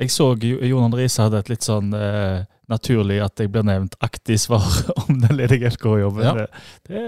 Jeg 0.00 0.12
så 0.14 0.30
Jon 0.38 0.84
André 0.86 1.02
Riise 1.04 1.24
hadde 1.26 1.40
et 1.42 1.50
litt 1.52 1.64
sånn 1.66 1.90
eh, 1.92 2.44
naturlig 2.70 3.18
at 3.24 3.40
jeg 3.42 3.50
blir 3.52 3.66
nevnt 3.66 3.96
aktig 4.06 4.38
svar 4.40 4.64
om 5.08 5.18
den 5.20 5.34
ledige 5.36 5.72
FK-jobben. 5.74 6.24
Ja. 6.24 6.32
Det, 6.38 6.46
det, 6.88 7.02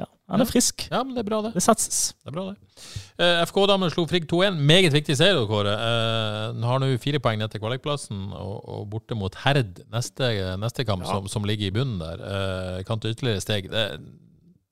ja, 0.00 0.08
han 0.32 0.40
er 0.42 0.48
frisk. 0.48 0.86
ja, 0.90 1.02
men 1.04 1.12
det 1.14 1.22
er 1.22 1.28
bra, 1.28 1.38
det. 1.44 1.52
Det 1.54 1.62
satses. 1.62 2.00
Det 2.24 2.32
er 2.32 2.36
bra, 2.38 2.44
det. 2.50 2.56
Uh, 3.20 3.42
FK-damen 3.46 3.92
slo 3.92 4.06
Frigg 4.10 4.24
2-1. 4.30 4.56
Meget 4.72 4.94
viktig 4.96 5.16
seier, 5.20 5.38
Kåre. 5.50 5.74
Uh, 5.76 6.46
den 6.56 6.64
har 6.66 6.80
nå 6.82 6.88
fire 7.02 7.20
poeng 7.22 7.38
ned 7.42 7.52
til 7.52 7.60
kvalikplassen, 7.62 8.24
og, 8.32 8.56
og 8.72 8.86
borte 8.90 9.14
mot 9.18 9.36
Herd 9.44 9.84
neste, 9.92 10.32
neste 10.62 10.86
kamp, 10.88 11.04
Ja. 11.06 11.12
som, 11.14 11.28
som 11.28 11.44
ligger 11.48 11.68
i 11.68 11.74
bunnen 11.76 12.00
der. 12.02 12.24
Uh, 12.24 12.82
kan 12.88 12.98
ta 13.02 13.12
ytterligere 13.12 13.44
steg. 13.44 13.68
Det, 13.70 13.86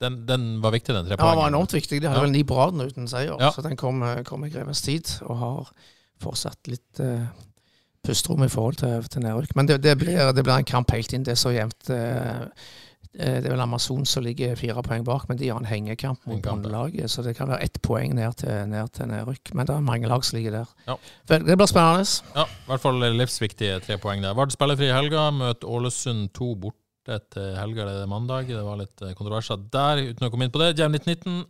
den, 0.01 0.15
den 0.25 0.45
var 0.63 0.73
viktig, 0.73 0.95
den 0.97 1.05
tre 1.05 1.13
Ja, 1.13 1.29
den 1.29 1.37
var 1.43 1.51
enormt 1.53 1.73
viktig. 1.77 2.01
De 2.01 2.07
hadde 2.09 2.17
Ja. 2.17 2.25
vel 2.25 2.31
ni 2.33 2.41
på 2.43 2.57
raden 2.57 2.81
uten 2.81 3.07
seier, 3.07 3.37
Ja. 3.39 3.51
så 3.53 3.61
den 3.61 3.77
kom, 3.77 4.01
eh, 4.01 4.23
kom 4.25 4.41
i 4.43 4.49
grevens 4.49 4.81
tid, 4.81 5.05
og 5.29 5.37
har 5.37 5.71
fortsatt 6.23 6.67
litt 6.71 6.99
uh, 7.05 7.27
pusterom 8.01 8.41
i 8.41 8.49
forhold 8.49 8.79
til, 8.81 9.03
til 9.13 9.21
nedrykk. 9.21 9.53
Men 9.55 9.67
det, 9.69 9.77
det, 9.83 9.93
blir, 10.01 10.17
det 10.33 10.41
blir 10.43 10.55
en 10.57 10.65
kamp 10.65 10.89
helt 10.89 11.13
inn. 11.13 11.21
Det 11.27 11.35
er 11.35 11.37
så 11.41 11.53
jevnt. 11.53 11.89
eh, 11.93 12.41
eh, 12.41 12.47
det 13.11 13.43
er 13.43 13.51
vel 13.51 13.63
Amazon 13.63 14.05
som 14.07 14.23
ligger 14.23 14.55
fire 14.55 14.81
poeng 14.85 15.03
bak, 15.07 15.25
men 15.29 15.39
de 15.39 15.49
har 15.51 15.59
en 15.59 15.67
hengekamp 15.67 16.21
mot 16.29 16.41
båndlaget. 16.45 17.11
Så 17.11 17.25
det 17.25 17.35
kan 17.35 17.49
være 17.51 17.65
ett 17.65 17.81
poeng 17.83 18.15
ned 18.15 18.37
til, 18.39 18.53
ned 18.71 18.93
til 18.95 19.09
nedrykk. 19.11 19.51
Men 19.53 19.67
det 19.67 19.75
er 19.75 19.83
mange 19.83 20.07
lag 20.07 20.23
som 20.23 20.37
ligger 20.37 20.61
der. 20.61 20.75
Ja. 20.87 20.95
Det 21.27 21.57
blir 21.57 21.67
spennende. 21.67 22.05
Ja, 22.35 22.45
i 22.47 22.69
hvert 22.69 22.85
fall 22.85 23.03
livsviktige 23.17 23.81
tre 23.83 23.99
poeng 24.01 24.23
der. 24.23 24.37
Vard 24.37 24.55
spillefri 24.55 24.87
i 24.87 24.95
helga, 24.95 25.27
møter 25.35 25.67
Ålesund 25.67 26.29
2 26.37 26.51
borte 26.63 27.19
til 27.33 27.55
helga 27.57 27.87
det 27.89 27.97
er 28.03 28.11
mandag. 28.11 28.47
Det 28.47 28.63
var 28.63 28.79
litt 28.79 29.03
eh, 29.03 29.15
kontroverser 29.17 29.59
der, 29.73 30.05
uten 30.11 30.27
å 30.27 30.31
komme 30.31 30.47
inn 30.47 30.53
på 30.53 30.61
det. 30.63 30.73
Jevn 30.79 30.95
1919, 30.95 31.43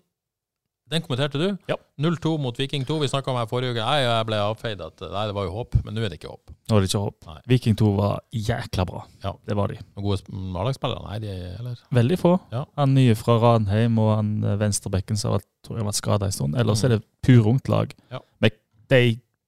den 0.92 1.02
kommenterte 1.06 1.40
du. 1.40 1.58
Ja. 1.72 1.76
0-2 2.02 2.34
mot 2.44 2.58
Viking 2.60 2.84
2. 2.86 2.98
Vi 3.00 3.08
snakka 3.08 3.32
om 3.32 3.38
her 3.40 3.48
forrige 3.48 3.72
uke. 3.74 3.84
Nei, 3.86 4.02
jeg 4.04 4.26
ble 4.28 4.40
avfeid 4.44 4.82
at 4.84 5.02
nei, 5.02 5.24
det 5.30 5.36
var 5.38 5.46
jo 5.48 5.54
håp, 5.56 5.78
men 5.86 5.96
nå 5.96 6.04
er 6.04 6.12
det 6.12 6.18
ikke 6.20 6.32
håp. 6.34 6.52
Nå 6.70 6.76
er 6.78 6.84
det 6.84 6.90
ikke 6.92 7.02
håp. 7.06 7.18
Nei. 7.30 7.38
Viking 7.54 7.78
2 7.80 7.92
var 7.98 8.20
jækla 8.36 8.86
bra. 8.90 9.02
Ja. 9.24 9.34
Det 9.48 9.56
var 9.58 9.72
de. 9.72 9.80
Noen 9.96 10.06
gode 10.10 10.20
sp- 10.22 10.36
A-lagsspillere? 10.62 11.04
Nei, 11.08 11.18
de 11.24 11.32
eller? 11.62 11.82
Veldig 11.96 12.20
få. 12.22 12.34
Ja. 12.52 12.66
Han 12.82 12.94
nye 12.98 13.16
fra 13.16 13.38
Ranheim 13.42 14.00
og 14.04 14.12
han 14.18 14.32
eh, 14.44 14.58
venstrebekken 14.62 15.18
som 15.18 15.32
har 15.32 15.40
vært, 15.40 15.50
tror 15.64 15.78
jeg 15.80 15.86
har 15.86 15.92
vært 15.92 16.02
skada 16.04 16.26
en 16.32 16.38
stund. 16.40 16.56
Ellers 16.60 16.84
Mm. 16.84 16.86
er 16.92 16.96
det 16.98 17.04
purungt 17.24 17.70
lag. 17.72 17.94
Ja. 18.12 18.20
Men 18.44 18.52
de, 18.92 19.04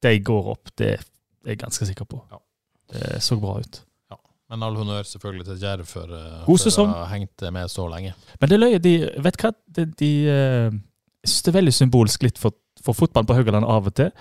de 0.07 0.19
går 0.19 0.51
opp, 0.55 0.71
det 0.79 0.93
er 0.97 1.03
jeg 1.45 1.59
ganske 1.59 1.85
sikker 1.89 2.05
på. 2.07 2.21
Ja. 2.31 2.39
Det 2.93 3.19
så 3.25 3.35
bra 3.41 3.57
ut. 3.59 3.81
Men 4.53 4.61
all 4.61 4.75
honnør 4.77 5.01
selvfølgelig 5.07 5.45
til 5.47 5.61
Jerv 5.63 5.85
for, 5.89 6.03
eh, 6.13 6.43
for 6.45 6.83
å 6.83 6.87
ha 6.93 7.05
hengt 7.09 7.41
med 7.55 7.71
så 7.71 7.87
lenge. 7.89 8.11
Men 8.39 8.49
det 8.51 8.59
løy, 8.59 8.75
de, 8.83 8.91
vet 9.25 9.37
hva? 9.41 9.49
De, 9.73 9.85
de, 9.97 10.09
eh, 10.29 10.75
jeg 11.23 11.31
synes 11.31 11.43
det 11.45 11.51
er 11.53 11.59
veldig 11.59 11.73
symbolsk 11.73 12.23
litt 12.25 12.39
for, 12.41 12.55
for 12.83 12.97
fotballen 12.97 13.27
på 13.29 13.37
Haugaland 13.37 13.67
av 13.69 13.87
og 13.87 13.95
til. 13.95 14.11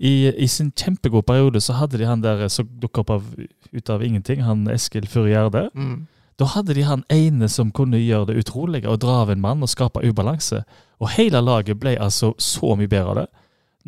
I, 0.00 0.30
I 0.32 0.46
sin 0.48 0.70
kjempegode 0.76 1.24
periode 1.28 1.60
så 1.60 1.76
hadde 1.76 1.98
de 2.00 2.08
han 2.08 2.22
der 2.24 2.46
som 2.52 2.68
dukka 2.80 3.02
opp 3.02 3.12
av, 3.14 3.28
ut 3.72 3.92
av 3.92 4.04
ingenting, 4.04 4.42
han 4.44 4.68
Eskil 4.72 5.08
Furre. 5.08 5.66
Mm. 5.72 6.06
Da 6.40 6.48
hadde 6.54 6.76
de 6.76 6.84
han 6.88 7.04
ene 7.12 7.48
som 7.52 7.72
kunne 7.72 8.00
gjøre 8.00 8.30
det 8.30 8.38
utrolige, 8.40 8.88
å 8.88 9.00
dra 9.00 9.22
av 9.24 9.32
en 9.32 9.40
mann 9.40 9.64
og 9.64 9.72
skape 9.72 10.00
ubalanse. 10.04 10.62
Og 11.00 11.12
hele 11.16 11.40
laget 11.44 11.80
ble 11.80 11.98
altså 12.00 12.32
så 12.40 12.74
mye 12.76 12.88
bedre 12.88 13.12
av 13.12 13.18
det. 13.22 13.26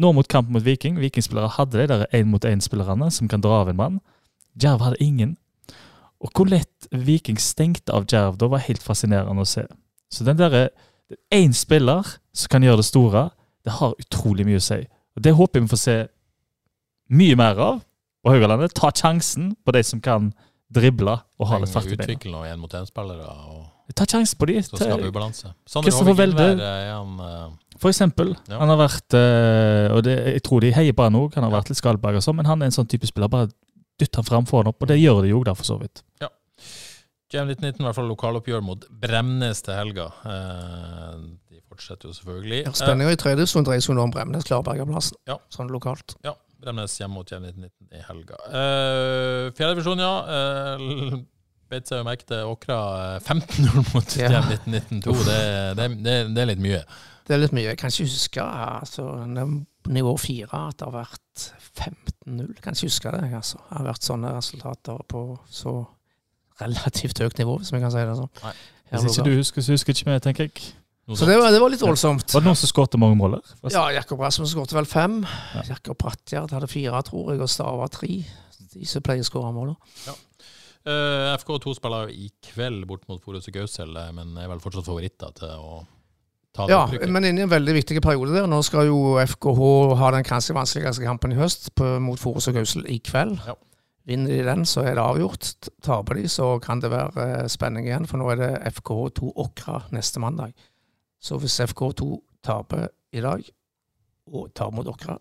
Nå 0.01 0.13
mot 0.17 0.29
kamp 0.29 0.49
mot 0.53 0.65
Viking. 0.65 0.97
Vikingspillere 1.01 1.53
hadde 1.57 1.81
de 1.81 1.89
der 1.89 2.07
én-mot-én-spillerne 2.17 3.11
som 3.13 3.29
kan 3.29 3.45
dra 3.45 3.63
av 3.63 3.73
en 3.73 3.81
mann. 3.81 4.01
Djerv 4.57 4.85
hadde 4.85 5.01
ingen. 5.05 5.37
Og 6.21 6.33
hvor 6.37 6.49
lett 6.49 6.89
Viking 6.93 7.41
stengte 7.41 7.93
av 7.93 8.09
Djerv 8.09 8.37
da, 8.41 8.49
var 8.53 8.65
helt 8.65 8.85
fascinerende 8.85 9.45
å 9.45 9.49
se. 9.49 9.65
Så 10.13 10.25
den 10.29 10.41
derre 10.41 10.71
Én 11.35 11.55
spiller 11.57 12.07
som 12.33 12.53
kan 12.53 12.65
gjøre 12.65 12.83
det 12.83 12.89
store, 12.89 13.27
det 13.65 13.77
har 13.79 13.97
utrolig 14.01 14.47
mye 14.49 14.61
å 14.61 14.65
si. 14.65 14.81
Og 15.17 15.23
Det 15.23 15.35
håper 15.37 15.61
jeg 15.61 15.67
vi 15.67 15.73
får 15.75 15.83
se 15.83 15.99
mye 17.13 17.37
mer 17.37 17.61
av 17.61 17.83
på 18.23 18.33
Haugalandet. 18.33 18.75
Ta 18.79 18.91
sjansen 18.95 19.53
på 19.65 19.75
de 19.77 19.83
som 19.85 20.01
kan 20.01 20.33
drible 20.73 21.19
og 21.39 21.51
ha 21.51 21.59
litt 21.61 21.73
fart 21.73 21.91
i 21.91 21.97
beina. 21.97 22.09
Utvikle 22.09 22.33
noen 22.33 22.55
én-mot-én-spillere 22.55 23.29
og 23.29 23.69
Ta 23.93 24.07
sjansen 24.09 24.39
på 24.41 24.47
de. 24.49 24.61
Kristoffer 24.63 26.15
Welde. 26.17 26.47
Han 26.65 27.19
eh, 27.21 27.75
For 27.83 27.91
eksempel. 27.91 28.31
Ja. 28.49 28.61
Han 28.63 28.71
har 28.73 28.79
vært 28.81 29.17
eh, 29.19 29.93
Og 29.93 30.01
det, 30.07 30.15
jeg 30.39 30.45
tror 30.47 30.65
de 30.65 30.71
heier 30.73 30.97
på 30.97 31.05
han 31.05 31.19
òg. 31.19 31.35
Han 31.37 31.45
har 31.45 31.53
vært 31.59 31.73
litt 31.73 31.81
skalberg 31.83 32.17
og 32.17 32.25
sånn, 32.25 32.39
men 32.39 32.49
han 32.49 32.63
er 32.63 32.71
en 32.71 32.77
sånn 32.79 32.89
type 32.89 33.11
spiller. 33.11 33.29
Bare 33.29 33.51
dytt 34.01 34.17
han 34.17 34.25
fram, 34.25 34.47
få 34.49 34.63
han 34.63 34.71
opp. 34.73 34.81
Og 34.81 34.89
det 34.89 34.97
gjør 35.03 35.27
de 35.27 35.35
jo 35.35 35.43
da, 35.45 35.53
for 35.59 35.69
så 35.69 35.77
vidt. 35.83 36.01
GM 36.23 36.33
1919, 37.41 37.81
i 37.81 37.87
hvert 37.89 37.97
fall 37.97 38.11
lokaloppgjør 38.13 38.63
mot 38.67 38.85
Bremnes 39.03 39.63
til 39.65 39.75
helga. 39.75 40.07
Eh, 40.29 41.17
de 41.51 41.61
fortsetter 41.73 42.11
jo 42.11 42.17
selvfølgelig. 42.19 42.61
Ja, 42.67 42.73
Spenninga 42.77 43.15
i 43.17 43.21
tredje 43.21 43.47
stund 43.49 43.67
dreier 43.67 43.81
seg 43.85 43.97
nå 43.97 44.05
om 44.05 44.13
Bremnes 44.13 44.45
klarer 44.45 44.67
Bergerplassen, 44.69 45.17
Ja. 45.31 45.39
sånn 45.51 45.73
lokalt. 45.73 46.15
Eh, 46.21 46.29
ja, 46.31 46.35
Bremnes 46.63 46.99
hjemme 47.01 47.15
mot 47.17 47.27
GM 47.31 47.43
1919 47.49 47.89
i 47.97 48.03
helga. 48.11 48.37
Eh, 48.53 49.51
Fjerdedivisjon, 49.57 49.99
ja. 50.05 50.15
Eh, 50.37 51.21
Beit 51.73 51.89
seg 51.89 52.03
jo 52.03 52.05
merke 52.05 52.27
til 52.29 52.45
Åkra 52.53 52.77
eh, 53.17 53.21
15-0 53.25 53.87
mot 53.95 54.17
Ja. 54.21 54.29
GM 54.29 54.53
1919-2. 54.69 55.15
Det, 55.25 55.41
det, 55.79 55.89
det, 56.05 56.17
det 56.37 56.43
er 56.45 56.51
litt 56.53 56.61
mye. 56.61 56.83
Det 57.25 57.33
er 57.37 57.41
litt 57.41 57.55
mye. 57.57 57.71
Jeg 57.71 57.79
kan 57.81 57.89
ikke 57.95 58.05
huske 58.11 58.43
altså, 58.45 59.07
nivå 59.89 60.13
fire 60.21 60.51
at 60.69 60.77
det 60.83 60.89
har 60.91 60.97
vært 60.99 61.47
15-0. 61.79 62.53
Kan 62.61 62.77
ikke 62.77 62.91
huske 62.91 63.13
det. 63.15 63.23
altså. 63.39 63.57
Det 63.71 63.79
har 63.79 63.87
vært 63.89 64.05
sånne 64.11 64.33
resultater 64.37 65.01
på 65.09 65.23
så 65.49 65.75
relativt 66.61 67.19
høyt 67.25 67.39
nivå, 67.41 67.59
hvis 67.63 67.73
vi 67.73 67.81
kan 67.83 67.93
si 67.95 68.05
det 68.05 68.15
sånn. 68.19 68.31
Altså. 68.43 68.55
Hvis 68.93 69.17
ikke 69.17 69.29
du 69.31 69.37
husker, 69.39 69.65
så 69.65 69.77
husker 69.77 69.97
ikke 69.97 70.11
vi, 70.11 70.19
tenker 70.27 70.49
jeg. 70.49 70.73
Så 71.17 71.27
det 71.27 71.35
var, 71.41 71.51
det 71.51 71.59
var 71.61 71.73
litt 71.73 71.83
voldsomt. 71.83 72.29
Var 72.31 72.45
det 72.45 72.47
noen 72.47 72.59
som 72.59 72.71
skåret 72.71 72.95
mange 73.01 73.17
mål 73.19 73.35
der? 73.39 73.55
Ja, 73.75 73.89
Jakob 73.91 74.21
Rasmus 74.23 74.53
skåret 74.55 74.73
vel 74.77 74.87
fem. 74.87 75.23
Ja. 75.57 75.65
Jakob 75.73 75.99
Brattgjerd 75.99 76.55
hadde 76.55 76.69
fire, 76.71 77.01
tror 77.09 77.33
jeg, 77.33 77.43
og 77.43 77.51
Stava 77.51 77.89
tre. 77.93 78.21
De 78.73 78.87
som 78.89 79.03
pleier 79.05 79.25
å 79.25 79.27
skåre 79.27 79.51
mål. 79.53 79.73
Ja. 80.07 80.15
Uh, 80.83 81.33
FK2 81.39 81.75
spiller 81.79 82.13
i 82.15 82.31
kveld 82.43 82.87
bort 82.91 83.05
mot 83.11 83.21
Forus 83.23 83.47
og 83.51 83.55
Gausel, 83.55 83.93
eh, 83.99 84.09
men 84.15 84.33
er 84.41 84.49
vel 84.51 84.63
fortsatt 84.63 84.87
favoritter 84.87 85.31
til 85.37 85.53
å 85.55 85.83
ta 86.55 86.67
det 86.67 86.75
Ja, 86.75 86.81
opprykket. 86.89 87.13
men 87.15 87.27
inne 87.29 87.43
i 87.43 87.47
en 87.47 87.53
veldig 87.53 87.75
viktig 87.77 88.03
periode 88.03 88.35
der. 88.35 88.49
Nå 88.51 88.59
skal 88.67 88.89
jo 88.89 89.19
FKH 89.23 89.61
ha 90.01 90.11
den 90.17 90.27
kanskje 90.27 90.57
vanskeligste 90.57 91.07
kampen 91.07 91.35
i 91.35 91.39
høst 91.39 91.71
på, 91.79 91.87
mot 92.03 92.19
Forus 92.19 92.49
og 92.51 92.59
Gausel 92.59 92.87
i 92.91 92.99
kveld. 92.99 93.39
Ja. 93.47 93.55
Vinner 94.07 94.33
de 94.35 94.43
den, 94.49 94.65
så 94.67 94.83
er 94.83 94.97
det 94.99 95.03
avgjort. 95.05 95.53
Taper 95.83 96.19
de, 96.19 96.25
så 96.29 96.57
kan 96.63 96.81
det 96.83 96.91
være 96.91 97.27
eh, 97.43 97.47
spenning 97.53 97.87
igjen, 97.87 98.07
for 98.11 98.19
nå 98.19 98.31
er 98.33 98.41
det 98.41 98.51
FK2 98.75 99.31
Åkra 99.45 99.85
neste 99.95 100.21
mandag. 100.23 100.53
Så 101.23 101.39
hvis 101.39 101.61
FK2 101.63 102.09
taper 102.43 102.89
i 103.15 103.23
dag, 103.23 103.45
og 104.33 104.51
tar 104.59 104.71
mot 104.75 104.87
Åkra 104.91 105.15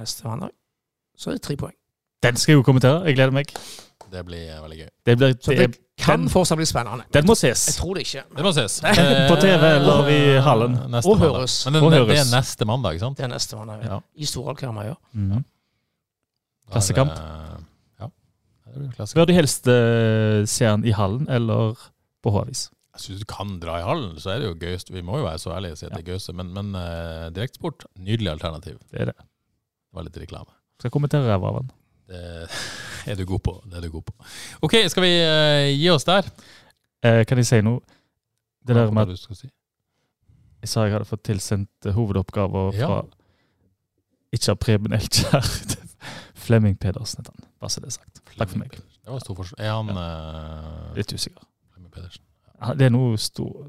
neste 0.00 0.26
mandag, 0.26 0.50
så 1.16 1.30
er 1.30 1.38
det 1.38 1.44
tre 1.46 1.56
poeng. 1.60 1.76
Den 2.24 2.36
skal 2.40 2.54
jeg 2.54 2.58
jo 2.62 2.66
kommentere. 2.66 3.04
Jeg 3.06 3.18
gleder 3.18 3.34
meg. 3.36 3.50
Det 4.10 4.22
blir 4.26 4.48
eh, 4.50 4.60
veldig 4.62 4.78
gøy. 4.78 4.88
Det 5.06 5.14
blir, 5.20 5.34
Så 5.42 5.54
det, 5.54 5.68
kan 6.00 6.20
den, 6.24 6.30
fortsatt 6.32 6.58
bli 6.58 6.66
spennende. 6.66 7.04
den 7.14 7.26
må 7.26 7.34
Jeg 7.42 7.56
tror 7.76 7.94
det 7.94 8.04
ikke. 8.06 8.22
Den 8.36 8.46
må 8.46 8.52
ses. 8.56 8.80
På 9.30 9.36
TV 9.42 9.62
eller 9.76 10.08
i 10.10 10.20
hallen. 10.42 10.74
Neste 10.90 11.10
Og 11.10 11.18
mandag. 11.18 11.36
høres. 11.38 11.56
Men 11.66 11.74
det, 11.74 11.82
det, 11.92 12.00
det 12.08 12.18
er 12.18 12.30
neste 12.36 12.66
mandag, 12.66 12.96
ikke 12.96 13.04
sant? 13.06 13.18
Det 13.18 13.24
er 13.28 13.32
neste 13.34 13.56
mandag. 13.60 13.84
Ja. 13.84 13.98
I 14.16 14.26
Storalkarmøya. 14.26 14.94
Ja. 14.94 14.96
Da 15.14 15.34
er 15.34 15.38
det- 15.38 16.72
Klassekamp. 16.72 17.14
Ja. 18.74 18.90
Klassekamp. 18.96 19.20
Bør 19.20 19.28
de 19.30 19.36
helst 19.38 19.68
uh, 19.70 20.44
se 20.50 20.64
den 20.68 20.84
i 20.90 20.94
hallen 20.96 21.28
eller 21.30 21.78
på 22.24 22.32
H-avis? 22.34 22.70
jeg 22.94 23.00
synes 23.02 23.20
du 23.24 23.26
kan 23.26 23.56
dra 23.58 23.80
i 23.80 23.82
hallen, 23.82 24.12
så 24.22 24.30
er 24.30 24.38
det 24.38 24.46
jo 24.46 24.54
gøyest. 24.54 24.92
Vi 24.94 25.00
må 25.02 25.16
jo 25.18 25.24
være 25.26 25.38
så 25.42 25.50
ærlige 25.56 25.74
og 25.74 25.78
si 25.80 25.86
at 25.88 25.96
det 25.96 26.04
er 26.04 26.12
gøyeste, 26.12 26.32
men, 26.38 26.52
men 26.54 26.68
uh, 26.78 27.24
direktesport, 27.34 27.82
nydelig 27.98 28.30
alternativ. 28.30 28.76
Det 28.92 29.00
er 29.02 29.08
det. 29.10 29.16
Det 29.18 29.98
var 29.98 30.06
litt 30.06 30.18
reklame. 30.22 30.54
Skal 30.78 30.88
jeg 30.88 30.94
kommentere 30.94 31.26
ræva 31.26 31.50
av 31.50 31.56
den. 31.58 31.72
Det 32.12 32.20
er 33.10 33.18
du 33.18 33.24
god 33.26 33.42
på. 33.48 33.56
Det 33.66 33.80
er 33.80 33.86
du 33.88 33.90
god 33.96 34.04
på. 34.12 34.14
OK, 34.68 34.76
skal 34.94 35.02
vi 35.06 35.10
uh, 35.26 35.66
gi 35.74 35.90
oss 35.90 36.06
der? 36.06 36.30
Eh, 37.04 37.24
kan 37.26 37.42
jeg 37.42 37.48
si 37.50 37.58
noe? 37.66 37.82
Det 38.64 38.76
der 38.78 38.86
Hva 38.88 38.94
med 39.00 39.10
du 39.10 39.16
at 39.18 39.38
si? 39.42 39.50
jeg 40.64 40.70
sa 40.72 40.86
jeg 40.86 40.94
hadde 40.94 41.08
fått 41.10 41.24
tilsendt 41.26 41.90
hovedoppgaver 41.98 42.78
Ja. 42.78 42.86
fra 42.86 43.02
ikke 44.32 44.54
av 44.54 44.60
Preben 44.62 44.94
Elkjær 44.96 45.50
Flemming 46.46 46.78
Pedersen. 46.80 47.20
heter 47.20 47.34
han. 47.34 47.50
Bare 47.60 47.70
så 47.74 47.82
det 47.82 47.90
er 47.90 47.96
sagt. 47.98 48.13
Takk 48.38 48.50
for 48.50 48.58
meg. 48.62 48.70
Det 49.04 49.12
var 49.12 49.20
stor 49.22 49.36
forskjell. 49.38 49.60
Er 49.60 49.72
han 49.76 49.90
uh, 49.94 50.94
Litt 50.96 51.12
usikker. 51.12 51.42
Flemming 51.72 51.92
Pedersen? 51.94 52.22
Ja, 52.60 52.74
Det 52.74 52.86
er 52.88 52.94
noe 52.94 53.18
stor 53.20 53.66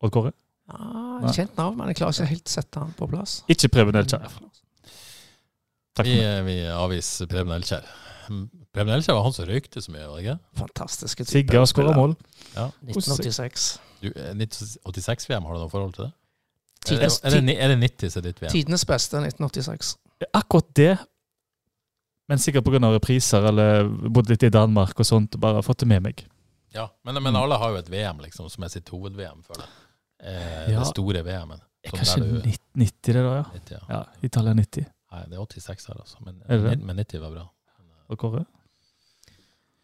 Odd 0.00 0.12
Kåre? 0.14 0.32
Ah, 0.70 1.26
kjent 1.34 1.56
navn, 1.58 1.76
men 1.76 1.90
jeg 1.90 1.98
klarer 1.98 2.14
ikke 2.14 2.30
helt 2.30 2.48
sette 2.48 2.78
han 2.80 2.92
på 2.96 3.08
plass. 3.10 3.40
Ikke 3.50 3.68
Preben 3.74 3.96
Elkjær. 3.98 4.28
Takk 5.98 6.06
Vi, 6.06 6.14
for 6.14 6.22
meg. 6.22 6.44
vi 6.46 6.54
avviser 6.70 7.26
Preben 7.30 7.52
Elkjær. 7.56 7.88
Preben 8.70 8.94
Elkjær 8.94 9.16
var 9.18 9.24
han 9.26 9.34
som 9.34 9.48
røykte 9.50 9.82
så 9.82 9.90
mye, 9.92 10.06
var 10.06 10.20
det 10.20 10.24
ikke? 10.28 10.36
Fantastiske 10.62 11.24
type. 11.26 11.32
Sigge 11.34 11.58
har 11.58 11.66
skåra 11.68 11.94
mål. 11.98 12.14
1986. 12.54 13.66
Du, 14.00 14.08
eh, 14.14 14.30
1986-VM, 14.38 15.44
har 15.48 15.58
du 15.58 15.64
noe 15.64 15.72
forhold 15.72 15.96
til 15.98 16.06
det? 16.06 16.12
Er 16.14 16.14
det, 16.14 16.86
Tidenes, 16.94 17.18
er 17.26 17.30
det, 17.34 17.40
ni- 17.44 17.56
er 17.60 17.68
det 17.74 17.78
90 17.82 18.10
som 18.14 18.20
er 18.22 18.28
ditt 18.30 18.38
VM? 18.40 18.52
tidenes 18.54 18.84
beste 18.88 19.18
1986. 19.20 19.96
Akkurat 20.32 20.70
det, 20.78 20.92
men 22.30 22.38
sikkert 22.40 22.64
pga. 22.68 22.78
repriser 22.94 23.44
eller 23.50 23.88
bodd 24.14 24.30
litt 24.30 24.44
i 24.46 24.50
Danmark 24.54 24.94
og 25.02 25.06
sånt, 25.08 25.34
bare 25.42 25.62
fått 25.66 25.82
det 25.82 25.88
med 25.90 26.04
meg. 26.06 26.22
Ja, 26.74 26.86
men, 27.04 27.18
men 27.22 27.34
alle 27.36 27.58
har 27.58 27.72
jo 27.74 27.80
et 27.82 27.90
VM 27.90 28.20
liksom, 28.22 28.46
som 28.52 28.62
er 28.64 28.70
sitt 28.70 28.88
hoved-VM, 28.94 29.42
føler 29.48 29.64
jeg. 29.66 29.74
Eh, 30.22 30.70
Ja. 30.70 30.78
Det 30.84 30.86
store 30.92 31.24
VM-en. 31.26 31.60
Kanskje 31.90 32.20
der 32.20 32.40
du- 32.44 32.56
90, 32.76 33.12
det 33.16 33.22
da, 33.24 33.34
ja. 33.40 33.44
90, 33.56 33.74
ja. 33.74 33.80
ja. 33.90 34.00
Italia 34.22 34.52
90. 34.54 34.86
Nei, 35.10 35.22
det 35.26 35.34
er 35.38 35.42
86 35.42 35.86
her, 35.90 35.98
altså. 36.04 36.16
Men, 36.24 36.42
Er 36.46 36.76
men 36.78 36.96
90 37.02 37.20
var 37.24 37.30
bra. 37.34 37.46
Og 38.10 38.18
Kåre? 38.20 38.44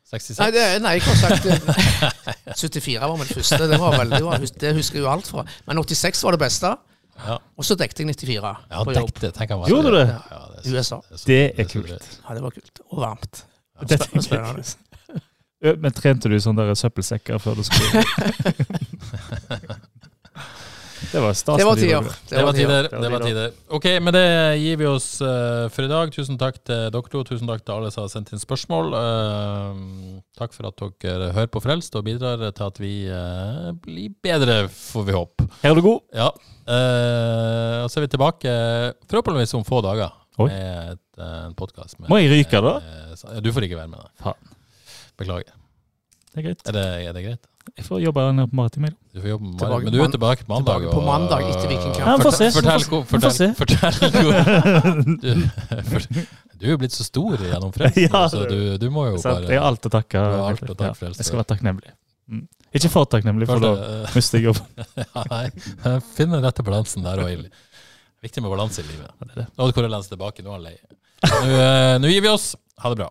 66? 0.06 0.38
Nei, 0.38 0.50
det, 0.54 0.64
nei, 0.84 0.92
jeg 1.00 1.02
har 1.02 1.16
sagt 1.18 1.46
eh, 1.50 2.52
74 2.60 3.00
var 3.10 3.16
mitt 3.18 3.32
første. 3.34 3.58
Det, 3.66 3.78
var 3.82 3.96
veldig, 3.98 4.20
bra. 4.22 4.36
det 4.62 4.74
husker 4.76 5.00
jeg 5.00 5.02
jo 5.02 5.10
alt 5.10 5.26
fra. 5.26 5.42
Men 5.66 5.80
86 5.82 6.22
var 6.28 6.36
det 6.36 6.42
beste. 6.44 6.70
Ja. 7.24 7.38
Og 7.56 7.64
så 7.64 7.74
dekte 7.80 8.02
jeg 8.04 8.12
94 8.16 8.56
Ja, 8.70 8.82
på 8.84 8.92
jobb. 8.94 9.08
dekte. 9.12 9.30
Tenk 9.32 9.50
han 9.50 9.58
Gjorde 9.70 9.90
du 9.90 9.96
det? 9.96 10.08
Ja, 10.08 10.18
det 10.52 10.66
er 10.66 10.70
USA. 10.78 10.96
det 11.00 11.12
er 11.12 11.16
så- 11.16 11.26
Det 11.26 11.52
er 11.58 11.64
kult. 11.64 12.20
Ja, 12.28 12.34
det 12.34 12.42
var 12.42 12.50
kult. 12.50 12.80
Og 12.90 12.98
varmt. 13.00 13.44
Det 13.88 14.00
Spen- 14.02 14.22
Spennende. 14.22 14.62
Men 15.80 15.92
trente 15.92 16.28
du 16.28 16.36
sånne 16.38 16.66
der 16.68 16.74
søppelsekker 16.76 17.38
før 17.40 17.54
du 17.56 17.62
skulle 17.64 18.04
Det 21.12 21.20
var 21.22 21.34
stas. 21.36 21.58
Det 21.60 21.66
var 21.66 21.76
tider. 21.78 22.06
Det 22.30 22.42
var 22.44 22.56
tider. 22.56 22.88
Det 22.90 23.10
var 23.12 23.24
tider. 23.24 23.52
Ok, 23.76 23.86
med 24.02 24.16
det 24.16 24.24
gir 24.62 24.78
vi 24.80 24.86
oss 24.88 25.08
eh, 25.24 25.66
for 25.72 25.86
i 25.86 25.90
dag. 25.90 26.12
Tusen 26.14 26.38
takk 26.40 26.58
til 26.64 26.88
dere 26.94 27.10
to. 27.12 27.22
Tusen 27.28 27.50
takk 27.50 27.64
til 27.64 27.74
alle 27.76 27.90
som 27.94 28.04
har 28.06 28.12
sendt 28.12 28.32
inn 28.34 28.42
spørsmål. 28.42 28.94
Eh, 29.00 29.80
takk 30.38 30.56
for 30.56 30.70
at 30.70 30.84
dere 31.04 31.30
hører 31.36 31.50
på 31.52 31.62
Frelst 31.64 31.96
og 31.98 32.06
bidrar 32.08 32.42
til 32.48 32.66
at 32.68 32.80
vi 32.82 32.92
eh, 33.12 33.72
blir 33.84 34.14
bedre, 34.24 34.60
får 34.72 35.08
vi 35.08 35.16
håpe. 35.16 35.48
Her 35.62 35.74
er 35.74 35.80
du 35.80 35.84
god. 35.86 36.00
Ja. 36.16 36.30
eh, 36.66 37.82
og 37.84 37.90
så 37.92 38.00
er 38.00 38.06
vi 38.06 38.12
tilbake 38.16 38.54
forhåpentligvis 39.10 39.56
om 39.58 39.66
få 39.68 39.82
dager 39.86 40.14
Oi. 40.42 40.48
med 40.52 40.96
et, 40.96 41.04
en 41.24 41.56
podkast. 41.56 42.00
Må 42.08 42.20
jeg 42.20 42.32
ryke 42.34 42.62
da? 42.64 42.78
Ja, 42.84 43.40
du 43.40 43.52
får 43.52 43.68
ikke 43.68 43.78
være 43.82 43.92
med, 43.92 44.08
da. 44.24 44.34
Beklager. 45.16 45.52
Det 46.32 46.42
er 46.42 46.48
greit. 46.50 46.66
Er 46.68 46.76
det, 46.76 46.88
er 47.08 47.14
det 47.16 47.22
greit? 47.24 47.46
Jeg 47.76 47.84
får 47.84 48.00
jobbe 48.04 48.22
nede 48.32 48.48
på 48.50 48.56
Maritim. 48.56 48.84
Du 49.12 49.20
får 49.20 49.28
jobbe 49.32 49.44
Men 49.82 49.92
du 49.92 49.98
er 50.02 50.10
tilbake 50.14 50.44
på 50.46 50.52
mandag. 50.54 50.78
tilbake 50.80 50.92
på 50.94 51.00
og- 51.00 51.06
mandag 51.06 51.42
etter 51.50 51.68
Vikingkamp. 51.72 51.98
Ja. 51.98 52.16
Fortell, 52.22 52.52
fortell, 52.54 52.80
fortell, 53.10 53.54
fortell 53.58 53.96
du, 55.20 55.32
for- 55.90 56.06
du 56.56 56.66
er 56.66 56.70
jo 56.70 56.78
blitt 56.80 56.94
så 56.96 57.04
stor 57.04 57.36
gjennom 57.36 57.72
frelsen, 57.74 58.06
Ja, 58.06 58.22
så 58.32 58.44
du, 58.48 58.78
du 58.78 58.86
må 58.90 59.08
jo 59.10 59.18
Sant? 59.18 59.42
bare 59.42 59.50
Jeg 59.52 59.60
har 59.60 59.66
alt 59.68 59.82
å 59.82 59.92
takke. 59.92 60.22
Alt 60.46 60.62
å 60.62 60.74
takke 60.76 61.08
Ja, 61.08 61.12
jeg 61.12 61.26
skal 61.28 61.40
være 61.42 61.50
takknemlig. 61.54 61.92
Mm. 62.30 62.46
Ikke 62.76 62.90
for 62.92 63.04
takknemlig, 63.06 63.46
for 63.50 63.60
da 63.62 63.74
mister 64.14 64.38
jeg 64.38 64.48
jobben. 64.50 64.86
ja, 65.02 65.24
Nei, 65.30 66.00
finn 66.16 66.30
den 66.34 66.42
rette 66.44 66.64
balansen 66.66 67.02
der 67.06 67.22
òg. 67.24 67.46
Viktig 68.24 68.42
med 68.42 68.50
balanse 68.54 68.80
i 68.82 68.86
livet. 68.88 69.10
Er. 69.36 69.46
Nå 69.58 69.68
er 69.68 69.72
Kåre 69.76 69.90
Lenz 69.92 70.08
tilbake, 70.10 70.42
nå 70.42 70.50
er 70.50 70.56
han 70.56 70.64
lei. 70.64 70.76
Nå, 71.26 71.58
eh, 71.60 71.98
Nå 72.02 72.08
gir 72.10 72.22
vi 72.24 72.28
oss. 72.32 72.54
Ha 72.82 72.90
det 72.92 72.98
bra. 73.02 73.10